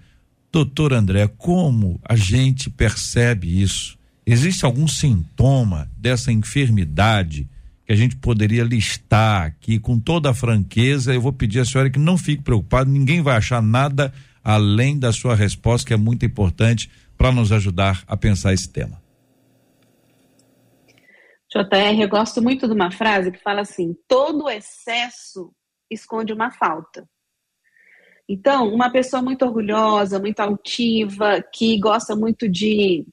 Doutor 0.51 0.91
André, 0.91 1.27
como 1.27 1.99
a 2.03 2.15
gente 2.15 2.69
percebe 2.69 3.61
isso? 3.61 3.96
Existe 4.29 4.65
algum 4.65 4.89
sintoma 4.89 5.89
dessa 5.95 6.33
enfermidade 6.33 7.49
que 7.85 7.93
a 7.93 7.95
gente 7.95 8.17
poderia 8.17 8.65
listar 8.65 9.43
aqui 9.43 9.79
com 9.79 9.97
toda 9.97 10.29
a 10.29 10.33
franqueza? 10.33 11.13
Eu 11.13 11.21
vou 11.21 11.31
pedir 11.31 11.61
à 11.61 11.65
senhora 11.65 11.89
que 11.89 11.97
não 11.97 12.17
fique 12.17 12.43
preocupado, 12.43 12.91
ninguém 12.91 13.21
vai 13.21 13.37
achar 13.37 13.61
nada 13.61 14.13
além 14.43 14.99
da 14.99 15.13
sua 15.13 15.33
resposta, 15.33 15.87
que 15.87 15.93
é 15.93 15.97
muito 15.97 16.25
importante 16.25 16.91
para 17.17 17.31
nos 17.31 17.53
ajudar 17.53 18.03
a 18.05 18.17
pensar 18.17 18.51
esse 18.51 18.67
tema. 18.69 19.01
JR, 21.49 22.01
eu 22.01 22.09
gosto 22.09 22.41
muito 22.41 22.67
de 22.67 22.73
uma 22.73 22.91
frase 22.91 23.31
que 23.31 23.41
fala 23.41 23.61
assim: 23.61 23.95
todo 24.09 24.49
excesso 24.49 25.53
esconde 25.89 26.33
uma 26.33 26.51
falta. 26.51 27.07
Então, 28.27 28.67
uma 28.73 28.91
pessoa 28.91 29.21
muito 29.21 29.45
orgulhosa, 29.45 30.19
muito 30.19 30.41
altiva, 30.41 31.41
que 31.53 31.79
gosta 31.79 32.13
muito 32.13 32.49
de 32.49 33.05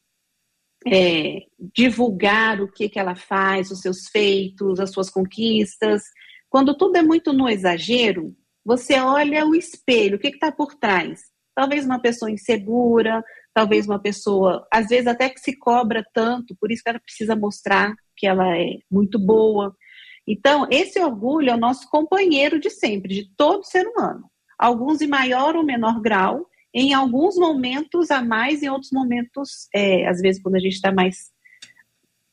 é, 0.87 1.43
divulgar 1.75 2.61
o 2.61 2.71
que, 2.71 2.89
que 2.89 2.99
ela 2.99 3.15
faz, 3.15 3.71
os 3.71 3.81
seus 3.81 4.09
feitos, 4.09 4.81
as 4.81 4.91
suas 4.91 5.11
conquistas. 5.11 6.03
Quando 6.49 6.77
tudo 6.77 6.97
é 6.97 7.03
muito 7.03 7.33
no 7.33 7.49
exagero, 7.49 8.35
você 8.65 8.99
olha 8.99 9.47
o 9.47 9.55
espelho, 9.55 10.17
o 10.17 10.19
que 10.19 10.29
está 10.29 10.53
por 10.53 10.75
trás? 10.75 11.23
Talvez 11.55 11.85
uma 11.85 12.01
pessoa 12.01 12.31
insegura, 12.31 13.23
talvez 13.55 13.87
uma 13.87 13.99
pessoa, 13.99 14.67
às 14.73 14.89
vezes 14.89 15.07
até 15.07 15.29
que 15.31 15.41
se 15.41 15.57
cobra 15.57 16.05
tanto, 16.13 16.57
por 16.61 16.73
isso 16.73 16.83
que 16.83 16.91
ela 16.91 17.01
precisa 17.01 17.37
mostrar 17.37 17.95
que 18.17 18.27
ela 18.27 18.57
é 18.57 18.79
muito 18.91 19.19
boa. 19.19 19.75
Então, 20.27 20.67
esse 20.71 20.99
orgulho 20.99 21.51
é 21.51 21.55
o 21.55 21.59
nosso 21.59 21.89
companheiro 21.89 22.59
de 22.59 22.71
sempre, 22.71 23.15
de 23.15 23.31
todo 23.37 23.65
ser 23.65 23.87
humano. 23.87 24.31
Alguns 24.59 25.01
em 25.01 25.07
maior 25.07 25.55
ou 25.55 25.65
menor 25.65 26.01
grau, 26.01 26.47
em 26.75 26.93
alguns 26.93 27.37
momentos 27.37 28.11
a 28.11 28.21
mais, 28.21 28.63
em 28.63 28.69
outros 28.69 28.91
momentos, 28.91 29.69
é, 29.73 30.09
às 30.09 30.21
vezes, 30.21 30.43
quando 30.43 30.57
a 30.57 30.61
gente 30.61 30.73
está 30.73 30.91
mais 30.91 31.33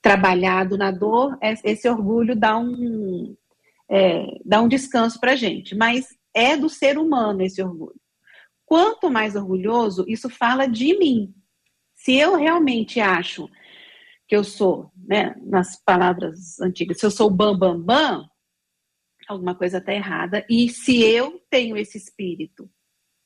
trabalhado 0.02 0.78
na 0.80 0.90
dor, 0.90 1.38
é, 1.40 1.54
esse 1.64 1.88
orgulho 1.88 2.36
dá 2.36 2.58
um, 2.58 3.38
é, 3.88 4.26
dá 4.44 4.60
um 4.60 4.68
descanso 4.68 5.20
para 5.20 5.34
a 5.34 5.36
gente. 5.36 5.76
Mas 5.76 6.08
é 6.34 6.58
do 6.58 6.70
ser 6.70 6.98
humano 6.98 7.44
esse 7.44 7.62
orgulho. 7.62 8.02
Quanto 8.66 9.12
mais 9.12 9.36
orgulhoso, 9.36 10.06
isso 10.08 10.28
fala 10.28 10.66
de 10.66 10.98
mim. 10.98 11.36
Se 11.94 12.16
eu 12.16 12.36
realmente 12.36 13.00
acho 13.00 13.48
que 14.28 14.36
eu 14.36 14.44
sou, 14.44 14.92
né, 14.96 15.36
nas 15.44 15.80
palavras 15.84 16.60
antigas, 16.60 17.00
se 17.00 17.06
eu 17.06 17.12
sou 17.12 17.30
bam 17.30 17.56
bam 17.56 17.80
bam, 17.80 18.28
alguma 19.28 19.54
coisa 19.54 19.78
está 19.78 19.94
errada. 19.94 20.44
E 20.50 20.68
se 20.70 21.00
eu 21.04 21.40
tenho 21.48 21.78
esse 21.78 21.98
espírito 21.98 22.68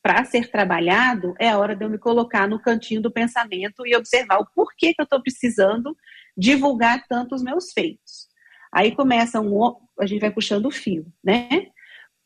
para 0.06 0.24
ser 0.24 0.52
trabalhado, 0.52 1.34
é 1.40 1.50
a 1.50 1.58
hora 1.58 1.76
de 1.76 1.84
eu 1.84 1.90
me 1.90 1.98
colocar 1.98 2.48
no 2.48 2.62
cantinho 2.62 3.02
do 3.02 3.10
pensamento 3.10 3.88
e 3.88 3.96
observar 3.96 4.38
o 4.38 4.46
porquê 4.54 4.94
que 4.94 5.02
eu 5.02 5.04
estou 5.04 5.20
precisando 5.20 5.98
divulgar 6.38 7.04
tanto 7.10 7.34
os 7.34 7.42
meus 7.42 7.74
feitos. 7.74 8.28
Aí 8.72 8.96
começa 8.96 9.42
um, 9.42 9.76
a 10.00 10.06
gente 10.06 10.22
vai 10.22 10.30
puxando 10.30 10.68
o 10.68 10.72
fio, 10.72 11.12
né? 11.24 11.50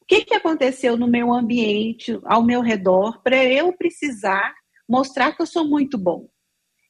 O 0.02 0.06
que, 0.06 0.26
que 0.26 0.34
aconteceu 0.34 0.98
no 0.98 1.08
meu 1.08 1.32
ambiente, 1.32 2.20
ao 2.26 2.44
meu 2.44 2.60
redor, 2.60 3.22
para 3.24 3.46
eu 3.46 3.72
precisar 3.72 4.54
mostrar 4.86 5.32
que 5.32 5.42
eu 5.42 5.48
sou 5.48 5.66
muito 5.66 5.98
bom? 5.98 6.28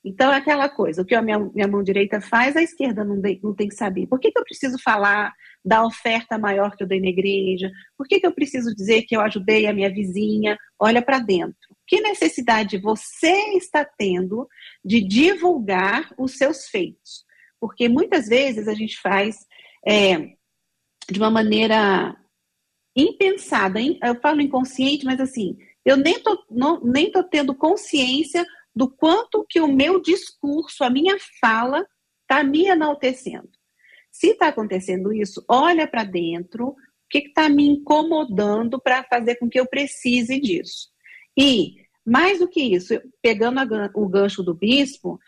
Então, 0.04 0.34
é 0.34 0.38
aquela 0.38 0.68
coisa, 0.68 1.04
o 1.04 1.06
que 1.06 1.14
a 1.14 1.22
minha, 1.22 1.38
minha 1.38 1.68
mão 1.68 1.84
direita 1.84 2.20
faz, 2.20 2.56
a 2.56 2.64
esquerda 2.64 3.06
não, 3.06 3.22
de, 3.22 3.40
não 3.44 3.54
tem 3.54 3.68
que 3.68 3.76
saber. 3.76 4.08
Por 4.08 4.20
que, 4.20 4.32
que 4.32 4.40
eu 4.40 4.44
preciso 4.44 4.82
falar 4.82 5.36
da 5.64 5.86
oferta 5.86 6.38
maior 6.38 6.76
que 6.76 6.84
eu 6.84 6.88
dei 6.88 7.00
na 7.00 7.08
igreja? 7.08 7.72
Por 7.98 8.08
que, 8.08 8.20
que 8.20 8.28
eu 8.28 8.34
preciso 8.34 8.74
dizer 8.76 9.04
que 9.04 9.16
eu 9.16 9.22
ajudei 9.22 9.68
a 9.68 9.74
minha 9.74 9.92
vizinha? 9.92 10.58
Olha 10.80 11.02
para 11.02 11.20
dentro. 11.20 11.58
Que 11.88 12.02
necessidade 12.02 12.78
você 12.78 13.58
está 13.58 13.84
tendo 13.84 14.48
de 14.84 15.02
divulgar 15.02 16.14
os 16.18 16.38
seus 16.38 16.68
feitos? 16.68 17.26
Porque 17.60 17.90
muitas 17.90 18.28
vezes 18.28 18.68
a 18.68 18.74
gente 18.74 19.00
faz 19.02 19.46
é, 19.86 20.34
de 21.10 21.20
uma 21.20 21.30
maneira 21.30 22.16
impensada. 22.96 23.80
Eu 23.82 24.20
falo 24.22 24.42
inconsciente, 24.42 25.06
mas 25.06 25.20
assim, 25.20 25.58
eu 25.86 25.98
nem 25.98 26.20
tô, 26.20 26.44
não, 26.50 26.80
nem 26.82 27.12
tô 27.12 27.24
tendo 27.24 27.56
consciência 27.56 28.46
do 28.76 28.90
quanto 28.90 29.46
que 29.50 29.60
o 29.60 29.68
meu 29.68 30.02
discurso, 30.02 30.84
a 30.84 30.90
minha 30.90 31.18
fala, 31.42 31.86
está 32.22 32.44
me 32.44 32.66
enaltecendo. 32.66 33.50
Se 34.12 34.32
está 34.32 34.48
acontecendo 34.48 35.14
isso, 35.14 35.44
olha 35.48 35.88
para 35.88 36.04
dentro, 36.04 36.70
o 36.70 36.76
que 37.10 37.20
está 37.20 37.50
me 37.50 37.66
incomodando 37.68 38.80
para 38.80 39.04
fazer 39.04 39.36
com 39.36 39.50
que 39.50 39.60
eu 39.60 39.68
precise 39.68 40.40
disso. 40.40 40.90
E, 41.38 41.76
mais 42.06 42.40
do 42.40 42.48
que 42.48 42.62
isso, 42.62 43.00
pegando 43.22 43.60
a, 43.60 43.92
o 43.96 44.08
gancho 44.08 44.44
do 44.44 44.54
bispo, 44.54 45.20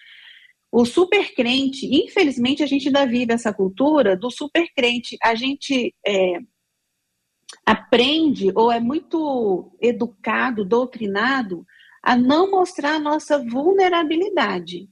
o 0.72 0.86
super 0.86 1.34
crente, 1.34 1.86
infelizmente 1.86 2.63
a 2.63 2.65
gente 2.65 2.88
ainda 2.88 3.06
vive 3.06 3.34
essa 3.34 3.54
cultura 3.54 4.15
do 4.15 4.32
super 4.32 4.67
crente. 4.74 5.17
A 5.22 5.36
gente 5.36 5.94
é, 6.06 6.38
aprende 7.65 8.52
ou 8.56 8.72
é 8.72 8.80
muito 8.80 9.76
educado, 9.82 10.63
doutrinado 10.63 11.65
a 12.02 12.15
não 12.15 12.50
mostrar 12.50 12.96
a 12.96 13.00
nossa 13.00 13.38
vulnerabilidade. 13.38 14.89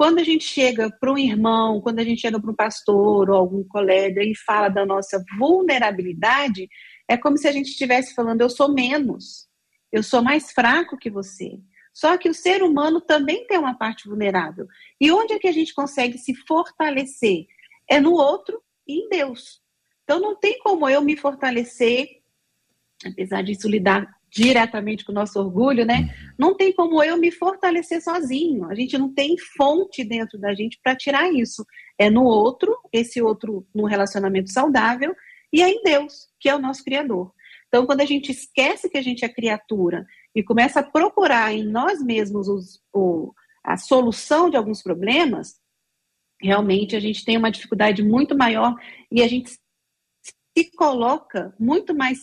Quando 0.00 0.18
a 0.18 0.24
gente 0.24 0.44
chega 0.44 0.90
para 0.90 1.12
um 1.12 1.18
irmão, 1.18 1.78
quando 1.82 1.98
a 1.98 2.02
gente 2.02 2.22
chega 2.22 2.40
para 2.40 2.50
um 2.50 2.54
pastor 2.54 3.28
ou 3.28 3.36
algum 3.36 3.62
colega 3.62 4.24
e 4.24 4.34
fala 4.34 4.70
da 4.70 4.86
nossa 4.86 5.22
vulnerabilidade, 5.38 6.70
é 7.06 7.18
como 7.18 7.36
se 7.36 7.46
a 7.46 7.52
gente 7.52 7.66
estivesse 7.66 8.14
falando: 8.14 8.40
eu 8.40 8.48
sou 8.48 8.72
menos, 8.72 9.46
eu 9.92 10.02
sou 10.02 10.22
mais 10.22 10.52
fraco 10.52 10.96
que 10.96 11.10
você. 11.10 11.60
Só 11.92 12.16
que 12.16 12.30
o 12.30 12.34
ser 12.34 12.62
humano 12.62 12.98
também 13.02 13.46
tem 13.46 13.58
uma 13.58 13.76
parte 13.76 14.08
vulnerável. 14.08 14.66
E 14.98 15.12
onde 15.12 15.34
é 15.34 15.38
que 15.38 15.48
a 15.48 15.52
gente 15.52 15.74
consegue 15.74 16.16
se 16.16 16.34
fortalecer? 16.34 17.44
É 17.86 18.00
no 18.00 18.14
outro 18.14 18.58
e 18.88 19.04
em 19.04 19.08
Deus. 19.10 19.60
Então 20.04 20.18
não 20.18 20.34
tem 20.34 20.58
como 20.60 20.88
eu 20.88 21.02
me 21.02 21.14
fortalecer, 21.14 22.08
apesar 23.04 23.42
disso 23.42 23.68
lidar 23.68 24.10
diretamente 24.30 25.04
com 25.04 25.12
o 25.12 25.14
nosso 25.14 25.38
orgulho, 25.40 25.84
né? 25.84 26.00
Uhum. 26.00 26.32
Não 26.38 26.56
tem 26.56 26.72
como 26.72 27.02
eu 27.02 27.16
me 27.16 27.30
fortalecer 27.30 28.00
sozinho. 28.00 28.70
A 28.70 28.74
gente 28.74 28.96
não 28.96 29.12
tem 29.12 29.36
fonte 29.56 30.04
dentro 30.04 30.38
da 30.38 30.54
gente 30.54 30.78
para 30.82 30.96
tirar 30.96 31.32
isso. 31.32 31.66
É 31.98 32.08
no 32.08 32.24
outro, 32.24 32.76
esse 32.92 33.20
outro 33.20 33.66
no 33.74 33.86
relacionamento 33.86 34.50
saudável, 34.50 35.14
e 35.52 35.62
é 35.62 35.68
em 35.68 35.82
Deus, 35.82 36.28
que 36.38 36.48
é 36.48 36.54
o 36.54 36.60
nosso 36.60 36.84
Criador. 36.84 37.32
Então, 37.66 37.86
quando 37.86 38.00
a 38.00 38.04
gente 38.04 38.30
esquece 38.30 38.88
que 38.88 38.98
a 38.98 39.02
gente 39.02 39.24
é 39.24 39.28
criatura 39.28 40.06
e 40.34 40.42
começa 40.42 40.80
a 40.80 40.82
procurar 40.82 41.52
em 41.52 41.64
nós 41.64 42.02
mesmos 42.02 42.48
os, 42.48 42.80
o, 42.92 43.32
a 43.64 43.76
solução 43.76 44.48
de 44.48 44.56
alguns 44.56 44.82
problemas, 44.82 45.56
realmente 46.40 46.96
a 46.96 47.00
gente 47.00 47.24
tem 47.24 47.36
uma 47.36 47.50
dificuldade 47.50 48.02
muito 48.02 48.36
maior 48.36 48.74
e 49.10 49.22
a 49.22 49.28
gente 49.28 49.50
se 50.56 50.70
coloca 50.76 51.54
muito 51.58 51.94
mais 51.94 52.18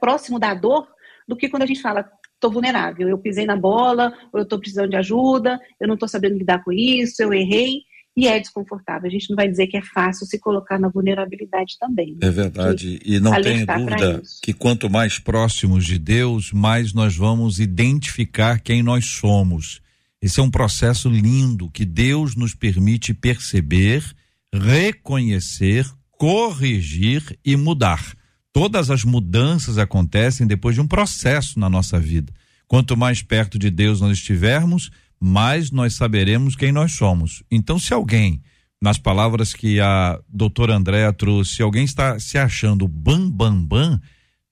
próximo 0.00 0.38
da 0.38 0.54
dor 0.54 0.88
do 1.32 1.36
que 1.36 1.48
quando 1.48 1.62
a 1.62 1.66
gente 1.66 1.80
fala, 1.80 2.04
estou 2.34 2.52
vulnerável, 2.52 3.08
eu 3.08 3.16
pisei 3.16 3.46
na 3.46 3.56
bola, 3.56 4.12
ou 4.30 4.40
eu 4.40 4.42
estou 4.42 4.58
precisando 4.58 4.90
de 4.90 4.96
ajuda, 4.96 5.58
eu 5.80 5.88
não 5.88 5.94
estou 5.94 6.08
sabendo 6.08 6.36
lidar 6.36 6.62
com 6.62 6.70
isso, 6.70 7.22
eu 7.22 7.32
errei, 7.32 7.80
e 8.14 8.28
é 8.28 8.38
desconfortável. 8.38 9.08
A 9.08 9.10
gente 9.10 9.30
não 9.30 9.36
vai 9.36 9.48
dizer 9.48 9.66
que 9.68 9.76
é 9.78 9.82
fácil 9.82 10.26
se 10.26 10.38
colocar 10.38 10.78
na 10.78 10.88
vulnerabilidade 10.88 11.78
também. 11.80 12.12
Né? 12.12 12.28
É 12.28 12.30
verdade, 12.30 13.00
e 13.02 13.18
não 13.18 13.32
tenho 13.40 13.66
dúvida 13.66 14.22
que 14.42 14.52
quanto 14.52 14.90
mais 14.90 15.18
próximos 15.18 15.86
de 15.86 15.98
Deus, 15.98 16.52
mais 16.52 16.92
nós 16.92 17.16
vamos 17.16 17.58
identificar 17.58 18.60
quem 18.60 18.82
nós 18.82 19.06
somos. 19.06 19.80
Esse 20.20 20.38
é 20.38 20.42
um 20.42 20.50
processo 20.50 21.08
lindo 21.08 21.70
que 21.70 21.86
Deus 21.86 22.36
nos 22.36 22.54
permite 22.54 23.14
perceber, 23.14 24.04
reconhecer, 24.52 25.86
corrigir 26.10 27.38
e 27.42 27.56
mudar. 27.56 28.14
Todas 28.52 28.90
as 28.90 29.02
mudanças 29.02 29.78
acontecem 29.78 30.46
depois 30.46 30.74
de 30.74 30.80
um 30.80 30.86
processo 30.86 31.58
na 31.58 31.70
nossa 31.70 31.98
vida. 31.98 32.32
Quanto 32.68 32.96
mais 32.96 33.22
perto 33.22 33.58
de 33.58 33.70
Deus 33.70 34.00
nós 34.00 34.18
estivermos, 34.18 34.90
mais 35.18 35.70
nós 35.70 35.94
saberemos 35.94 36.54
quem 36.56 36.72
nós 36.72 36.92
somos. 36.92 37.42
Então, 37.50 37.78
se 37.78 37.94
alguém, 37.94 38.42
nas 38.80 38.98
palavras 38.98 39.54
que 39.54 39.80
a 39.80 40.18
doutora 40.28 40.74
Andréa 40.74 41.12
trouxe, 41.12 41.56
se 41.56 41.62
alguém 41.62 41.84
está 41.84 42.18
se 42.18 42.36
achando 42.36 42.88
bam, 42.88 43.30
bam, 43.30 43.64
bam, 43.64 44.00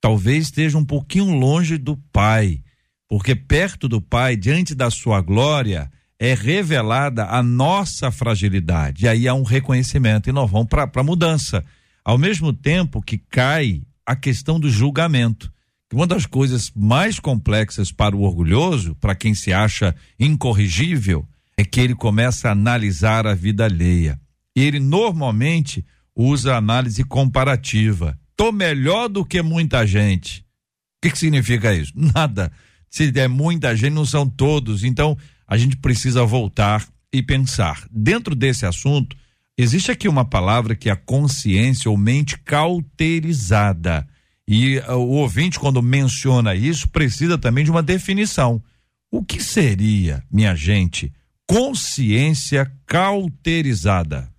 talvez 0.00 0.44
esteja 0.44 0.78
um 0.78 0.84
pouquinho 0.84 1.34
longe 1.34 1.76
do 1.76 1.96
Pai, 2.12 2.62
porque 3.08 3.34
perto 3.34 3.88
do 3.88 4.00
Pai, 4.00 4.36
diante 4.36 4.74
da 4.74 4.90
sua 4.90 5.20
glória, 5.20 5.90
é 6.18 6.34
revelada 6.34 7.26
a 7.26 7.42
nossa 7.42 8.10
fragilidade. 8.10 9.04
E 9.04 9.08
aí 9.08 9.26
há 9.26 9.34
um 9.34 9.42
reconhecimento 9.42 10.28
e 10.28 10.32
nós 10.32 10.50
vamos 10.50 10.68
para 10.68 10.88
a 10.94 11.02
mudança. 11.02 11.64
Ao 12.04 12.16
mesmo 12.16 12.52
tempo 12.52 13.02
que 13.02 13.18
cai 13.18 13.82
a 14.10 14.16
questão 14.16 14.58
do 14.58 14.68
julgamento. 14.68 15.52
Uma 15.92 16.04
das 16.04 16.26
coisas 16.26 16.72
mais 16.74 17.20
complexas 17.20 17.92
para 17.92 18.16
o 18.16 18.22
orgulhoso, 18.22 18.96
para 18.96 19.14
quem 19.14 19.34
se 19.34 19.52
acha 19.52 19.94
incorrigível, 20.18 21.24
é 21.56 21.64
que 21.64 21.80
ele 21.80 21.94
começa 21.94 22.48
a 22.48 22.52
analisar 22.52 23.24
a 23.24 23.34
vida 23.34 23.66
alheia. 23.66 24.20
E 24.56 24.62
ele 24.62 24.80
normalmente 24.80 25.86
usa 26.12 26.56
análise 26.56 27.04
comparativa. 27.04 28.18
Tô 28.36 28.50
melhor 28.50 29.08
do 29.08 29.24
que 29.24 29.40
muita 29.42 29.86
gente. 29.86 30.40
O 30.40 31.02
que, 31.02 31.12
que 31.12 31.18
significa 31.18 31.72
isso? 31.72 31.92
Nada. 32.12 32.50
Se 32.90 33.12
é 33.14 33.28
muita 33.28 33.76
gente, 33.76 33.94
não 33.94 34.04
são 34.04 34.28
todos. 34.28 34.82
Então, 34.82 35.16
a 35.46 35.56
gente 35.56 35.76
precisa 35.76 36.24
voltar 36.24 36.84
e 37.12 37.22
pensar. 37.22 37.86
Dentro 37.88 38.34
desse 38.34 38.66
assunto, 38.66 39.16
existe 39.60 39.90
aqui 39.90 40.08
uma 40.08 40.24
palavra 40.24 40.74
que 40.74 40.88
é 40.88 40.92
a 40.92 40.96
consciência 40.96 41.90
ou 41.90 41.96
mente 41.96 42.38
cauterizada. 42.38 44.06
E 44.46 44.78
uh, 44.78 44.94
o 44.94 45.16
ouvinte, 45.16 45.58
quando 45.58 45.82
menciona 45.82 46.54
isso, 46.54 46.88
precisa 46.88 47.38
também 47.38 47.64
de 47.64 47.70
uma 47.70 47.82
definição. 47.82 48.62
O 49.10 49.24
que 49.24 49.42
seria, 49.42 50.22
minha 50.30 50.54
gente, 50.54 51.12
consciência 51.46 52.70
cauterizada? 52.86 54.30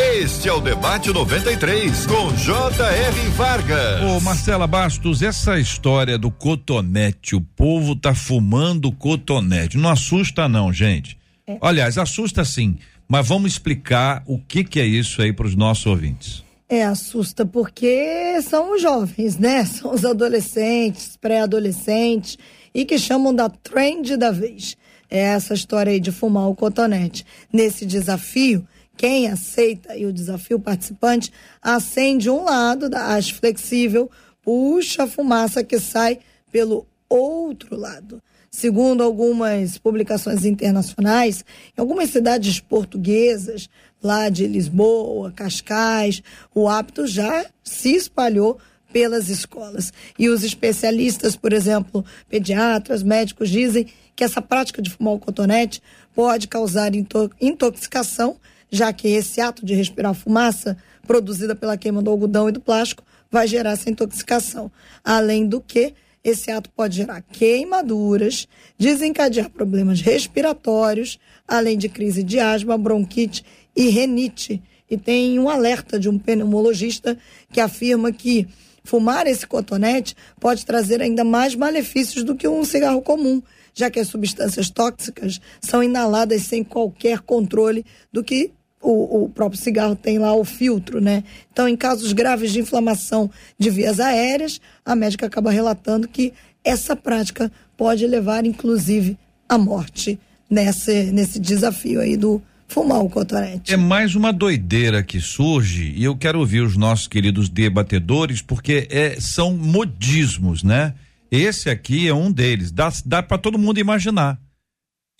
Este 0.00 0.48
é 0.48 0.52
o 0.52 0.60
Debate 0.60 1.12
93, 1.12 2.06
com 2.06 2.34
J.R. 2.36 3.28
Vargas. 3.30 4.02
Ô 4.02 4.20
Marcela 4.20 4.66
Bastos, 4.66 5.22
essa 5.22 5.58
história 5.58 6.16
do 6.16 6.30
cotonete, 6.30 7.34
o 7.34 7.40
povo 7.40 7.96
tá 7.96 8.14
fumando 8.14 8.92
cotonete, 8.92 9.76
não 9.76 9.90
assusta 9.90 10.48
não, 10.48 10.72
gente. 10.72 11.18
É. 11.48 11.58
Aliás, 11.60 11.98
assusta 11.98 12.44
sim, 12.44 12.78
mas 13.08 13.26
vamos 13.26 13.52
explicar 13.52 14.22
o 14.26 14.38
que 14.38 14.62
que 14.62 14.78
é 14.78 14.86
isso 14.86 15.22
aí 15.22 15.32
para 15.32 15.46
os 15.46 15.56
nossos 15.56 15.86
ouvintes. 15.86 16.44
É, 16.68 16.84
assusta 16.84 17.46
porque 17.46 18.40
são 18.42 18.74
os 18.74 18.82
jovens, 18.82 19.38
né? 19.38 19.64
São 19.66 19.94
os 19.94 20.04
adolescentes, 20.04 21.16
pré-adolescentes 21.16 22.36
e 22.74 22.84
que 22.84 22.98
chamam 22.98 23.34
da 23.34 23.48
trend 23.48 24.16
da 24.18 24.30
vez. 24.30 24.76
É 25.10 25.20
essa 25.20 25.54
história 25.54 25.90
aí 25.90 25.98
de 25.98 26.12
fumar 26.12 26.46
o 26.46 26.54
cotonete. 26.54 27.24
Nesse 27.50 27.86
desafio, 27.86 28.68
quem 28.98 29.28
aceita 29.28 29.96
e 29.96 30.04
o 30.04 30.12
desafio 30.12 30.60
participante 30.60 31.32
acende 31.62 32.28
um 32.28 32.44
lado 32.44 32.90
da 32.90 33.14
haste 33.14 33.32
flexível, 33.32 34.10
puxa 34.42 35.04
a 35.04 35.06
fumaça 35.06 35.64
que 35.64 35.80
sai 35.80 36.18
pelo 36.52 36.86
outro 37.08 37.76
lado. 37.76 38.22
Segundo 38.50 39.02
algumas 39.02 39.78
publicações 39.78 40.44
internacionais, 40.44 41.44
em 41.76 41.80
algumas 41.80 42.10
cidades 42.10 42.60
portuguesas, 42.60 43.68
lá 44.02 44.28
de 44.28 44.46
Lisboa, 44.46 45.32
Cascais, 45.32 46.22
o 46.54 46.68
hábito 46.68 47.06
já 47.06 47.46
se 47.62 47.94
espalhou 47.94 48.58
pelas 48.92 49.28
escolas. 49.28 49.92
E 50.18 50.28
os 50.28 50.42
especialistas, 50.42 51.36
por 51.36 51.52
exemplo, 51.52 52.04
pediatras, 52.28 53.02
médicos, 53.02 53.50
dizem 53.50 53.86
que 54.16 54.24
essa 54.24 54.40
prática 54.40 54.80
de 54.80 54.90
fumar 54.90 55.14
o 55.14 55.18
cotonete 55.18 55.82
pode 56.14 56.48
causar 56.48 56.92
intoxicação 57.40 58.36
já 58.70 58.92
que 58.92 59.08
esse 59.08 59.40
ato 59.40 59.64
de 59.64 59.74
respirar 59.74 60.14
fumaça 60.14 60.76
produzida 61.06 61.54
pela 61.54 61.76
queima 61.76 62.02
do 62.02 62.10
algodão 62.10 62.48
e 62.48 62.52
do 62.52 62.60
plástico 62.60 63.02
vai 63.30 63.46
gerar 63.46 63.72
essa 63.72 63.90
intoxicação. 63.90 64.70
Além 65.02 65.46
do 65.46 65.60
que, 65.60 65.94
esse 66.22 66.50
ato 66.50 66.70
pode 66.70 66.96
gerar 66.96 67.22
queimaduras, 67.22 68.48
desencadear 68.78 69.50
problemas 69.50 70.00
respiratórios, 70.00 71.18
além 71.46 71.78
de 71.78 71.88
crise 71.88 72.22
de 72.22 72.38
asma, 72.38 72.76
bronquite 72.76 73.44
e 73.74 73.88
renite. 73.88 74.62
E 74.90 74.96
tem 74.96 75.38
um 75.38 75.48
alerta 75.48 75.98
de 75.98 76.08
um 76.08 76.18
pneumologista 76.18 77.18
que 77.52 77.60
afirma 77.60 78.10
que 78.10 78.48
fumar 78.84 79.26
esse 79.26 79.46
cotonete 79.46 80.16
pode 80.40 80.64
trazer 80.64 81.02
ainda 81.02 81.22
mais 81.22 81.54
malefícios 81.54 82.24
do 82.24 82.34
que 82.34 82.48
um 82.48 82.64
cigarro 82.64 83.02
comum, 83.02 83.42
já 83.74 83.90
que 83.90 84.00
as 84.00 84.08
substâncias 84.08 84.70
tóxicas 84.70 85.40
são 85.60 85.82
inaladas 85.82 86.42
sem 86.42 86.64
qualquer 86.64 87.20
controle 87.20 87.84
do 88.10 88.24
que 88.24 88.50
o, 88.80 89.24
o, 89.24 89.28
próprio 89.28 89.60
cigarro 89.60 89.96
tem 89.96 90.18
lá 90.18 90.34
o 90.34 90.44
filtro, 90.44 91.00
né? 91.00 91.24
Então, 91.52 91.68
em 91.68 91.76
casos 91.76 92.12
graves 92.12 92.52
de 92.52 92.60
inflamação 92.60 93.30
de 93.58 93.70
vias 93.70 93.98
aéreas, 93.98 94.60
a 94.84 94.94
médica 94.94 95.26
acaba 95.26 95.50
relatando 95.50 96.06
que 96.06 96.32
essa 96.64 96.94
prática 96.94 97.50
pode 97.76 98.06
levar, 98.06 98.44
inclusive, 98.44 99.18
à 99.48 99.58
morte 99.58 100.18
nesse, 100.48 101.04
nesse 101.12 101.38
desafio 101.40 102.00
aí 102.00 102.16
do 102.16 102.42
fumar 102.68 103.00
o 103.00 103.08
cotonete. 103.08 103.72
É 103.72 103.76
mais 103.76 104.14
uma 104.14 104.32
doideira 104.32 105.02
que 105.02 105.20
surge 105.20 105.92
e 105.96 106.04
eu 106.04 106.14
quero 106.16 106.38
ouvir 106.38 106.60
os 106.60 106.76
nossos 106.76 107.08
queridos 107.08 107.48
debatedores 107.48 108.42
porque 108.42 108.86
é, 108.90 109.18
são 109.18 109.56
modismos, 109.56 110.62
né? 110.62 110.94
Esse 111.30 111.68
aqui 111.68 112.06
é 112.06 112.14
um 112.14 112.30
deles. 112.30 112.70
Dá, 112.70 112.90
dá 113.04 113.22
para 113.22 113.38
todo 113.38 113.58
mundo 113.58 113.78
imaginar. 113.78 114.38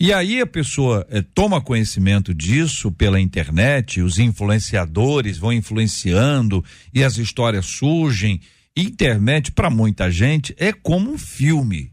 E 0.01 0.13
aí 0.13 0.39
a 0.39 0.47
pessoa 0.47 1.05
eh, 1.09 1.21
toma 1.21 1.59
conhecimento 1.59 2.33
disso 2.33 2.89
pela 2.89 3.19
internet, 3.19 4.01
os 4.01 4.17
influenciadores 4.17 5.37
vão 5.37 5.51
influenciando 5.51 6.63
e 6.93 7.03
as 7.03 7.17
histórias 7.17 7.65
surgem. 7.65 8.39
Internet, 8.77 9.51
para 9.51 9.69
muita 9.69 10.09
gente, 10.09 10.55
é 10.57 10.71
como 10.71 11.11
um 11.11 11.17
filme. 11.17 11.91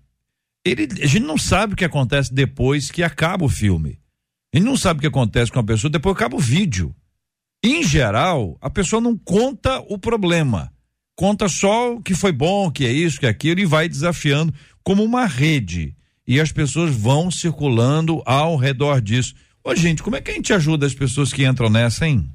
Ele, 0.65 0.87
a 1.03 1.07
gente 1.07 1.25
não 1.25 1.37
sabe 1.37 1.75
o 1.75 1.77
que 1.77 1.85
acontece 1.85 2.33
depois 2.33 2.93
que 2.93 3.03
acaba 3.03 3.45
o 3.45 3.49
filme. 3.49 3.99
A 4.55 4.59
gente 4.59 4.67
não 4.67 4.77
sabe 4.77 4.99
o 4.99 5.01
que 5.01 5.09
acontece 5.09 5.51
com 5.51 5.59
a 5.59 5.65
pessoa 5.65 5.91
depois 5.91 6.17
que 6.17 6.23
acaba 6.23 6.37
o 6.37 6.41
vídeo. 6.41 6.95
Em 7.65 7.83
geral, 7.83 8.57
a 8.61 8.71
pessoa 8.71 9.03
não 9.03 9.19
conta 9.19 9.81
o 9.89 9.99
problema. 9.99 10.73
Conta 11.17 11.49
só 11.49 11.95
o 11.97 12.01
que 12.01 12.15
foi 12.15 12.31
bom, 12.31 12.71
que 12.71 12.87
é 12.87 12.93
isso, 12.93 13.19
que 13.19 13.27
é 13.27 13.31
aquilo, 13.31 13.59
e 13.59 13.67
vai 13.67 13.89
desafiando 13.89 14.55
como 14.85 15.03
uma 15.03 15.27
rede 15.27 15.96
e 16.27 16.41
as 16.41 16.51
pessoas 16.51 16.95
vão 16.95 17.31
circulando 17.31 18.23
ao 18.27 18.57
redor 18.57 19.01
disso. 19.01 19.35
Ô, 19.63 19.75
gente, 19.75 20.03
como 20.03 20.17
é 20.17 20.21
que 20.21 20.31
a 20.31 20.35
gente 20.35 20.53
ajuda 20.53 20.87
as 20.87 20.95
pessoas 20.95 21.33
que 21.33 21.45
entram 21.45 21.71
nessa, 21.71 22.07
hein? 22.07 22.29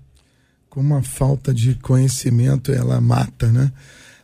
Como 0.70 0.96
a 0.96 1.02
falta 1.02 1.54
de 1.54 1.76
conhecimento 1.76 2.72
ela 2.72 3.02
mata, 3.02 3.48
né? 3.48 3.72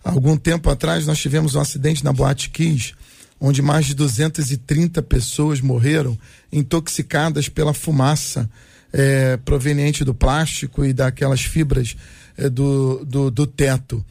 Algum 0.03 0.37
tempo 0.37 0.69
atrás 0.69 1.05
nós 1.05 1.19
tivemos 1.19 1.55
um 1.55 1.59
acidente 1.59 2.03
na 2.03 2.13
Boate 2.13 2.49
Kiss, 2.49 2.93
onde 3.39 3.61
mais 3.61 3.85
de 3.85 3.93
230 3.93 5.01
pessoas 5.03 5.59
morreram 5.59 6.17
intoxicadas 6.51 7.49
pela 7.49 7.73
fumaça 7.73 8.49
é, 8.93 9.35
proveniente 9.37 10.05
do 10.05 10.13
plástico 10.13 10.85
e 10.85 10.93
daquelas 10.93 11.41
fibras 11.41 11.95
é, 12.37 12.49
do, 12.49 13.03
do, 13.05 13.29
do 13.29 13.45
teto. 13.45 14.03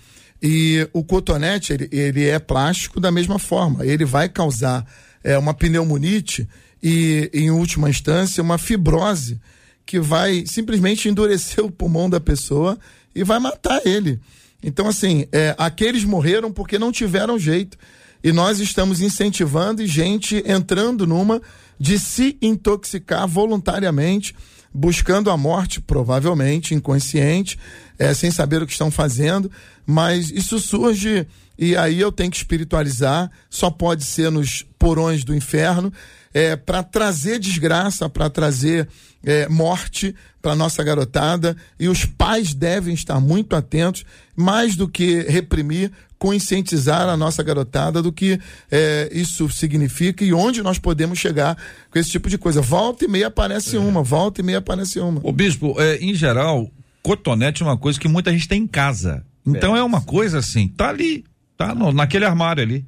E 0.43 0.87
o 0.93 1.03
cotonete, 1.03 1.73
ele, 1.73 1.89
ele 1.91 2.25
é 2.27 2.39
plástico 2.39 3.01
da 3.01 3.11
mesma 3.11 3.39
forma, 3.39 3.85
ele 3.87 4.05
vai 4.05 4.29
causar 4.29 4.87
é, 5.27 5.37
uma 5.37 5.53
pneumonite 5.53 6.49
e, 6.81 7.29
em 7.35 7.51
última 7.51 7.91
instância, 7.91 8.41
uma 8.41 8.59
fibrose 8.59 9.41
que 9.85 9.99
vai 9.99 10.45
simplesmente 10.47 11.09
endurecer 11.09 11.63
o 11.67 11.71
pulmão 11.71 12.09
da 12.09 12.21
pessoa 12.21 12.79
e 13.13 13.25
vai 13.25 13.41
matar 13.41 13.85
ele. 13.85 14.21
Então, 14.63 14.87
assim, 14.87 15.27
é, 15.33 15.53
aqueles 15.59 16.05
morreram 16.05 16.53
porque 16.53 16.79
não 16.79 16.93
tiveram 16.93 17.39
jeito. 17.39 17.77
E 18.23 18.33
nós 18.33 18.61
estamos 18.61 19.01
incentivando 19.01 19.83
e 19.83 19.87
gente 19.87 20.43
entrando 20.47 21.07
numa 21.07 21.43
de 21.79 21.99
se 21.99 22.39
intoxicar 22.41 23.27
voluntariamente, 23.27 24.35
buscando 24.73 25.31
a 25.31 25.37
morte, 25.37 25.81
provavelmente 25.81 26.75
inconsciente, 26.75 27.59
é, 27.99 28.15
sem 28.15 28.31
saber 28.31 28.63
o 28.63 28.67
que 28.67 28.73
estão 28.73 28.93
fazendo. 28.93 29.51
Mas 29.85 30.31
isso 30.31 30.59
surge 30.61 31.27
e 31.59 31.77
aí 31.77 32.01
eu 32.01 32.13
tenho 32.13 32.31
que 32.31 32.37
espiritualizar, 32.37 33.31
só 33.49 33.71
pode 33.71 34.05
ser 34.05 34.31
nos 34.31 34.65
porões 34.79 35.25
do 35.25 35.35
inferno, 35.35 35.93
é, 36.33 36.55
para 36.55 36.83
trazer 36.83 37.39
desgraça, 37.39 38.09
para 38.11 38.29
trazer 38.29 38.89
é, 39.25 39.49
morte 39.49 40.15
para 40.43 40.55
nossa 40.55 40.85
garotada. 40.85 41.57
E 41.81 41.89
os 41.89 42.05
pais 42.05 42.53
devem 42.53 42.95
estar 42.95 43.19
muito 43.19 43.57
atentos, 43.57 44.05
mais 44.37 44.77
do 44.77 44.87
que 44.87 45.23
reprimir, 45.23 45.91
conscientizar 46.19 47.09
a 47.09 47.17
nossa 47.17 47.43
garotada 47.43 48.03
do 48.03 48.13
que 48.13 48.39
é, 48.71 49.09
isso 49.13 49.49
significa 49.49 50.25
e 50.25 50.33
onde 50.33 50.63
nós 50.63 50.79
podemos 50.79 51.19
chegar 51.19 51.57
com 51.91 51.99
esse 51.99 52.11
tipo 52.11 52.29
de 52.29 52.37
coisa. 52.37 52.61
Volta 52.61 53.05
e 53.07 53.09
meia 53.09 53.29
aparece 53.29 53.77
é. 53.77 53.79
uma, 53.79 54.03
volta 54.03 54.41
e 54.41 54.45
meia 54.45 54.59
aparece 54.59 55.01
uma. 55.01 55.21
O 55.23 55.33
bispo, 55.33 55.75
é, 55.81 55.97
em 55.97 56.15
geral, 56.15 56.71
cotonete 57.03 57.63
é 57.63 57.67
uma 57.67 57.79
coisa 57.79 57.99
que 57.99 58.09
muita 58.09 58.31
gente 58.31 58.47
tem 58.47 58.63
em 58.63 58.67
casa. 58.67 59.25
Então 59.47 59.77
é, 59.77 59.81
é 59.81 59.83
uma 59.83 60.03
coisa 60.03 60.39
assim, 60.39 60.69
tá 60.69 60.89
ali, 60.89 61.25
tá 61.57 61.75
no, 61.75 61.93
naquele 61.93 62.25
armário 62.25 62.63
ali. 62.63 62.85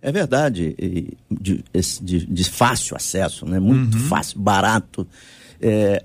É 0.00 0.10
verdade, 0.10 0.74
de, 1.30 1.64
de, 2.02 2.26
de 2.26 2.44
fácil 2.50 2.96
acesso, 2.96 3.46
né? 3.46 3.60
Muito 3.60 3.96
uhum. 3.96 4.04
fácil, 4.04 4.40
barato. 4.40 5.06
É, 5.60 6.02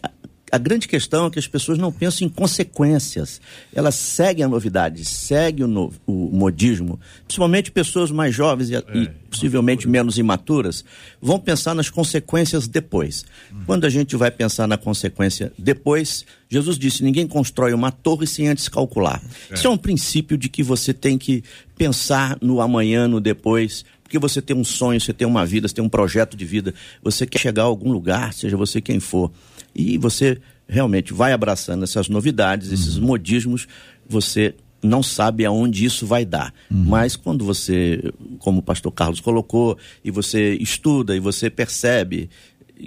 a 0.52 0.58
grande 0.58 0.88
questão 0.88 1.28
é 1.28 1.30
que 1.30 1.40
as 1.40 1.48
pessoas 1.48 1.78
não 1.78 1.92
pensam 1.92 2.26
em 2.26 2.30
consequências. 2.30 3.42
Elas 3.74 3.96
seguem 3.96 4.46
a 4.46 4.48
novidade, 4.48 5.04
seguem 5.04 5.66
o, 5.66 5.68
no, 5.68 5.94
o 6.06 6.30
modismo. 6.32 7.00
Principalmente 7.26 7.70
pessoas 7.70 8.12
mais 8.12 8.34
jovens 8.34 8.70
e, 8.70 8.76
é, 8.76 8.84
e 8.94 9.10
possivelmente 9.30 9.88
menos 9.88 10.18
imaturas 10.18 10.86
vão 11.22 11.38
pensar 11.38 11.74
nas 11.76 11.90
consequências 11.90 12.68
depois. 12.68 13.26
Uhum. 13.52 13.64
Quando 13.66 13.86
a 13.86 13.90
gente 13.90 14.16
vai 14.16 14.32
pensar 14.32 14.68
na 14.68 14.78
consequência 14.78 15.52
depois, 15.58 16.26
Jesus 16.50 16.78
disse: 16.78 17.04
ninguém 17.04 17.28
constrói 17.28 17.74
uma 17.74 17.92
torre 17.92 18.26
sem 18.26 18.48
antes 18.48 18.70
calcular. 18.70 19.22
É. 19.50 19.54
Isso 19.54 19.68
é 19.68 19.70
um 19.70 19.78
princípio 19.78 20.38
de 20.38 20.48
que 20.48 20.64
você 20.64 20.94
tem 20.94 21.18
que 21.18 21.44
pensar 21.78 22.38
no 22.42 22.62
amanhã, 22.62 23.08
no 23.08 23.20
depois, 23.20 23.84
porque 24.02 24.18
você 24.18 24.42
tem 24.42 24.56
um 24.56 24.64
sonho, 24.64 25.02
você 25.02 25.12
tem 25.12 25.28
uma 25.28 25.46
vida, 25.46 25.68
você 25.68 25.76
tem 25.76 25.84
um 25.84 25.90
projeto 25.90 26.38
de 26.38 26.46
vida, 26.46 26.74
você 27.04 27.26
quer 27.26 27.40
chegar 27.40 27.64
a 27.64 27.66
algum 27.66 27.92
lugar, 27.92 28.34
seja 28.34 28.56
você 28.56 28.80
quem 28.80 29.02
for. 29.02 29.30
E 29.78 29.96
você 29.98 30.40
realmente 30.68 31.14
vai 31.14 31.32
abraçando 31.32 31.84
essas 31.84 32.10
novidades, 32.10 32.72
esses 32.72 32.98
uhum. 32.98 33.06
modismos, 33.06 33.68
você 34.10 34.56
não 34.82 35.04
sabe 35.04 35.46
aonde 35.46 35.86
isso 35.86 36.06
vai 36.06 36.26
dar. 36.26 36.54
Uhum. 36.70 36.86
Mas 36.86 37.16
quando 37.16 37.46
você, 37.46 38.12
como 38.40 38.60
o 38.60 38.64
pastor 38.64 38.92
Carlos 38.92 39.20
colocou, 39.20 39.78
e 40.04 40.10
você 40.10 40.56
estuda 40.56 41.16
e 41.16 41.20
você 41.20 41.50
percebe 41.50 42.30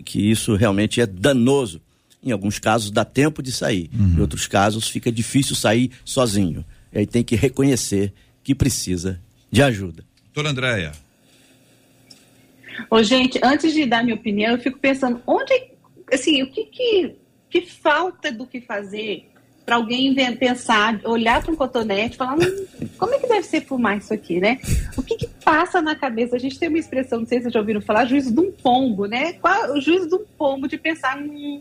que 0.05 0.31
isso 0.31 0.57
realmente 0.57 1.01
é 1.01 1.07
danoso, 1.07 1.81
em 2.23 2.33
alguns 2.33 2.59
casos 2.59 2.91
dá 2.91 3.05
tempo 3.05 3.43
de 3.43 3.53
sair, 3.53 3.89
uhum. 3.95 4.17
em 4.19 4.21
outros 4.21 4.47
casos 4.47 4.89
fica 4.89 5.11
difícil 5.11 5.55
sair 5.55 5.91
sozinho. 6.05 6.65
E 6.93 6.99
aí 6.99 7.07
tem 7.07 7.23
que 7.23 7.37
reconhecer 7.37 8.13
que 8.43 8.55
precisa 8.55 9.21
de 9.51 9.63
ajuda. 9.63 10.05
Doutora 10.25 10.51
Andréia. 10.51 10.93
Ô, 12.91 13.03
gente, 13.03 13.39
antes 13.43 13.73
de 13.73 13.87
dar 13.87 14.03
minha 14.03 14.17
opinião, 14.17 14.53
eu 14.53 14.59
fico 14.59 14.79
pensando, 14.79 15.21
onde 15.27 15.70
assim, 16.13 16.43
o 16.43 16.51
que, 16.51 16.65
que, 16.67 17.17
que 17.49 17.61
falta 17.63 18.31
do 18.31 18.47
que 18.47 18.61
fazer 18.61 19.31
para 19.65 19.77
alguém 19.77 20.13
pensar, 20.37 21.01
olhar 21.05 21.43
para 21.43 21.53
um 21.53 21.57
cotonete 21.57 22.15
e 22.15 22.19
falar, 22.19 22.35
hum, 22.35 22.67
como 22.99 23.15
é 23.15 23.19
que 23.21 23.29
deve 23.29 23.45
ser 23.45 23.61
fumar 23.61 23.99
isso 23.99 24.13
aqui, 24.13 24.41
né? 24.41 24.59
O 24.97 25.03
que, 25.03 25.15
que, 25.17 25.29
passa 25.45 25.81
na 25.81 25.95
cabeça? 25.95 26.35
A 26.35 26.41
gente 26.41 26.59
tem 26.59 26.69
uma 26.69 26.79
expressão, 26.79 27.21
não 27.21 27.27
sei 27.27 27.39
se 27.39 27.45
vocês 27.45 27.55
já 27.55 27.61
ouviram 27.61 27.81
falar, 27.81 28.05
juízo 28.05 28.35
de 28.35 28.41
um 28.41 28.51
pombo, 28.51 29.07
né? 29.07 29.35
Qual, 29.35 29.73
o 29.73 29.81
juízo 29.81 30.09
de 30.09 30.15
um 30.17 30.25
pombo 30.37 30.67
de 30.67 30.77
pensar, 30.77 31.17
hum, 31.19 31.61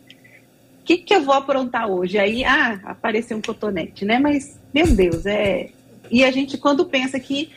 o 0.81 0.83
que, 0.83 0.97
que 0.97 1.13
eu 1.13 1.21
vou 1.21 1.35
aprontar 1.35 1.87
hoje? 1.87 2.17
Aí, 2.17 2.43
ah, 2.43 2.79
apareceu 2.83 3.37
um 3.37 3.41
cotonete, 3.41 4.05
né? 4.05 4.17
Mas, 4.17 4.59
meu 4.73 4.87
Deus, 4.87 5.27
é. 5.27 5.69
E 6.09 6.23
a 6.23 6.31
gente, 6.31 6.57
quando 6.57 6.85
pensa 6.85 7.19
que 7.19 7.51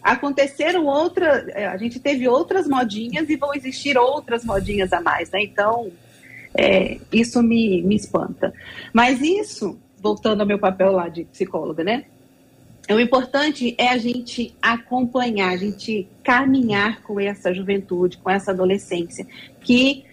aconteceram 0.00 0.86
outras, 0.86 1.48
é, 1.48 1.66
a 1.66 1.76
gente 1.76 1.98
teve 1.98 2.28
outras 2.28 2.68
modinhas 2.68 3.28
e 3.28 3.34
vão 3.34 3.52
existir 3.52 3.98
outras 3.98 4.44
modinhas 4.44 4.92
a 4.92 5.00
mais, 5.00 5.32
né? 5.32 5.42
Então, 5.42 5.90
é, 6.56 6.98
isso 7.12 7.42
me, 7.42 7.82
me 7.82 7.96
espanta. 7.96 8.52
Mas 8.92 9.20
isso, 9.20 9.78
voltando 9.98 10.40
ao 10.40 10.46
meu 10.46 10.58
papel 10.58 10.92
lá 10.92 11.08
de 11.08 11.24
psicóloga, 11.24 11.84
né? 11.84 12.04
O 12.88 13.00
importante 13.00 13.74
é 13.78 13.88
a 13.88 13.98
gente 13.98 14.54
acompanhar, 14.62 15.52
a 15.52 15.56
gente 15.56 16.08
caminhar 16.22 17.02
com 17.02 17.18
essa 17.18 17.52
juventude, 17.52 18.16
com 18.18 18.30
essa 18.30 18.52
adolescência, 18.52 19.26
que 19.60 20.04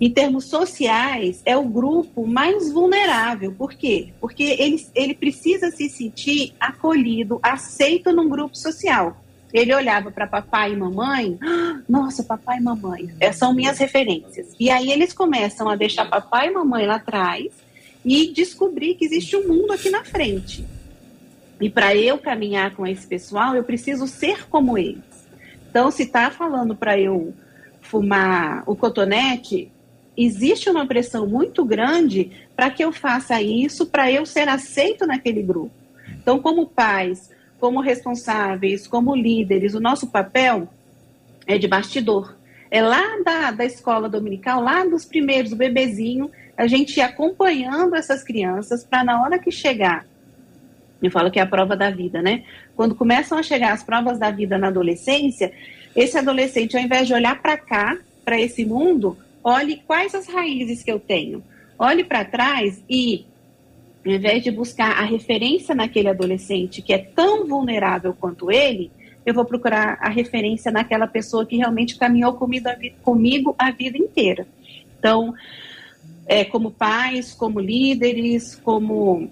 em 0.00 0.10
termos 0.10 0.46
sociais 0.46 1.42
é 1.44 1.56
o 1.56 1.64
grupo 1.64 2.26
mais 2.26 2.72
vulnerável. 2.72 3.52
Por 3.52 3.74
quê? 3.74 4.08
Porque 4.20 4.56
ele, 4.58 4.84
ele 4.94 5.14
precisa 5.14 5.70
se 5.70 5.88
sentir 5.88 6.54
acolhido, 6.58 7.38
aceito 7.42 8.10
num 8.10 8.28
grupo 8.28 8.56
social. 8.56 9.23
Ele 9.54 9.72
olhava 9.72 10.10
para 10.10 10.26
papai 10.26 10.72
e 10.72 10.76
mamãe, 10.76 11.38
nossa, 11.88 12.24
papai 12.24 12.58
e 12.58 12.60
mamãe, 12.60 13.14
essas 13.20 13.36
são 13.36 13.54
minhas 13.54 13.78
referências. 13.78 14.48
E 14.58 14.68
aí 14.68 14.90
eles 14.90 15.12
começam 15.12 15.68
a 15.68 15.76
deixar 15.76 16.10
papai 16.10 16.48
e 16.48 16.50
mamãe 16.50 16.84
lá 16.84 16.96
atrás 16.96 17.52
e 18.04 18.32
descobrir 18.32 18.96
que 18.96 19.04
existe 19.04 19.36
um 19.36 19.46
mundo 19.46 19.72
aqui 19.72 19.90
na 19.90 20.04
frente. 20.04 20.66
E 21.60 21.70
para 21.70 21.94
eu 21.94 22.18
caminhar 22.18 22.74
com 22.74 22.84
esse 22.84 23.06
pessoal, 23.06 23.54
eu 23.54 23.62
preciso 23.62 24.08
ser 24.08 24.48
como 24.48 24.76
eles. 24.76 25.04
Então, 25.70 25.88
se 25.88 26.02
está 26.02 26.32
falando 26.32 26.74
para 26.74 26.98
eu 26.98 27.32
fumar 27.80 28.64
o 28.66 28.74
cotonete, 28.74 29.70
existe 30.16 30.68
uma 30.68 30.84
pressão 30.84 31.28
muito 31.28 31.64
grande 31.64 32.32
para 32.56 32.70
que 32.70 32.84
eu 32.84 32.92
faça 32.92 33.40
isso, 33.40 33.86
para 33.86 34.10
eu 34.10 34.26
ser 34.26 34.48
aceito 34.48 35.06
naquele 35.06 35.42
grupo. 35.42 35.72
Então, 36.20 36.40
como 36.40 36.66
pais, 36.66 37.30
como 37.64 37.80
responsáveis, 37.80 38.86
como 38.86 39.16
líderes, 39.16 39.72
o 39.72 39.80
nosso 39.80 40.08
papel 40.08 40.68
é 41.46 41.56
de 41.56 41.66
bastidor. 41.66 42.36
É 42.70 42.82
lá 42.82 43.02
da, 43.24 43.52
da 43.52 43.64
escola 43.64 44.06
dominical, 44.06 44.62
lá 44.62 44.84
dos 44.84 45.06
primeiros, 45.06 45.52
do 45.52 45.56
bebezinho, 45.56 46.30
a 46.58 46.66
gente 46.66 46.98
ir 46.98 47.00
acompanhando 47.00 47.96
essas 47.96 48.22
crianças 48.22 48.84
para 48.84 49.02
na 49.02 49.22
hora 49.22 49.38
que 49.38 49.50
chegar, 49.50 50.04
eu 51.02 51.10
falo 51.10 51.30
que 51.30 51.38
é 51.38 51.42
a 51.42 51.46
prova 51.46 51.74
da 51.74 51.88
vida, 51.88 52.20
né? 52.20 52.44
Quando 52.76 52.94
começam 52.94 53.38
a 53.38 53.42
chegar 53.42 53.72
as 53.72 53.82
provas 53.82 54.18
da 54.18 54.30
vida 54.30 54.58
na 54.58 54.66
adolescência, 54.66 55.50
esse 55.96 56.18
adolescente, 56.18 56.76
ao 56.76 56.82
invés 56.82 57.06
de 57.06 57.14
olhar 57.14 57.40
para 57.40 57.56
cá, 57.56 57.96
para 58.26 58.38
esse 58.38 58.62
mundo, 58.62 59.16
olhe 59.42 59.82
quais 59.86 60.14
as 60.14 60.26
raízes 60.26 60.82
que 60.82 60.92
eu 60.92 61.00
tenho. 61.00 61.42
Olhe 61.78 62.04
para 62.04 62.26
trás 62.26 62.84
e 62.90 63.24
ao 64.04 64.12
invés 64.12 64.42
de 64.42 64.50
buscar 64.50 64.98
a 64.98 65.04
referência 65.04 65.74
naquele 65.74 66.08
adolescente 66.08 66.82
que 66.82 66.92
é 66.92 66.98
tão 66.98 67.46
vulnerável 67.46 68.14
quanto 68.18 68.50
ele, 68.50 68.90
eu 69.24 69.32
vou 69.32 69.44
procurar 69.44 69.98
a 70.00 70.08
referência 70.08 70.70
naquela 70.70 71.06
pessoa 71.06 71.46
que 71.46 71.56
realmente 71.56 71.96
caminhou 71.96 72.34
comigo 72.34 73.54
a, 73.58 73.70
vida 73.70 73.96
inteira. 73.96 74.46
Então, 74.98 75.34
é, 76.26 76.44
como 76.44 76.70
pais, 76.70 77.32
como 77.32 77.58
líderes, 77.58 78.54
como 78.62 79.30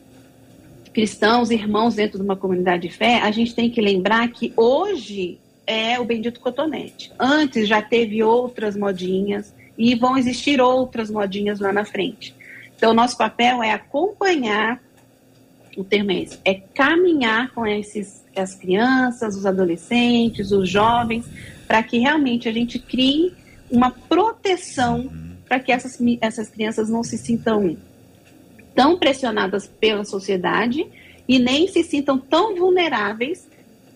cristãos, 0.92 1.50
irmãos 1.50 1.94
dentro 1.94 2.18
de 2.18 2.24
uma 2.24 2.36
comunidade 2.36 2.88
de 2.88 2.94
fé, 2.94 3.20
a 3.20 3.30
gente 3.30 3.54
tem 3.54 3.70
que 3.70 3.80
lembrar 3.80 4.28
que 4.28 4.52
hoje 4.56 5.38
é 5.66 5.98
o 6.00 6.04
bendito 6.04 6.40
cotonete. 6.40 7.12
Antes 7.18 7.68
já 7.68 7.80
teve 7.80 8.22
outras 8.22 8.76
modinhas 8.76 9.54
e 9.76 9.94
vão 9.94 10.16
existir 10.16 10.60
outras 10.60 11.10
modinhas 11.10 11.60
lá 11.60 11.72
na 11.72 11.84
frente. 11.84 12.34
Então, 12.82 12.92
nosso 12.92 13.16
papel 13.16 13.62
é 13.62 13.70
acompanhar, 13.70 14.82
o 15.76 15.84
termo 15.84 16.10
é 16.10 16.22
esse, 16.22 16.40
é 16.44 16.54
caminhar 16.54 17.52
com 17.52 17.64
esses, 17.64 18.24
as 18.34 18.56
crianças, 18.56 19.36
os 19.36 19.46
adolescentes, 19.46 20.50
os 20.50 20.68
jovens, 20.68 21.24
para 21.68 21.80
que 21.84 22.00
realmente 22.00 22.48
a 22.48 22.52
gente 22.52 22.80
crie 22.80 23.32
uma 23.70 23.92
proteção 23.92 25.12
para 25.46 25.60
que 25.60 25.70
essas, 25.70 25.96
essas 26.20 26.48
crianças 26.48 26.90
não 26.90 27.04
se 27.04 27.16
sintam 27.16 27.76
tão 28.74 28.98
pressionadas 28.98 29.68
pela 29.68 30.04
sociedade 30.04 30.84
e 31.28 31.38
nem 31.38 31.68
se 31.68 31.84
sintam 31.84 32.18
tão 32.18 32.56
vulneráveis 32.56 33.48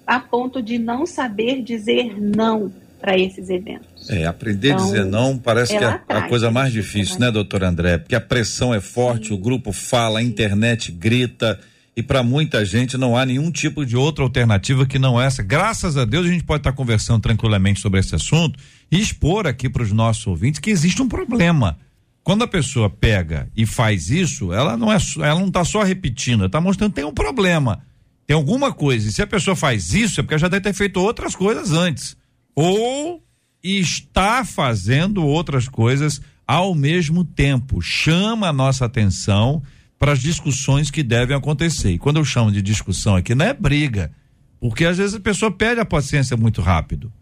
a 0.07 0.21
ponto 0.21 0.63
de 0.63 0.79
não 0.79 1.05
saber 1.07 1.61
dizer 1.61 2.21
não 2.21 2.73
para 3.01 3.17
esses 3.19 3.49
eventos. 3.51 4.09
É, 4.09 4.27
aprender 4.27 4.71
então, 4.71 4.83
a 4.83 4.87
dizer 4.87 5.05
não 5.05 5.39
parece 5.39 5.75
é 5.75 5.79
que 5.79 5.85
é 5.85 6.01
a 6.09 6.23
coisa 6.29 6.51
mais 6.51 6.73
difícil, 6.73 7.19
né, 7.19 7.31
doutor 7.31 7.63
André? 7.63 7.99
Porque 7.99 8.15
a 8.15 8.21
pressão 8.21 8.75
é 8.75 8.81
forte, 8.81 9.29
Sim. 9.29 9.35
o 9.35 9.39
grupo 9.39 9.73
fala, 9.73 10.19
a 10.19 10.23
internet 10.23 10.91
grita 10.91 11.59
e 11.97 12.03
para 12.03 12.23
muita 12.23 12.65
gente 12.65 12.99
não 12.99 13.17
há 13.17 13.25
nenhum 13.25 13.51
tipo 13.51 13.85
de 13.85 13.97
outra 13.97 14.23
alternativa 14.23 14.85
que 14.85 14.99
não 14.99 15.21
essa. 15.21 15.43
Graças 15.43 15.97
a 15.97 16.05
Deus 16.05 16.27
a 16.27 16.29
gente 16.29 16.45
pode 16.45 16.61
estar 16.61 16.73
tá 16.73 16.77
conversando 16.77 17.23
tranquilamente 17.23 17.81
sobre 17.81 18.01
esse 18.01 18.15
assunto 18.15 18.59
e 18.91 19.01
expor 19.01 19.47
aqui 19.47 19.69
para 19.69 19.83
os 19.83 19.93
nossos 19.93 20.27
ouvintes 20.27 20.61
que 20.61 20.71
existe 20.71 21.01
um 21.01 21.09
problema. 21.09 21.79
Quando 22.23 22.43
a 22.43 22.49
pessoa 22.49 22.91
pega 22.91 23.49
e 23.57 23.65
faz 23.65 24.11
isso, 24.11 24.53
ela 24.53 24.77
não 24.77 24.93
é, 24.93 24.99
ela 25.19 25.41
não 25.41 25.47
está 25.49 25.65
só 25.65 25.83
repetindo, 25.83 26.41
ela 26.41 26.47
está 26.47 26.61
mostrando 26.61 26.91
que 26.91 26.97
tem 26.97 27.05
um 27.05 27.15
problema, 27.15 27.81
tem 28.27 28.35
alguma 28.35 28.73
coisa. 28.73 29.09
E 29.09 29.13
se 29.13 29.23
a 29.23 29.27
pessoa 29.27 29.55
faz 29.55 29.95
isso 29.95 30.21
é 30.21 30.23
porque 30.23 30.35
ela 30.35 30.41
já 30.41 30.49
deve 30.49 30.65
ter 30.65 30.73
feito 30.73 31.01
outras 31.01 31.37
coisas 31.37 31.73
antes 31.73 32.17
ou 32.57 33.23
está 33.63 34.45
fazendo 34.45 35.25
outras 35.25 35.69
coisas 35.69 36.21
ao 36.47 36.75
mesmo 36.75 37.25
tempo. 37.25 37.83
Chama 37.83 38.49
a 38.49 38.53
nossa 38.53 38.87
atenção 38.87 39.63
para 39.99 40.13
as 40.13 40.21
discussões 40.21 40.91
que 40.91 41.03
devem 41.03 41.37
acontecer. 41.37 41.93
E 41.93 41.99
quando 41.99 42.17
eu 42.17 42.25
chamo 42.25 42.51
de 42.51 42.63
discussão 42.63 43.15
aqui, 43.15 43.35
não 43.35 43.45
é 43.45 43.53
briga, 43.53 44.11
porque 44.59 44.85
às 44.85 44.97
vezes 44.97 45.15
a 45.17 45.21
pessoa 45.21 45.51
perde 45.51 45.81
a 45.81 45.85
paciência 45.85 46.37
muito 46.37 46.63
rápido. 46.63 47.13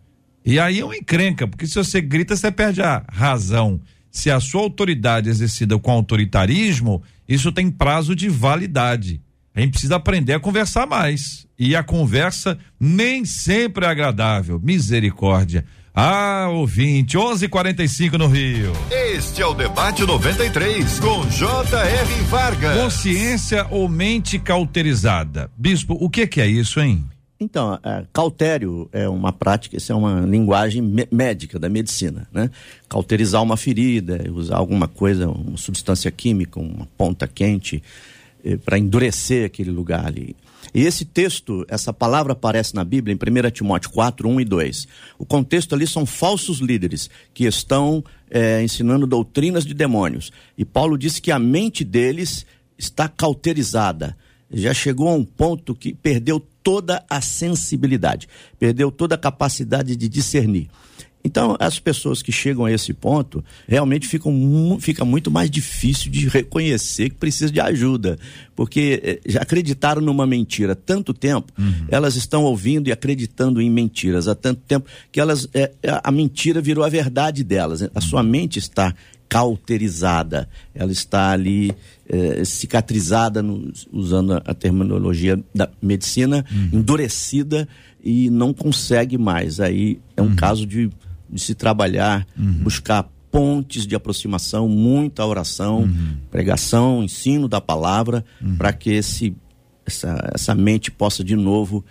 E 0.44 0.58
aí 0.58 0.80
é 0.80 0.84
uma 0.84 0.96
encrenca, 0.96 1.48
porque 1.48 1.66
se 1.66 1.74
você 1.74 2.00
grita, 2.00 2.36
você 2.36 2.50
perde 2.50 2.82
a 2.82 3.04
razão. 3.08 3.80
Se 4.10 4.30
a 4.30 4.38
sua 4.38 4.60
autoridade 4.60 5.28
é 5.28 5.32
exercida 5.32 5.76
com 5.78 5.90
autoritarismo, 5.90 7.02
isso 7.28 7.50
tem 7.50 7.70
prazo 7.70 8.14
de 8.14 8.28
validade. 8.28 9.20
A 9.54 9.60
gente 9.60 9.70
precisa 9.70 9.96
aprender 9.96 10.32
a 10.32 10.40
conversar 10.40 10.84
mais. 10.84 11.46
E 11.56 11.76
a 11.76 11.84
conversa 11.84 12.58
nem 12.80 13.24
sempre 13.24 13.86
é 13.86 13.88
agradável. 13.88 14.60
Misericórdia. 14.60 15.64
Ah, 15.94 16.48
ouvinte, 16.50 17.16
11:45 17.16 18.18
no 18.18 18.26
Rio. 18.26 18.72
Este 18.90 19.42
é 19.42 19.46
o 19.46 19.54
debate 19.54 20.02
93 20.04 20.98
com 20.98 21.24
J.R. 21.28 22.22
Vargas. 22.28 22.76
Consciência 22.76 23.64
ou 23.70 23.88
mente 23.88 24.40
cauterizada? 24.40 25.48
Bispo, 25.56 25.96
o 26.00 26.10
que, 26.10 26.26
que 26.26 26.40
é 26.40 26.48
isso, 26.48 26.80
hein? 26.80 27.04
Então, 27.38 27.78
é, 27.84 28.04
cautério 28.12 28.88
é 28.92 29.08
uma 29.08 29.32
prática, 29.32 29.76
isso 29.76 29.92
é 29.92 29.94
uma 29.94 30.20
linguagem 30.20 30.82
médica 31.12 31.60
da 31.60 31.68
medicina, 31.68 32.26
né? 32.32 32.50
Cauterizar 32.88 33.40
uma 33.40 33.56
ferida, 33.56 34.24
usar 34.32 34.56
alguma 34.56 34.88
coisa, 34.88 35.28
uma 35.28 35.56
substância 35.56 36.10
química, 36.10 36.58
uma 36.58 36.88
ponta 36.96 37.28
quente, 37.28 37.80
para 38.64 38.78
endurecer 38.78 39.46
aquele 39.46 39.70
lugar 39.70 40.06
ali. 40.06 40.36
E 40.74 40.82
esse 40.82 41.04
texto, 41.04 41.64
essa 41.68 41.92
palavra 41.92 42.32
aparece 42.32 42.74
na 42.74 42.84
Bíblia 42.84 43.14
em 43.14 43.46
1 43.46 43.50
Timóteo 43.50 43.90
4, 43.90 44.28
1 44.28 44.40
e 44.40 44.44
2. 44.44 44.88
O 45.18 45.24
contexto 45.24 45.74
ali 45.74 45.86
são 45.86 46.04
falsos 46.04 46.58
líderes 46.58 47.08
que 47.32 47.44
estão 47.44 48.04
é, 48.28 48.60
ensinando 48.62 49.06
doutrinas 49.06 49.64
de 49.64 49.72
demônios. 49.72 50.32
E 50.58 50.64
Paulo 50.64 50.98
disse 50.98 51.22
que 51.22 51.30
a 51.30 51.38
mente 51.38 51.84
deles 51.84 52.44
está 52.76 53.08
cauterizada. 53.08 54.16
Já 54.52 54.74
chegou 54.74 55.08
a 55.08 55.14
um 55.14 55.24
ponto 55.24 55.74
que 55.74 55.94
perdeu 55.94 56.40
toda 56.62 57.04
a 57.08 57.20
sensibilidade, 57.20 58.28
perdeu 58.58 58.90
toda 58.90 59.14
a 59.14 59.18
capacidade 59.18 59.94
de 59.94 60.08
discernir. 60.08 60.68
Então, 61.24 61.56
as 61.58 61.78
pessoas 61.78 62.20
que 62.20 62.30
chegam 62.30 62.66
a 62.66 62.70
esse 62.70 62.92
ponto, 62.92 63.42
realmente 63.66 64.06
ficam, 64.06 64.76
fica 64.78 65.06
muito 65.06 65.30
mais 65.30 65.50
difícil 65.50 66.10
de 66.10 66.28
reconhecer 66.28 67.08
que 67.08 67.16
precisa 67.16 67.50
de 67.50 67.58
ajuda. 67.58 68.18
Porque 68.54 69.00
eh, 69.02 69.20
já 69.24 69.40
acreditaram 69.40 70.02
numa 70.02 70.26
mentira 70.26 70.72
há 70.72 70.76
tanto 70.76 71.14
tempo, 71.14 71.50
uhum. 71.58 71.86
elas 71.88 72.14
estão 72.14 72.44
ouvindo 72.44 72.88
e 72.88 72.92
acreditando 72.92 73.60
em 73.62 73.70
mentiras 73.70 74.28
há 74.28 74.34
tanto 74.34 74.60
tempo, 74.68 74.86
que 75.10 75.18
elas, 75.18 75.48
é, 75.54 75.72
a 75.82 76.12
mentira 76.12 76.60
virou 76.60 76.84
a 76.84 76.90
verdade 76.90 77.42
delas. 77.42 77.88
A 77.94 78.00
sua 78.02 78.22
mente 78.22 78.58
está 78.58 78.94
cauterizada, 79.26 80.46
ela 80.74 80.92
está 80.92 81.30
ali 81.30 81.72
é, 82.06 82.44
cicatrizada, 82.44 83.42
no, 83.42 83.72
usando 83.90 84.34
a 84.44 84.54
terminologia 84.54 85.42
da 85.54 85.70
medicina, 85.80 86.44
uhum. 86.52 86.80
endurecida 86.80 87.66
e 88.04 88.28
não 88.28 88.52
consegue 88.52 89.16
mais. 89.16 89.58
Aí 89.58 89.98
é 90.16 90.22
um 90.22 90.26
uhum. 90.26 90.36
caso 90.36 90.66
de 90.66 90.90
de 91.34 91.40
se 91.40 91.54
trabalhar, 91.54 92.24
uhum. 92.38 92.52
buscar 92.62 93.10
pontes 93.30 93.84
de 93.84 93.96
aproximação, 93.96 94.68
muita 94.68 95.26
oração, 95.26 95.80
uhum. 95.80 96.16
pregação, 96.30 97.02
ensino 97.02 97.48
da 97.48 97.60
palavra, 97.60 98.24
uhum. 98.40 98.56
para 98.56 98.72
que 98.72 98.90
esse, 98.90 99.36
essa, 99.84 100.30
essa 100.32 100.54
mente 100.54 100.90
possa 100.92 101.24
de 101.24 101.34
novo 101.34 101.84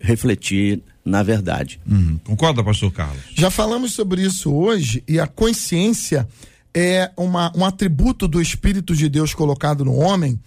refletir 0.00 0.82
na 1.04 1.22
verdade. 1.22 1.80
Uhum. 1.88 2.18
Concorda, 2.24 2.64
pastor 2.64 2.92
Carlos? 2.92 3.22
Já 3.34 3.50
falamos 3.50 3.92
sobre 3.92 4.22
isso 4.22 4.52
hoje 4.52 5.02
e 5.06 5.20
a 5.20 5.26
consciência 5.26 6.28
é 6.74 7.10
uma, 7.16 7.52
um 7.56 7.64
atributo 7.64 8.26
do 8.26 8.40
Espírito 8.40 8.94
de 8.94 9.08
Deus 9.08 9.32
colocado 9.32 9.84
no 9.84 9.94
homem 9.94 10.40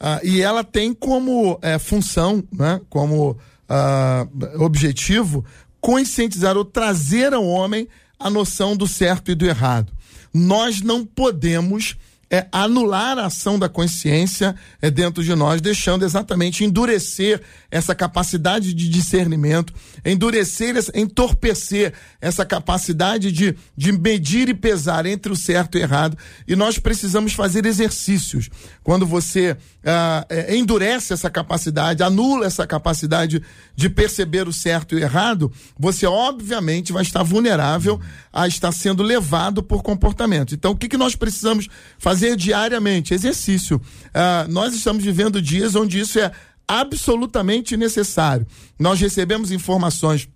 uh, 0.00 0.24
e 0.24 0.40
ela 0.42 0.62
tem 0.62 0.92
como 0.92 1.58
é, 1.62 1.78
função, 1.78 2.42
né, 2.52 2.80
como 2.88 3.30
uh, 3.66 4.64
objetivo, 4.64 5.44
conscientizar 5.80 6.56
ou 6.56 6.64
trazer 6.64 7.32
ao 7.32 7.46
homem 7.46 7.88
a 8.18 8.30
noção 8.30 8.76
do 8.76 8.86
certo 8.86 9.30
e 9.30 9.34
do 9.34 9.46
errado. 9.46 9.92
Nós 10.32 10.80
não 10.80 11.04
podemos 11.04 11.96
é 12.28 12.46
anular 12.50 13.18
a 13.18 13.26
ação 13.26 13.58
da 13.58 13.68
consciência 13.68 14.54
é, 14.82 14.90
dentro 14.90 15.22
de 15.22 15.34
nós, 15.34 15.60
deixando 15.60 16.04
exatamente 16.04 16.64
endurecer 16.64 17.40
essa 17.70 17.94
capacidade 17.94 18.74
de 18.74 18.88
discernimento, 18.88 19.72
endurecer, 20.04 20.74
entorpecer 20.94 21.92
essa 22.20 22.44
capacidade 22.44 23.30
de, 23.30 23.56
de 23.76 23.92
medir 23.92 24.48
e 24.48 24.54
pesar 24.54 25.06
entre 25.06 25.32
o 25.32 25.36
certo 25.36 25.78
e 25.78 25.80
o 25.80 25.82
errado. 25.82 26.18
E 26.48 26.56
nós 26.56 26.78
precisamos 26.78 27.32
fazer 27.32 27.64
exercícios. 27.64 28.50
Quando 28.82 29.06
você 29.06 29.56
ah, 29.84 30.26
é, 30.28 30.56
endurece 30.56 31.12
essa 31.12 31.30
capacidade, 31.30 32.02
anula 32.02 32.46
essa 32.46 32.66
capacidade 32.66 33.40
de 33.76 33.88
perceber 33.88 34.48
o 34.48 34.52
certo 34.52 34.94
e 34.94 34.98
o 34.98 35.02
errado, 35.02 35.52
você 35.78 36.06
obviamente 36.06 36.92
vai 36.92 37.02
estar 37.02 37.22
vulnerável 37.22 38.00
a 38.32 38.48
estar 38.48 38.72
sendo 38.72 39.02
levado 39.02 39.62
por 39.62 39.82
comportamento. 39.82 40.54
Então, 40.54 40.72
o 40.72 40.76
que, 40.76 40.88
que 40.88 40.96
nós 40.96 41.14
precisamos 41.14 41.68
fazer? 41.98 42.15
Fazer 42.16 42.34
diariamente 42.34 43.12
exercício. 43.12 43.76
Uh, 43.76 44.50
nós 44.50 44.74
estamos 44.74 45.04
vivendo 45.04 45.42
dias 45.42 45.74
onde 45.74 46.00
isso 46.00 46.18
é 46.18 46.32
absolutamente 46.66 47.76
necessário. 47.76 48.46
Nós 48.78 48.98
recebemos 48.98 49.50
informações 49.52 50.26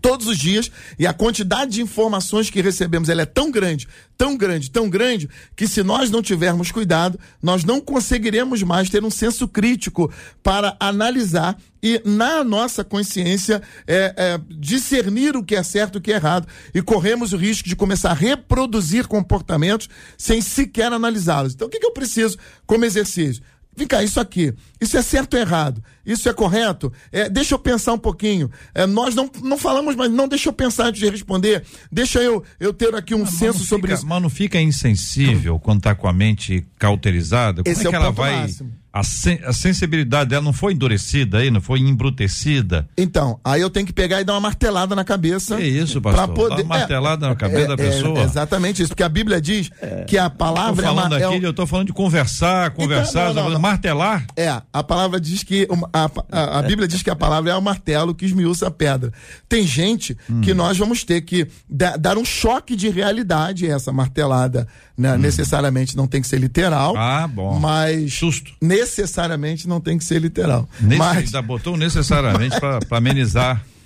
todos 0.00 0.26
os 0.26 0.38
dias 0.38 0.70
e 0.98 1.06
a 1.06 1.12
quantidade 1.12 1.72
de 1.72 1.82
informações 1.82 2.50
que 2.50 2.60
recebemos 2.60 3.08
ela 3.08 3.22
é 3.22 3.26
tão 3.26 3.50
grande, 3.50 3.88
tão 4.16 4.36
grande, 4.36 4.70
tão 4.70 4.88
grande 4.88 5.28
que 5.56 5.66
se 5.66 5.82
nós 5.82 6.10
não 6.10 6.22
tivermos 6.22 6.70
cuidado, 6.70 7.18
nós 7.42 7.64
não 7.64 7.80
conseguiremos 7.80 8.62
mais 8.62 8.90
ter 8.90 9.04
um 9.04 9.10
senso 9.10 9.48
crítico 9.48 10.12
para 10.42 10.76
analisar 10.78 11.58
e 11.82 12.02
na 12.04 12.42
nossa 12.42 12.82
consciência 12.82 13.62
é, 13.86 14.14
é, 14.16 14.40
discernir 14.50 15.36
o 15.36 15.44
que 15.44 15.54
é 15.54 15.62
certo 15.62 15.96
e 15.96 15.98
o 15.98 16.00
que 16.00 16.12
é 16.12 16.16
errado 16.16 16.46
e 16.74 16.82
corremos 16.82 17.32
o 17.32 17.36
risco 17.36 17.68
de 17.68 17.76
começar 17.76 18.10
a 18.10 18.14
reproduzir 18.14 19.06
comportamentos 19.06 19.88
sem 20.16 20.40
sequer 20.40 20.92
analisá-los. 20.92 21.54
Então 21.54 21.68
o 21.68 21.70
que, 21.70 21.78
que 21.78 21.86
eu 21.86 21.92
preciso 21.92 22.36
como 22.66 22.84
exercício? 22.84 23.42
Vem 23.78 23.86
cá, 23.86 24.02
isso 24.02 24.18
aqui, 24.18 24.52
isso 24.80 24.96
é 24.96 25.02
certo 25.02 25.34
ou 25.34 25.40
errado? 25.40 25.80
Isso 26.08 26.26
é 26.26 26.32
correto? 26.32 26.90
É, 27.12 27.28
deixa 27.28 27.54
eu 27.54 27.58
pensar 27.58 27.92
um 27.92 27.98
pouquinho. 27.98 28.50
É, 28.74 28.86
nós 28.86 29.14
não, 29.14 29.30
não 29.42 29.58
falamos, 29.58 29.94
mas 29.94 30.10
não 30.10 30.26
deixa 30.26 30.48
eu 30.48 30.52
pensar 30.54 30.86
antes 30.86 31.00
de 31.00 31.10
responder. 31.10 31.62
Deixa 31.92 32.18
eu, 32.20 32.42
eu 32.58 32.72
ter 32.72 32.94
aqui 32.94 33.14
um 33.14 33.20
mas 33.20 33.34
senso 33.34 33.62
sobre 33.64 33.92
isso. 33.92 34.06
Mas 34.06 34.22
não 34.22 34.30
fica 34.30 34.58
insensível 34.58 35.58
quando 35.58 35.78
está 35.78 35.94
com 35.94 36.08
a 36.08 36.12
mente 36.12 36.66
cauterizada? 36.78 37.62
Como 37.62 37.70
Esse 37.70 37.86
é 37.86 37.90
que 37.90 37.94
é 37.94 37.98
ela 37.98 38.10
vai. 38.10 38.40
Máximo 38.40 38.78
a, 38.98 39.04
sen, 39.04 39.38
a, 39.44 39.52
sensibilidade 39.52 40.30
dela 40.30 40.42
não 40.42 40.52
foi 40.52 40.72
endurecida 40.72 41.38
aí, 41.38 41.50
não 41.50 41.60
foi 41.60 41.78
embrutecida. 41.78 42.88
Então, 42.96 43.38
aí 43.44 43.60
eu 43.60 43.70
tenho 43.70 43.86
que 43.86 43.92
pegar 43.92 44.20
e 44.20 44.24
dar 44.24 44.32
uma 44.34 44.40
martelada 44.40 44.96
na 44.96 45.04
cabeça. 45.04 45.56
Que 45.56 45.62
isso, 45.62 46.00
pastor? 46.00 46.28
Poder... 46.28 46.56
Dar 46.56 46.62
uma 46.62 46.78
martelada 46.78 47.26
é, 47.26 47.28
na 47.28 47.36
cabeça 47.36 47.64
é, 47.64 47.66
da 47.68 47.76
pessoa. 47.76 48.18
É, 48.18 48.22
exatamente 48.24 48.82
isso, 48.82 48.88
porque 48.88 49.02
a 49.02 49.08
Bíblia 49.08 49.40
diz 49.40 49.70
é. 49.80 50.04
que 50.04 50.18
a 50.18 50.28
palavra 50.28 50.84
eu 50.84 50.88
tô 50.88 50.96
falando 50.96 51.16
é 51.16 51.26
uma, 51.26 51.36
aqui, 51.36 51.44
eu 51.44 51.52
tô 51.52 51.66
falando 51.66 51.86
de 51.86 51.92
conversar, 51.92 52.70
conversar, 52.70 53.30
então, 53.30 53.44
não, 53.44 53.50
não, 53.50 53.60
martelar. 53.60 54.26
É, 54.36 54.60
a 54.72 54.82
palavra 54.82 55.20
diz 55.20 55.42
que 55.42 55.68
a, 56.04 56.10
a, 56.30 56.58
a, 56.58 56.62
Bíblia 56.62 56.86
diz 56.86 57.02
que 57.02 57.10
a 57.10 57.16
palavra 57.16 57.50
é 57.50 57.54
o 57.56 57.62
martelo 57.62 58.14
que 58.14 58.24
esmiuça 58.24 58.66
a 58.66 58.70
pedra. 58.70 59.12
Tem 59.48 59.66
gente 59.66 60.16
hum. 60.30 60.40
que 60.40 60.54
nós 60.54 60.76
vamos 60.78 61.04
ter 61.04 61.22
que 61.22 61.46
dar 61.68 62.18
um 62.18 62.24
choque 62.24 62.76
de 62.76 62.88
realidade 62.88 63.70
a 63.70 63.74
essa 63.74 63.92
martelada, 63.92 64.66
né? 64.96 65.14
Hum. 65.14 65.18
Necessariamente 65.18 65.96
não 65.96 66.06
tem 66.06 66.20
que 66.20 66.28
ser 66.28 66.38
literal. 66.38 66.96
Ah, 66.96 67.26
bom. 67.26 67.58
Mas 67.58 68.14
susto. 68.14 68.52
Necessariamente 68.60 69.68
não 69.68 69.80
tem 69.80 69.98
que 69.98 70.04
ser 70.04 70.20
literal. 70.20 70.68
Nesse, 70.80 70.98
mas 70.98 71.18
ainda 71.18 71.42
botou 71.42 71.76
necessariamente 71.76 72.58
para 72.58 72.80
amenizar. 72.90 73.64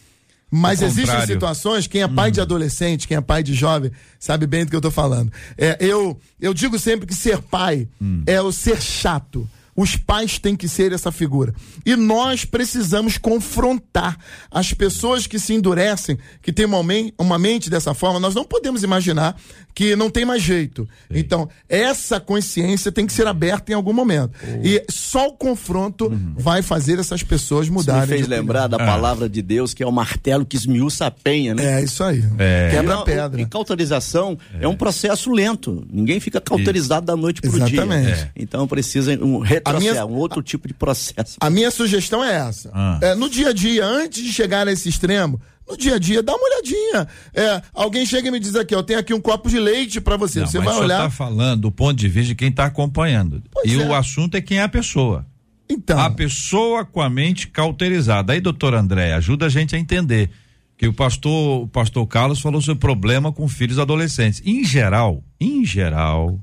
Mas 0.55 0.83
existem 0.83 1.27
situações, 1.27 1.87
quem 1.87 2.03
é 2.03 2.09
pai 2.09 2.29
hum. 2.29 2.33
de 2.33 2.41
adolescente, 2.43 3.09
quem 3.09 3.17
é 3.17 3.21
pai 3.23 3.43
de 3.43 3.55
jovem, 3.55 3.91
sabe 4.21 4.47
bem 4.47 4.67
do 4.67 4.69
que 4.69 4.77
eu 4.77 4.81
estou 4.81 4.91
falando. 4.91 5.33
É, 5.57 5.79
eu, 5.81 6.21
eu 6.39 6.53
digo 6.53 6.79
sempre 6.79 7.07
que 7.07 7.15
ser 7.15 7.41
pai 7.41 7.89
hum. 7.99 8.23
é 8.27 8.39
o 8.43 8.53
ser 8.53 8.79
chato. 8.79 9.49
Os 9.75 9.97
pais 9.97 10.39
têm 10.39 10.55
que 10.55 10.69
ser 10.69 10.93
essa 10.93 11.11
figura. 11.11 11.55
E 11.85 11.97
nós 11.97 12.45
precisamos 12.45 13.17
confrontar 13.17 14.19
as 14.51 14.75
pessoas 14.75 15.27
que 15.27 15.39
se 15.39 15.55
endurecem, 15.55 16.19
que 16.43 16.53
têm 16.53 16.67
uma, 16.67 17.39
mente 17.39 17.71
dessa 17.71 17.95
forma. 17.95 18.21
Nós 18.21 18.35
não 18.35 18.45
podemos 18.45 18.83
imaginar 18.83 19.35
que 19.75 19.97
não 19.97 20.11
tem 20.11 20.25
mais 20.25 20.43
jeito. 20.43 20.89
Sim. 21.11 21.19
Então, 21.19 21.49
essa 21.69 22.21
consciência 22.21 22.93
tem 22.93 23.07
que 23.07 23.13
ser 23.13 23.27
aberta 23.27 23.73
em 23.73 23.75
algum 23.75 23.93
momento. 23.93 24.33
Oh. 24.43 24.67
E 24.67 24.85
só 24.91 25.29
o 25.29 25.33
confronto 25.33 26.07
uhum. 26.07 26.35
vai 26.37 26.63
fazer 26.63 26.99
essas 26.99 27.23
pessoas 27.23 27.69
mudarem. 27.69 28.03
Isso 28.03 28.13
me 28.13 28.19
fez 28.19 28.29
lembrar 28.29 28.67
da 28.67 28.77
ah. 28.77 28.87
palavra 28.87 29.29
de 29.29 29.41
Deus, 29.41 29.73
que 29.75 29.83
é 29.83 29.87
o 29.87 29.93
martelo 29.93 30.45
que 30.45 30.57
esmiuça 30.57 31.07
a 31.07 31.11
penha, 31.11 31.55
né? 31.55 31.81
É, 31.81 31.85
isso 31.85 32.03
aí. 32.05 32.23
É. 32.39 32.71
Quebra 32.71 32.95
a 32.97 33.03
pedra. 33.03 33.41
E 33.41 33.47
cauterização 33.47 34.39
é. 34.59 34.65
é. 34.65 34.69
um 34.69 34.77
processo 34.77 35.31
lento. 35.31 35.87
Ninguém 35.91 36.21
fica 36.21 36.41
cauterizado 36.41 37.07
da 37.07 37.17
noite 37.17 37.41
pro 37.41 37.51
Exatamente. 37.51 37.71
dia. 37.71 37.83
Exatamente. 37.83 38.21
É. 38.21 38.31
Então 38.37 38.67
precisa 38.67 39.13
um 39.25 39.39
retrocesso, 39.39 39.93
minha, 39.93 40.07
um 40.07 40.15
outro 40.15 40.43
tipo 40.43 40.69
de 40.69 40.75
processo. 40.75 41.37
A 41.41 41.51
minha 41.51 41.71
sugestão 41.71 42.25
é 42.25 42.35
essa. 42.35 42.71
Ah. 42.73 42.99
É, 43.01 43.15
no 43.15 43.29
dia 43.29 43.51
a 43.51 43.53
dia, 43.53 43.85
antes 43.85 44.23
de 44.23 44.33
chegar 44.33 44.67
nesse 44.67 44.89
extremo, 44.89 45.41
no 45.69 45.77
dia 45.77 45.97
a 45.97 45.99
dia, 45.99 46.23
dá 46.23 46.35
uma 46.35 46.45
olhadinha. 46.45 47.09
É, 47.35 47.63
alguém 47.73 48.05
chega 48.05 48.29
e 48.29 48.31
me 48.31 48.41
diz 48.41 48.55
aqui, 48.55 48.75
eu 48.75 48.83
tenho 48.83 48.99
aqui 48.99 49.15
um 49.15 49.21
copo 49.21 49.49
de 49.49 49.59
leite 49.59 50.01
para 50.01 50.17
você. 50.17 50.41
Não, 50.41 50.47
você 50.47 50.59
vai 50.59 50.77
olhar. 50.77 50.99
Você 50.99 51.03
tá 51.05 51.11
falando 51.11 51.63
do 51.63 51.71
ponto 51.71 51.95
de 51.95 52.09
vista 52.09 52.29
de 52.29 52.35
quem 52.35 52.49
está 52.49 52.67
acompanhando. 52.67 53.43
Pois 53.51 53.71
e 53.71 53.81
é. 53.81 53.87
o 53.87 53.95
assunto 53.95 54.37
é 54.37 54.41
quem 54.41 54.59
é 54.59 54.63
a 54.63 54.69
pessoa. 54.69 55.27
Então. 55.69 55.99
A 55.99 56.11
pessoa 56.11 56.85
com 56.85 57.01
a 57.01 57.09
mente 57.09 57.49
cauterizada. 57.49 58.33
Aí, 58.33 58.41
doutor 58.41 58.75
André, 58.75 59.15
ajuda 59.15 59.47
a 59.47 59.49
gente 59.49 59.75
a 59.75 59.79
entender 59.79 60.31
que 60.77 60.87
o 60.87 60.93
pastor, 60.93 61.63
o 61.63 61.69
pastor 61.69 62.07
Carlos 62.07 62.41
falou 62.41 62.61
sobre 62.61 62.81
problema 62.81 63.33
com 63.33 63.49
filhos 63.49 63.79
adolescentes. 63.79 64.43
Em 64.45 64.65
geral, 64.65 65.23
em 65.41 65.65
geral, 65.65 66.39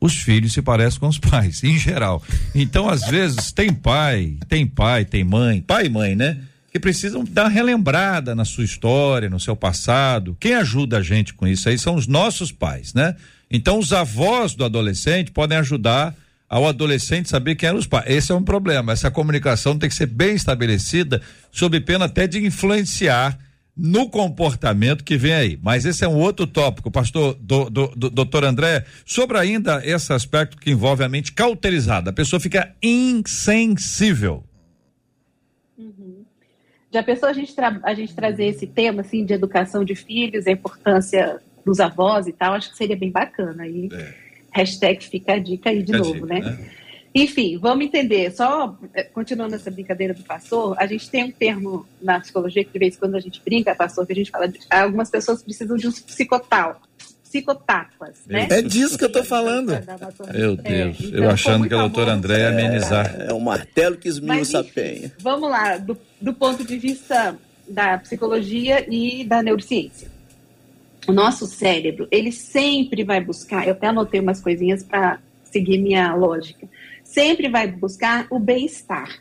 os 0.00 0.16
filhos 0.16 0.52
se 0.52 0.60
parecem 0.60 0.98
com 0.98 1.08
os 1.08 1.18
pais, 1.18 1.62
em 1.62 1.78
geral. 1.78 2.22
Então, 2.54 2.88
às 2.88 3.02
vezes, 3.02 3.52
tem 3.52 3.72
pai, 3.72 4.36
tem 4.48 4.66
pai, 4.66 5.04
tem 5.04 5.22
mãe, 5.22 5.60
pai 5.60 5.86
e 5.86 5.88
mãe, 5.88 6.16
né? 6.16 6.38
Que 6.70 6.78
precisam 6.78 7.24
dar 7.24 7.48
relembrada 7.48 8.34
na 8.34 8.44
sua 8.44 8.64
história, 8.64 9.28
no 9.28 9.40
seu 9.40 9.56
passado. 9.56 10.36
Quem 10.38 10.54
ajuda 10.54 10.98
a 10.98 11.02
gente 11.02 11.34
com 11.34 11.46
isso 11.46 11.68
aí 11.68 11.78
são 11.78 11.96
os 11.96 12.06
nossos 12.06 12.52
pais, 12.52 12.94
né? 12.94 13.16
Então, 13.50 13.78
os 13.78 13.92
avós 13.92 14.54
do 14.54 14.64
adolescente 14.64 15.32
podem 15.32 15.58
ajudar 15.58 16.14
ao 16.48 16.66
adolescente 16.66 17.28
saber 17.28 17.54
quem 17.54 17.68
eram 17.68 17.78
os 17.78 17.86
pais. 17.86 18.04
Esse 18.08 18.32
é 18.32 18.34
um 18.34 18.42
problema. 18.42 18.92
Essa 18.92 19.10
comunicação 19.10 19.78
tem 19.78 19.88
que 19.88 19.94
ser 19.94 20.06
bem 20.06 20.34
estabelecida, 20.34 21.20
sob 21.50 21.80
pena 21.80 22.06
até 22.06 22.26
de 22.26 22.44
influenciar 22.44 23.38
no 23.76 24.10
comportamento 24.10 25.04
que 25.04 25.16
vem 25.16 25.32
aí. 25.32 25.58
Mas 25.62 25.84
esse 25.84 26.04
é 26.04 26.08
um 26.08 26.16
outro 26.16 26.46
tópico, 26.46 26.90
pastor, 26.90 27.34
do, 27.40 27.70
do, 27.70 27.86
do, 27.88 28.10
doutor 28.10 28.44
André, 28.44 28.84
sobre 29.06 29.38
ainda 29.38 29.80
esse 29.84 30.12
aspecto 30.12 30.56
que 30.56 30.70
envolve 30.70 31.04
a 31.04 31.08
mente 31.08 31.32
cauterizada. 31.32 32.10
A 32.10 32.12
pessoa 32.12 32.40
fica 32.40 32.74
insensível. 32.82 34.44
Uhum. 35.78 36.19
Já 36.92 37.02
pensou 37.02 37.28
a 37.28 37.32
gente, 37.32 37.54
a 37.82 37.94
gente 37.94 38.14
trazer 38.14 38.46
esse 38.46 38.66
tema 38.66 39.02
assim 39.02 39.24
de 39.24 39.32
educação 39.32 39.84
de 39.84 39.94
filhos, 39.94 40.46
a 40.46 40.50
importância 40.50 41.40
dos 41.64 41.78
avós 41.78 42.26
e 42.26 42.32
tal? 42.32 42.54
Acho 42.54 42.70
que 42.70 42.76
seria 42.76 42.96
bem 42.96 43.10
bacana. 43.10 43.66
E 43.66 43.88
é. 43.92 44.14
hashtag 44.50 45.04
fica 45.04 45.34
a 45.34 45.38
dica 45.38 45.70
aí 45.70 45.82
de 45.82 45.92
novo, 45.92 46.14
dica, 46.14 46.26
né? 46.26 46.40
né? 46.40 46.70
Enfim, 47.14 47.58
vamos 47.58 47.84
entender. 47.84 48.30
Só 48.32 48.76
eh, 48.94 49.04
continuando 49.04 49.54
essa 49.54 49.70
brincadeira 49.70 50.14
do 50.14 50.22
pastor, 50.22 50.76
a 50.78 50.86
gente 50.86 51.10
tem 51.10 51.24
um 51.24 51.30
termo 51.30 51.86
na 52.00 52.20
psicologia 52.20 52.64
que 52.64 52.72
de 52.72 52.78
vez 52.78 52.96
em 52.96 52.98
quando 52.98 53.16
a 53.16 53.20
gente 53.20 53.40
brinca, 53.44 53.74
pastor, 53.74 54.06
que 54.06 54.12
a 54.12 54.16
gente 54.16 54.30
fala 54.30 54.48
de 54.48 54.58
algumas 54.68 55.10
pessoas 55.10 55.42
precisam 55.42 55.76
de 55.76 55.88
um 55.88 55.92
psicotal 55.92 56.80
psicotapas, 57.30 58.18
né? 58.26 58.48
É 58.50 58.60
disso 58.60 58.98
que 58.98 59.04
eu 59.04 59.12
tô 59.12 59.22
falando. 59.22 59.70
Meu 60.32 60.56
Deus, 60.56 61.00
é, 61.00 61.04
então, 61.04 61.18
eu 61.18 61.30
achando 61.30 61.68
que 61.68 61.74
a 61.74 61.78
doutora 61.78 62.12
André 62.12 62.40
ia 62.40 62.48
amenizar. 62.48 63.14
É, 63.18 63.30
é 63.30 63.32
o 63.32 63.40
martelo 63.40 63.96
que 63.96 64.08
esmiuça 64.08 64.60
a 64.60 64.64
penha. 64.64 65.12
Vamos 65.20 65.48
lá, 65.48 65.76
do, 65.76 65.96
do 66.20 66.34
ponto 66.34 66.64
de 66.64 66.76
vista 66.76 67.36
da 67.68 67.98
psicologia 67.98 68.84
e 68.92 69.24
da 69.24 69.42
neurociência. 69.42 70.10
O 71.06 71.12
nosso 71.12 71.46
cérebro, 71.46 72.08
ele 72.10 72.32
sempre 72.32 73.04
vai 73.04 73.20
buscar, 73.20 73.66
eu 73.66 73.72
até 73.72 73.86
anotei 73.86 74.20
umas 74.20 74.40
coisinhas 74.40 74.82
para 74.82 75.18
seguir 75.44 75.78
minha 75.78 76.14
lógica 76.14 76.68
sempre 77.10 77.48
vai 77.48 77.66
buscar 77.66 78.26
o 78.30 78.38
bem-estar. 78.38 79.20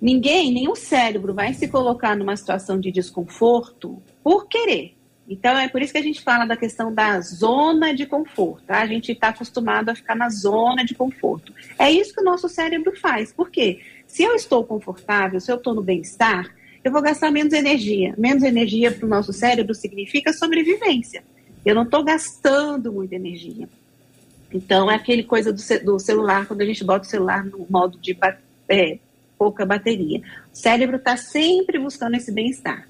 Ninguém, 0.00 0.52
nenhum 0.52 0.76
cérebro 0.76 1.34
vai 1.34 1.52
se 1.52 1.66
colocar 1.66 2.16
numa 2.16 2.36
situação 2.36 2.78
de 2.78 2.92
desconforto 2.92 4.00
por 4.22 4.46
querer. 4.46 4.96
Então, 5.28 5.56
é 5.58 5.68
por 5.68 5.80
isso 5.80 5.92
que 5.92 5.98
a 5.98 6.02
gente 6.02 6.20
fala 6.20 6.44
da 6.44 6.56
questão 6.56 6.92
da 6.92 7.20
zona 7.20 7.94
de 7.94 8.04
conforto. 8.04 8.62
Tá? 8.66 8.82
A 8.82 8.86
gente 8.86 9.12
está 9.12 9.28
acostumado 9.28 9.88
a 9.88 9.94
ficar 9.94 10.14
na 10.14 10.28
zona 10.28 10.84
de 10.84 10.94
conforto. 10.94 11.52
É 11.78 11.90
isso 11.90 12.14
que 12.14 12.20
o 12.20 12.24
nosso 12.24 12.48
cérebro 12.48 12.94
faz. 12.98 13.32
Por 13.32 13.50
quê? 13.50 13.80
Se 14.06 14.22
eu 14.22 14.34
estou 14.34 14.64
confortável, 14.64 15.40
se 15.40 15.50
eu 15.50 15.56
estou 15.56 15.74
no 15.74 15.82
bem-estar, 15.82 16.54
eu 16.82 16.92
vou 16.92 17.00
gastar 17.00 17.30
menos 17.30 17.54
energia. 17.54 18.14
Menos 18.18 18.42
energia 18.42 18.92
para 18.92 19.06
o 19.06 19.08
nosso 19.08 19.32
cérebro 19.32 19.74
significa 19.74 20.32
sobrevivência. 20.32 21.24
Eu 21.64 21.74
não 21.74 21.84
estou 21.84 22.04
gastando 22.04 22.92
muita 22.92 23.14
energia. 23.14 23.66
Então, 24.52 24.90
é 24.90 24.94
aquele 24.94 25.24
coisa 25.24 25.52
do, 25.52 25.60
do, 25.84 25.98
celular, 25.98 26.46
quando 26.46 26.60
a 26.60 26.66
gente 26.66 26.84
bota 26.84 27.06
o 27.06 27.10
celular 27.10 27.44
no 27.44 27.66
modo 27.68 27.98
de 27.98 28.16
é, 28.68 28.98
pouca 29.38 29.64
bateria. 29.64 30.20
O 30.52 30.56
cérebro 30.56 30.96
está 30.96 31.16
sempre 31.16 31.78
buscando 31.78 32.14
esse 32.14 32.30
bem-estar. 32.30 32.86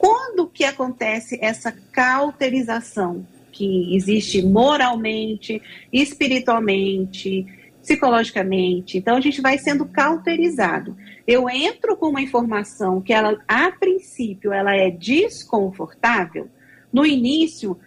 Quando 0.00 0.48
que 0.48 0.64
acontece 0.64 1.38
essa 1.42 1.70
cauterização 1.92 3.26
que 3.52 3.94
existe 3.94 4.40
moralmente, 4.40 5.60
espiritualmente, 5.92 7.44
psicologicamente? 7.82 8.96
Então, 8.96 9.14
a 9.14 9.20
gente 9.20 9.42
vai 9.42 9.58
sendo 9.58 9.84
cauterizado. 9.84 10.96
Eu 11.26 11.50
entro 11.50 11.98
com 11.98 12.08
uma 12.08 12.22
informação 12.22 13.02
que 13.02 13.12
ela, 13.12 13.38
a 13.46 13.70
princípio, 13.72 14.54
ela 14.54 14.74
é 14.74 14.90
desconfortável. 14.90 16.48
No 16.90 17.04
início, 17.04 17.78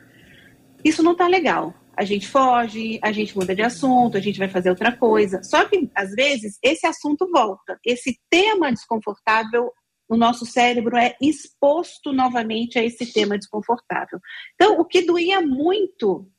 isso 0.85 1.01
não 1.01 1.13
está 1.13 1.27
legal 1.27 1.73
a 1.95 2.03
gente 2.03 2.27
foge, 2.27 2.99
a 3.03 3.11
gente 3.11 3.37
muda 3.37 3.55
de 3.55 3.61
assunto, 3.61 4.17
a 4.17 4.19
gente 4.19 4.39
vai 4.39 4.49
fazer 4.49 4.69
outra 4.69 4.91
coisa. 4.91 5.43
Só 5.43 5.63
que, 5.65 5.89
às 5.95 6.11
vezes, 6.11 6.57
esse 6.61 6.87
assunto 6.87 7.29
volta. 7.31 7.79
Esse 7.85 8.19
tema 8.29 8.71
desconfortável, 8.71 9.71
o 10.07 10.17
nosso 10.17 10.45
cérebro 10.45 10.97
é 10.97 11.15
exposto 11.21 12.11
novamente 12.11 12.77
a 12.77 12.83
esse 12.83 13.11
tema 13.11 13.37
desconfortável. 13.37 14.19
Então, 14.55 14.79
o 14.79 14.85
que 14.85 15.01
doía 15.01 15.41
muito 15.41 16.29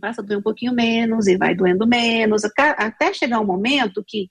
passa 0.00 0.20
a 0.20 0.24
doer 0.24 0.38
um 0.38 0.42
pouquinho 0.42 0.72
menos 0.72 1.26
e 1.26 1.36
vai 1.36 1.54
doendo 1.54 1.86
menos, 1.86 2.42
até 2.56 3.12
chegar 3.12 3.40
um 3.40 3.46
momento 3.46 4.04
que. 4.06 4.28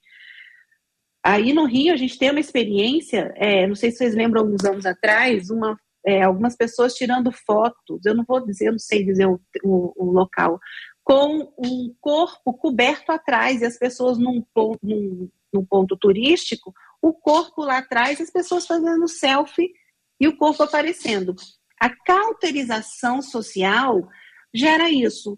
Aí 1.21 1.51
no 1.51 1.65
Rio 1.65 1.93
a 1.93 1.97
gente 1.97 2.17
tem 2.17 2.31
uma 2.31 2.39
experiência, 2.39 3.33
é, 3.35 3.67
não 3.67 3.75
sei 3.75 3.91
se 3.91 3.97
vocês 3.97 4.15
lembram 4.15 4.41
alguns 4.41 4.63
anos 4.63 4.85
atrás, 4.85 5.49
uma 5.49 5.77
é, 6.05 6.23
algumas 6.23 6.55
pessoas 6.55 6.93
tirando 6.93 7.29
fotos, 7.31 8.05
eu 8.05 8.15
não 8.15 8.23
vou 8.25 8.45
dizer, 8.45 8.71
não 8.71 8.79
sei 8.79 9.03
dizer 9.03 9.27
o, 9.27 9.39
o, 9.63 9.93
o, 9.97 10.11
local, 10.11 10.57
com 11.03 11.51
um 11.57 11.93
corpo 11.99 12.53
coberto 12.53 13.11
atrás 13.11 13.61
e 13.61 13.65
as 13.65 13.77
pessoas 13.77 14.17
num, 14.17 14.43
num, 14.81 15.29
num 15.53 15.65
ponto 15.65 15.97
turístico, 15.97 16.73
o 17.01 17.13
corpo 17.13 17.63
lá 17.63 17.79
atrás, 17.79 18.19
as 18.19 18.29
pessoas 18.29 18.65
fazendo 18.65 19.07
selfie 19.07 19.71
e 20.19 20.27
o 20.27 20.35
corpo 20.37 20.63
aparecendo. 20.63 21.35
A 21.79 21.89
cauterização 21.89 23.21
social 23.21 24.07
gera 24.53 24.89
isso. 24.89 25.37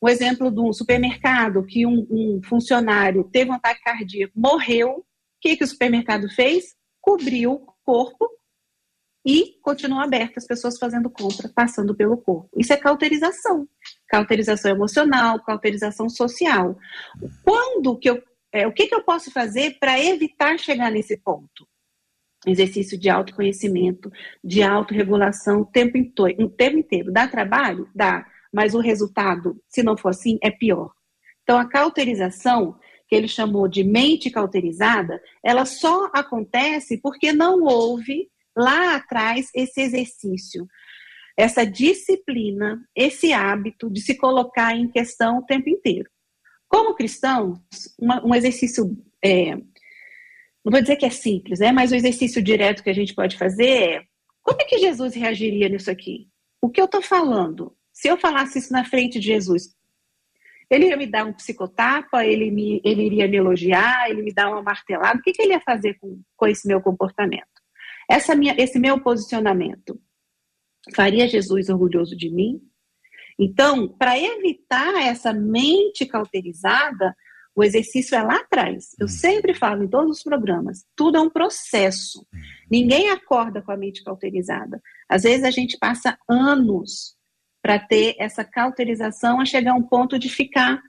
O 0.00 0.08
exemplo 0.08 0.50
de 0.50 0.60
um 0.60 0.72
supermercado 0.72 1.64
que 1.66 1.84
um, 1.84 2.06
um 2.10 2.40
funcionário 2.42 3.24
teve 3.24 3.50
um 3.50 3.54
ataque 3.54 3.82
cardíaco, 3.82 4.32
morreu. 4.34 4.90
O 4.98 5.04
que, 5.40 5.56
que 5.56 5.64
o 5.64 5.66
supermercado 5.66 6.28
fez? 6.30 6.74
Cobriu 7.00 7.52
o 7.52 7.74
corpo 7.84 8.28
e 9.24 9.58
continua 9.62 10.04
aberto 10.04 10.38
as 10.38 10.46
pessoas 10.46 10.78
fazendo 10.78 11.10
compra, 11.10 11.50
passando 11.54 11.94
pelo 11.94 12.16
corpo. 12.16 12.48
Isso 12.56 12.72
é 12.72 12.76
cauterização. 12.76 13.68
Cauterização 14.08 14.70
emocional, 14.70 15.42
cauterização 15.44 16.08
social. 16.08 16.78
Quando 17.44 17.98
que 17.98 18.08
eu, 18.08 18.22
é, 18.52 18.66
o 18.66 18.72
que, 18.72 18.86
que 18.86 18.94
eu 18.94 19.02
posso 19.02 19.30
fazer 19.30 19.78
para 19.78 19.98
evitar 19.98 20.58
chegar 20.58 20.90
nesse 20.90 21.16
ponto? 21.16 21.68
Exercício 22.46 22.98
de 22.98 23.08
autoconhecimento, 23.08 24.10
de 24.42 24.62
autorregulação 24.62 25.60
o 25.60 25.66
tempo, 25.66 25.96
inteiro, 25.96 26.44
o 26.44 26.48
tempo 26.48 26.78
inteiro. 26.78 27.12
Dá 27.12 27.28
trabalho? 27.28 27.88
Dá. 27.94 28.26
Mas 28.52 28.74
o 28.74 28.80
resultado, 28.80 29.62
se 29.68 29.82
não 29.82 29.96
for 29.96 30.08
assim, 30.08 30.38
é 30.42 30.50
pior. 30.50 30.90
Então, 31.42 31.58
a 31.58 31.68
cauterização, 31.68 32.78
que 33.08 33.14
ele 33.14 33.28
chamou 33.28 33.68
de 33.68 33.84
mente 33.84 34.30
cauterizada, 34.30 35.20
ela 35.44 35.64
só 35.64 36.06
acontece 36.12 37.00
porque 37.00 37.32
não 37.32 37.64
houve 37.64 38.28
lá 38.56 38.96
atrás 38.96 39.48
esse 39.54 39.80
exercício, 39.80 40.66
essa 41.36 41.64
disciplina, 41.64 42.80
esse 42.94 43.32
hábito 43.32 43.90
de 43.90 44.00
se 44.00 44.16
colocar 44.16 44.74
em 44.74 44.88
questão 44.88 45.38
o 45.38 45.44
tempo 45.44 45.68
inteiro. 45.68 46.10
Como 46.70 46.94
cristãos, 46.94 47.58
uma, 47.98 48.24
um 48.24 48.32
exercício, 48.32 48.96
é, 49.22 49.56
não 49.56 50.70
vou 50.70 50.80
dizer 50.80 50.94
que 50.94 51.04
é 51.04 51.10
simples, 51.10 51.58
né, 51.58 51.72
mas 51.72 51.90
o 51.90 51.96
exercício 51.96 52.40
direto 52.40 52.84
que 52.84 52.90
a 52.90 52.94
gente 52.94 53.12
pode 53.12 53.36
fazer 53.36 53.66
é: 53.66 54.02
como 54.40 54.62
é 54.62 54.64
que 54.64 54.78
Jesus 54.78 55.14
reagiria 55.14 55.68
nisso 55.68 55.90
aqui? 55.90 56.28
O 56.62 56.70
que 56.70 56.80
eu 56.80 56.84
estou 56.84 57.02
falando? 57.02 57.76
Se 57.92 58.06
eu 58.06 58.16
falasse 58.16 58.60
isso 58.60 58.72
na 58.72 58.84
frente 58.84 59.18
de 59.18 59.26
Jesus, 59.26 59.74
ele 60.70 60.86
ia 60.86 60.96
me 60.96 61.08
dar 61.08 61.26
um 61.26 61.32
psicotapa, 61.32 62.24
ele, 62.24 62.52
me, 62.52 62.80
ele 62.84 63.02
iria 63.02 63.26
me 63.26 63.36
elogiar, 63.36 64.08
ele 64.08 64.22
me 64.22 64.32
dar 64.32 64.48
uma 64.48 64.62
martelada, 64.62 65.18
o 65.18 65.22
que, 65.22 65.32
que 65.32 65.42
ele 65.42 65.52
ia 65.52 65.60
fazer 65.60 65.94
com, 65.94 66.22
com 66.36 66.46
esse 66.46 66.68
meu 66.68 66.80
comportamento? 66.80 67.48
Essa 68.08 68.36
minha, 68.36 68.54
esse 68.56 68.78
meu 68.78 69.00
posicionamento 69.00 70.00
faria 70.94 71.26
Jesus 71.26 71.68
orgulhoso 71.68 72.16
de 72.16 72.30
mim? 72.30 72.60
Então, 73.40 73.88
para 73.88 74.18
evitar 74.18 74.94
essa 75.02 75.32
mente 75.32 76.04
cauterizada, 76.04 77.16
o 77.56 77.64
exercício 77.64 78.14
é 78.14 78.22
lá 78.22 78.36
atrás. 78.36 78.90
Eu 78.98 79.06
uhum. 79.06 79.08
sempre 79.08 79.54
falo 79.54 79.82
em 79.82 79.88
todos 79.88 80.18
os 80.18 80.22
programas, 80.22 80.84
tudo 80.94 81.16
é 81.16 81.20
um 81.20 81.30
processo. 81.30 82.18
Uhum. 82.32 82.40
Ninguém 82.70 83.08
acorda 83.08 83.62
com 83.62 83.72
a 83.72 83.78
mente 83.78 84.04
cauterizada. 84.04 84.80
Às 85.08 85.22
vezes 85.22 85.44
a 85.44 85.50
gente 85.50 85.78
passa 85.78 86.18
anos 86.28 87.16
para 87.62 87.78
ter 87.78 88.14
essa 88.18 88.44
cauterização 88.44 89.40
a 89.40 89.46
chegar 89.46 89.72
a 89.72 89.76
um 89.76 89.82
ponto 89.82 90.18
de 90.18 90.28
ficar 90.28 90.80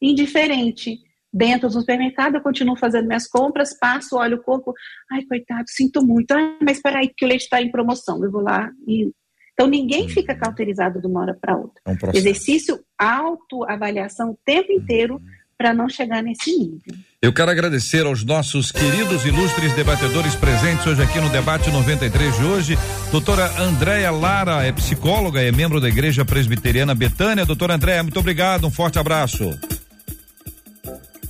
indiferente 0.00 0.98
dentro 1.32 1.68
do 1.68 1.74
supermercado, 1.74 2.36
eu 2.36 2.40
continuo 2.40 2.76
fazendo 2.76 3.06
minhas 3.06 3.28
compras, 3.28 3.78
passo, 3.78 4.16
olho 4.16 4.38
o 4.38 4.42
corpo, 4.42 4.74
ai, 5.10 5.22
coitado, 5.22 5.64
sinto 5.68 6.04
muito, 6.04 6.32
ai, 6.32 6.58
mas 6.60 6.78
espera 6.78 6.98
aí 6.98 7.08
que 7.08 7.24
o 7.24 7.28
leite 7.28 7.42
está 7.42 7.62
em 7.62 7.70
promoção, 7.70 8.22
eu 8.24 8.30
vou 8.30 8.42
lá 8.42 8.70
e... 8.86 9.10
Então, 9.52 9.66
ninguém 9.66 10.08
fica 10.08 10.34
cauterizado 10.34 11.00
de 11.00 11.06
uma 11.06 11.20
hora 11.20 11.38
para 11.40 11.56
outra. 11.56 11.80
É 11.86 11.90
um 11.90 11.96
Exercício, 12.14 12.80
autoavaliação 12.98 14.30
o 14.30 14.38
tempo 14.44 14.72
inteiro 14.72 15.20
para 15.60 15.74
não 15.74 15.90
chegar 15.90 16.22
nesse 16.22 16.50
nível. 16.56 16.80
Eu 17.20 17.34
quero 17.34 17.50
agradecer 17.50 18.06
aos 18.06 18.24
nossos 18.24 18.72
queridos 18.72 19.26
ilustres 19.26 19.74
debatedores 19.74 20.34
presentes 20.34 20.86
hoje 20.86 21.02
aqui 21.02 21.20
no 21.20 21.28
debate 21.28 21.70
93 21.70 22.34
de 22.34 22.44
hoje. 22.44 22.78
Doutora 23.12 23.60
Andréia 23.60 24.10
Lara 24.10 24.64
é 24.64 24.72
psicóloga, 24.72 25.42
é 25.42 25.52
membro 25.52 25.78
da 25.78 25.88
Igreja 25.88 26.24
Presbiteriana 26.24 26.94
Betânia. 26.94 27.44
Doutora 27.44 27.74
Andréia, 27.74 28.02
muito 28.02 28.18
obrigado, 28.18 28.66
um 28.66 28.70
forte 28.70 28.98
abraço. 28.98 29.50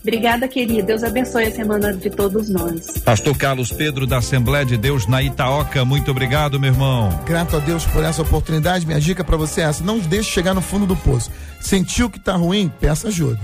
Obrigada, 0.03 0.49
querida. 0.49 0.83
Deus 0.83 1.05
abençoe 1.05 1.45
a 1.45 1.51
semana 1.51 1.93
de 1.93 2.11
todos 2.11 2.49
nós. 2.49 2.99
Pastor 3.05 3.37
Carlos 3.37 3.71
Pedro, 3.71 4.07
da 4.07 4.19
Assembleia 4.19 4.65
de 4.65 4.77
Deus 4.77 5.07
na 5.07 5.23
Itaoca, 5.23 5.85
muito 5.85 6.11
obrigado, 6.11 6.59
meu 6.59 6.73
irmão. 6.73 7.11
Grato 7.27 7.57
a 7.57 7.59
Deus 7.59 7.85
por 7.87 8.03
essa 8.03 8.23
oportunidade. 8.23 8.87
Minha 8.87 9.01
dica 9.01 9.23
para 9.23 9.37
você 9.37 9.61
é 9.61 9.65
essa: 9.65 9.85
não 9.85 9.99
deixe 9.99 10.31
chegar 10.31 10.55
no 10.55 10.63
fundo 10.63 10.87
do 10.87 10.97
poço. 10.97 11.31
Sentiu 11.61 12.09
que 12.09 12.19
está 12.19 12.35
ruim? 12.35 12.73
Peça 12.81 13.09
ajuda. 13.09 13.39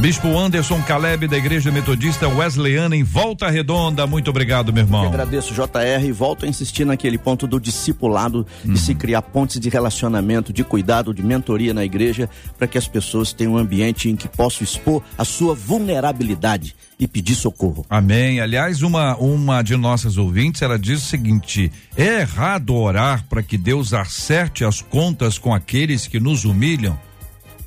Bispo 0.00 0.36
Anderson 0.36 0.82
Caleb, 0.82 1.28
da 1.28 1.36
Igreja 1.36 1.70
Metodista 1.70 2.28
Wesleyana, 2.28 2.96
em 2.96 3.04
Volta 3.04 3.48
Redonda. 3.48 4.06
Muito 4.06 4.30
obrigado, 4.30 4.72
meu 4.72 4.82
irmão. 4.82 5.04
Eu 5.04 5.10
agradeço, 5.10 5.54
JR, 5.54 6.04
e 6.04 6.10
volto 6.10 6.44
a 6.44 6.48
insistir 6.48 6.84
naquele 6.84 7.16
ponto 7.16 7.46
do 7.46 7.60
discipulado, 7.60 8.44
hum. 8.64 8.72
de 8.72 8.80
se 8.80 8.94
criar 8.94 9.22
pontes 9.22 9.60
de 9.60 9.68
relacionamento, 9.68 10.52
de 10.52 10.64
cuidado, 10.64 11.14
de 11.14 11.22
mentoria 11.22 11.72
na 11.72 11.84
igreja, 11.84 12.28
para 12.58 12.66
que 12.66 12.76
as 12.76 12.88
pessoas 12.88 13.32
tenham 13.32 13.52
um 13.52 13.58
ambiente 13.58 14.08
em 14.08 14.16
que 14.16 14.26
possam 14.26 14.64
expor 14.64 15.02
a 15.16 15.24
sua 15.24 15.54
vulnerabilidade 15.54 16.74
e 16.98 17.06
pedir 17.06 17.34
socorro. 17.34 17.86
Amém. 17.88 18.40
Aliás, 18.40 18.82
uma, 18.82 19.16
uma 19.16 19.62
de 19.62 19.76
nossas 19.76 20.16
ouvintes, 20.18 20.62
ela 20.62 20.78
diz 20.78 21.02
o 21.02 21.06
seguinte: 21.06 21.70
é 21.96 22.20
errado 22.20 22.74
orar 22.74 23.24
para 23.28 23.42
que 23.42 23.56
Deus 23.56 23.92
acerte 23.92 24.64
as 24.64 24.80
contas 24.80 25.38
com 25.38 25.54
aqueles 25.54 26.06
que 26.06 26.18
nos 26.18 26.44
humilham? 26.44 26.98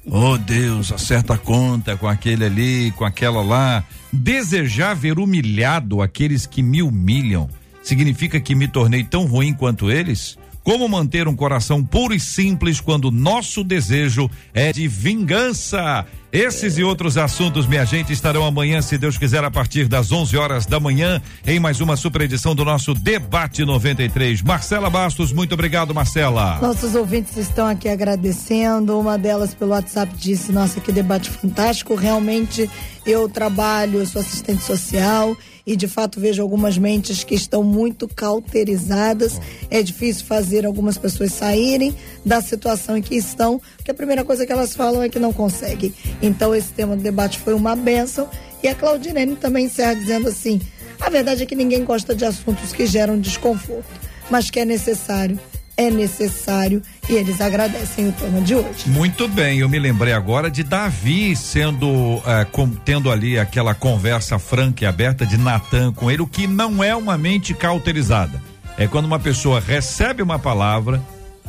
Oh 0.08 0.38
Deus, 0.38 0.92
acerta 0.92 1.34
a 1.34 1.38
conta 1.38 1.98
com 1.98 2.08
aquele 2.08 2.46
ali, 2.46 2.92
com 2.92 3.04
aquela 3.04 3.42
lá. 3.42 3.84
Desejar 4.14 4.94
ver 4.94 5.18
humilhado 5.18 6.02
aqueles 6.02 6.46
que 6.46 6.62
me 6.62 6.82
humilham 6.82 7.50
significa 7.82 8.40
que 8.40 8.56
me 8.56 8.68
tornei 8.68 9.04
tão 9.04 9.26
ruim 9.26 9.54
quanto 9.54 9.92
eles? 9.92 10.38
Como 10.66 10.90
manter 10.90 11.28
um 11.28 11.36
coração 11.36 11.86
puro 11.86 12.12
e 12.12 12.20
simples 12.20 12.82
quando 12.82 13.12
nosso 13.12 13.64
desejo 13.64 14.28
é 14.52 14.74
de 14.74 14.88
vingança? 14.88 16.04
Esses 16.34 16.80
e 16.80 16.84
outros 16.84 17.20
assuntos, 17.20 17.68
minha 17.68 17.86
gente, 17.86 18.12
estarão 18.12 18.44
amanhã, 18.44 18.82
se 18.82 18.98
Deus 18.98 19.16
quiser, 19.16 19.44
a 19.44 19.52
partir 19.52 19.88
das 19.88 20.12
11 20.12 20.36
horas 20.36 20.66
da 20.66 20.80
manhã, 20.80 21.22
em 21.46 21.60
mais 21.60 21.80
uma 21.82 21.96
super 21.96 22.22
edição 22.22 22.56
do 22.56 22.66
nosso 22.66 22.96
Debate 22.96 23.64
93. 23.64 24.42
Marcela 24.42 24.90
Bastos, 24.90 25.32
muito 25.32 25.54
obrigado, 25.54 25.94
Marcela. 25.94 26.58
Nossos 26.60 26.96
ouvintes 26.96 27.38
estão 27.38 27.68
aqui 27.68 27.88
agradecendo. 27.88 29.00
Uma 29.00 29.20
delas 29.20 29.54
pelo 29.54 29.70
WhatsApp 29.70 30.14
disse: 30.18 30.52
Nossa, 30.52 30.82
que 30.82 30.92
debate 30.92 31.30
fantástico. 31.30 31.94
Realmente 31.94 32.68
eu 33.06 33.30
trabalho, 33.30 34.04
sou 34.08 34.20
assistente 34.20 34.64
social 34.64 35.38
e 35.66 35.76
de 35.76 35.88
fato 35.88 36.20
vejo 36.20 36.42
algumas 36.42 36.78
mentes 36.78 37.24
que 37.24 37.36
estão 37.36 37.64
muito 37.64 38.08
cauterizadas. 38.08 39.40
É 39.70 39.82
difícil 39.82 40.26
fazer 40.26 40.66
algumas 40.66 40.98
pessoas 40.98 41.34
saírem 41.34 41.96
da 42.24 42.42
situação 42.42 42.98
em 42.98 43.02
que 43.02 43.16
estão, 43.16 43.62
porque 43.78 43.92
a 43.92 43.96
primeira 43.96 44.24
coisa 44.24 44.46
que 44.46 44.52
elas 44.52 44.76
falam 44.76 45.02
é 45.02 45.10
que 45.10 45.20
não 45.20 45.34
conseguem. 45.34 45.94
Então 46.22 46.54
esse 46.54 46.72
tema 46.74 46.96
do 46.96 47.02
debate 47.02 47.40
foi 47.40 47.54
uma 47.54 47.76
benção 47.76 48.30
e 48.62 48.68
a 48.68 48.76
Claudinene 48.76 49.36
também 49.36 49.66
encerra 49.66 49.96
dizendo 49.96 50.28
assim: 50.28 50.62
a 51.00 51.10
verdade 51.10 51.44
é 51.44 51.46
que 51.46 51.56
ninguém 51.56 51.84
gosta 51.84 52.16
de 52.16 52.26
assuntos 52.26 52.72
que 52.72 52.86
geram 52.86 53.20
desconforto, 53.20 53.86
mas 54.30 54.50
que 54.50 54.60
é 54.60 54.66
necessário 54.66 55.40
é 55.78 55.90
necessário 55.90 56.82
e 57.10 57.14
eles 57.14 57.42
agradecem 57.42 58.10
o 58.10 58.12
tema 58.12 58.42
de 58.42 58.56
hoje. 58.56 58.88
Muito 58.88 59.28
bem, 59.28 59.60
eu 59.60 59.70
me 59.70 59.78
lembrei 59.78 60.14
agora 60.14 60.50
de 60.50 60.64
Davi 60.64 61.36
sendo 61.36 62.22
é, 62.26 62.46
com, 62.46 62.70
tendo 62.70 63.12
ali 63.12 63.38
aquela 63.38 63.74
conversa 63.74 64.40
franca 64.40 64.84
e 64.84 64.88
aberta 64.88 65.26
de 65.26 65.38
Natan 65.38 65.92
com 65.94 66.10
ele, 66.10 66.22
o 66.22 66.28
que 66.28 66.48
não 66.48 66.84
é 66.84 66.96
uma 66.96 67.18
mente 67.18 67.54
cauterizada. 67.54 68.42
É 68.78 68.88
quando 68.88 69.06
uma 69.06 69.20
pessoa 69.20 69.60
recebe 69.60 70.22
uma 70.22 70.40
palavra, 70.40 71.02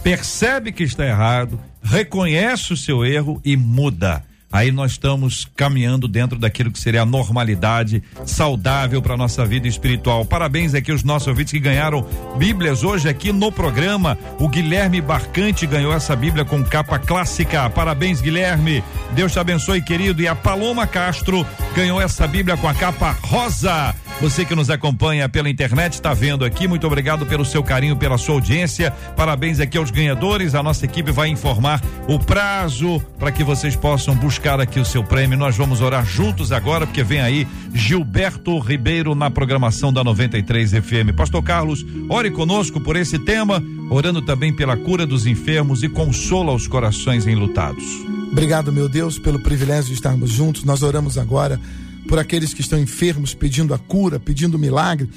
percebe 0.03 0.73
que 0.73 0.83
está 0.83 1.05
errado, 1.05 1.59
reconhece 1.83 2.73
o 2.73 2.77
seu 2.77 3.05
erro 3.05 3.41
e 3.45 3.57
muda 3.57 4.23
aí 4.51 4.71
nós 4.71 4.93
estamos 4.93 5.47
caminhando 5.57 6.09
dentro 6.09 6.39
daquilo 6.39 6.71
que 6.71 6.79
seria 6.79 7.03
a 7.03 7.07
normalidade 7.07 8.03
saudável 8.25 9.03
para 9.03 9.17
nossa 9.17 9.45
vida 9.45 9.69
espiritual. 9.69 10.25
Parabéns 10.25 10.75
aqui 10.75 10.91
aos 10.91 11.03
nossos 11.03 11.29
ouvintes 11.29 11.53
que 11.53 11.61
ganharam 11.61 12.07
Bíblias 12.39 12.83
hoje 12.83 13.09
aqui 13.09 13.33
no 13.33 13.53
programa. 13.53 14.19
O 14.39 14.49
Guilherme 14.49 15.01
Barcante 15.01 15.67
ganhou 15.67 15.93
essa 15.93 16.17
Bíblia 16.17 16.45
com 16.45 16.65
capa 16.65 16.99
clássica. 16.99 17.69
Parabéns, 17.69 18.21
Guilherme. 18.21 18.83
Deus 19.13 19.33
te 19.33 19.39
abençoe, 19.39 19.83
querido. 19.83 20.23
E 20.23 20.29
a 20.29 20.35
Paloma 20.35 20.87
Castro 20.87 21.47
ganhou 21.75 22.01
essa 22.01 22.27
Bíblia 22.27 22.57
com 22.57 22.69
a 22.69 22.75
capa 22.75 23.17
rosa. 23.23 23.95
Você 24.21 24.47
que 24.47 24.55
nos 24.55 24.71
acompanha 24.71 25.29
pela 25.29 25.51
internet 25.51 25.93
está 25.93 26.15
vendo 26.15 26.45
aqui. 26.45 26.67
Muito 26.67 26.87
obrigado 26.87 27.27
pelo 27.27 27.45
seu 27.45 27.63
carinho, 27.63 27.97
pela 27.97 28.17
sua 28.17 28.37
audiência. 28.37 28.91
Parabéns 29.15 29.61
aqui 29.61 29.77
aos 29.77 29.91
ganhadores. 29.91 30.55
A 30.55 30.63
nossa 30.63 30.87
equipe 30.87 31.11
vai 31.11 31.29
informar 31.29 31.83
o 32.09 32.19
prazo 32.19 32.99
para 33.19 33.31
que 33.31 33.45
vocês 33.45 33.77
possam 33.77 34.15
buscar 34.15 34.36
aqui 34.45 34.79
o 34.79 34.85
seu 34.85 35.03
prêmio. 35.03 35.37
Nós 35.37 35.57
vamos 35.57 35.81
orar 35.81 36.05
juntos 36.05 36.53
agora, 36.53 36.87
porque 36.87 37.03
vem 37.03 37.21
aí 37.21 37.47
Gilberto 37.75 38.59
Ribeiro 38.59 39.15
na 39.15 39.31
programação 39.31 39.93
da 39.93 40.05
93 40.05 40.73
FM. 40.73 41.15
Pastor 41.17 41.43
Carlos, 41.43 41.85
ore 42.09 42.31
conosco 42.31 42.81
por 42.81 42.97
esse 42.97 43.19
tema, 43.19 43.63
orando 43.91 44.23
também 44.23 44.55
pela 44.55 44.77
cura 44.77 45.07
dos 45.07 45.27
enfermos 45.27 45.83
e 45.83 45.89
consola 45.89 46.53
os 46.53 46.69
corações 46.69 47.27
enlutados. 47.27 47.85
Obrigado, 48.31 48.73
meu 48.73 48.89
Deus, 48.89 49.19
pelo 49.19 49.41
privilégio 49.41 49.87
de 49.87 49.95
estarmos 49.95 50.31
juntos. 50.31 50.63
Nós 50.65 50.83
oramos 50.83 51.19
agora 51.19 51.61
por 52.07 52.19
aqueles 52.19 52.55
que 52.55 52.61
estão 52.61 52.79
enfermos, 52.79 53.35
pedindo 53.35 53.75
a 53.75 53.79
cura, 53.79 54.21
pedindo 54.21 54.59
milagre. 54.59 55.09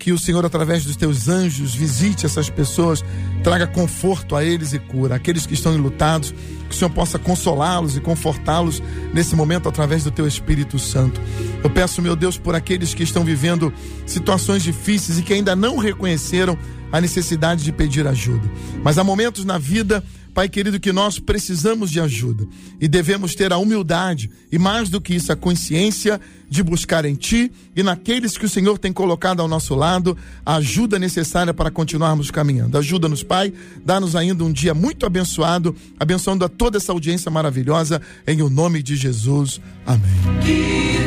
Que 0.00 0.12
o 0.12 0.18
Senhor, 0.18 0.46
através 0.46 0.82
dos 0.82 0.96
teus 0.96 1.28
anjos, 1.28 1.74
visite 1.74 2.24
essas 2.24 2.48
pessoas, 2.48 3.04
traga 3.44 3.66
conforto 3.66 4.34
a 4.34 4.42
eles 4.42 4.72
e 4.72 4.78
cura. 4.78 5.14
Aqueles 5.14 5.44
que 5.44 5.52
estão 5.52 5.74
enlutados, 5.74 6.34
que 6.66 6.74
o 6.74 6.78
Senhor 6.78 6.90
possa 6.90 7.18
consolá-los 7.18 7.98
e 7.98 8.00
confortá-los 8.00 8.82
nesse 9.12 9.36
momento 9.36 9.68
através 9.68 10.02
do 10.02 10.10
teu 10.10 10.26
Espírito 10.26 10.78
Santo. 10.78 11.20
Eu 11.62 11.68
peço, 11.68 12.00
meu 12.00 12.16
Deus, 12.16 12.38
por 12.38 12.54
aqueles 12.54 12.94
que 12.94 13.02
estão 13.02 13.22
vivendo 13.24 13.70
situações 14.06 14.62
difíceis 14.62 15.18
e 15.18 15.22
que 15.22 15.34
ainda 15.34 15.54
não 15.54 15.76
reconheceram 15.76 16.56
a 16.90 16.98
necessidade 16.98 17.62
de 17.62 17.70
pedir 17.70 18.06
ajuda. 18.06 18.50
Mas 18.82 18.96
há 18.96 19.04
momentos 19.04 19.44
na 19.44 19.58
vida 19.58 20.02
Pai 20.30 20.48
querido, 20.48 20.80
que 20.80 20.92
nós 20.92 21.18
precisamos 21.18 21.90
de 21.90 22.00
ajuda 22.00 22.46
e 22.80 22.88
devemos 22.88 23.34
ter 23.34 23.52
a 23.52 23.58
humildade 23.58 24.30
e, 24.50 24.58
mais 24.58 24.88
do 24.88 25.00
que 25.00 25.14
isso, 25.14 25.32
a 25.32 25.36
consciência 25.36 26.20
de 26.48 26.62
buscar 26.62 27.04
em 27.04 27.14
Ti 27.14 27.52
e 27.76 27.82
naqueles 27.82 28.38
que 28.38 28.44
o 28.44 28.48
Senhor 28.48 28.78
tem 28.78 28.92
colocado 28.92 29.40
ao 29.40 29.48
nosso 29.48 29.74
lado 29.74 30.16
a 30.44 30.56
ajuda 30.56 30.98
necessária 30.98 31.52
para 31.52 31.70
continuarmos 31.70 32.30
caminhando. 32.30 32.78
Ajuda-nos, 32.78 33.22
Pai, 33.22 33.52
dá-nos 33.84 34.16
ainda 34.16 34.44
um 34.44 34.52
dia 34.52 34.74
muito 34.74 35.04
abençoado, 35.06 35.74
abençoando 35.98 36.44
a 36.44 36.48
toda 36.48 36.78
essa 36.78 36.92
audiência 36.92 37.30
maravilhosa, 37.30 38.00
em 38.26 38.42
o 38.42 38.50
nome 38.50 38.82
de 38.82 38.96
Jesus. 38.96 39.60
Amém. 39.86 40.10
Que 40.42 40.98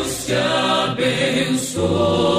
Deus 0.00 0.26
te 0.26 0.34
abençoe. 1.52 2.38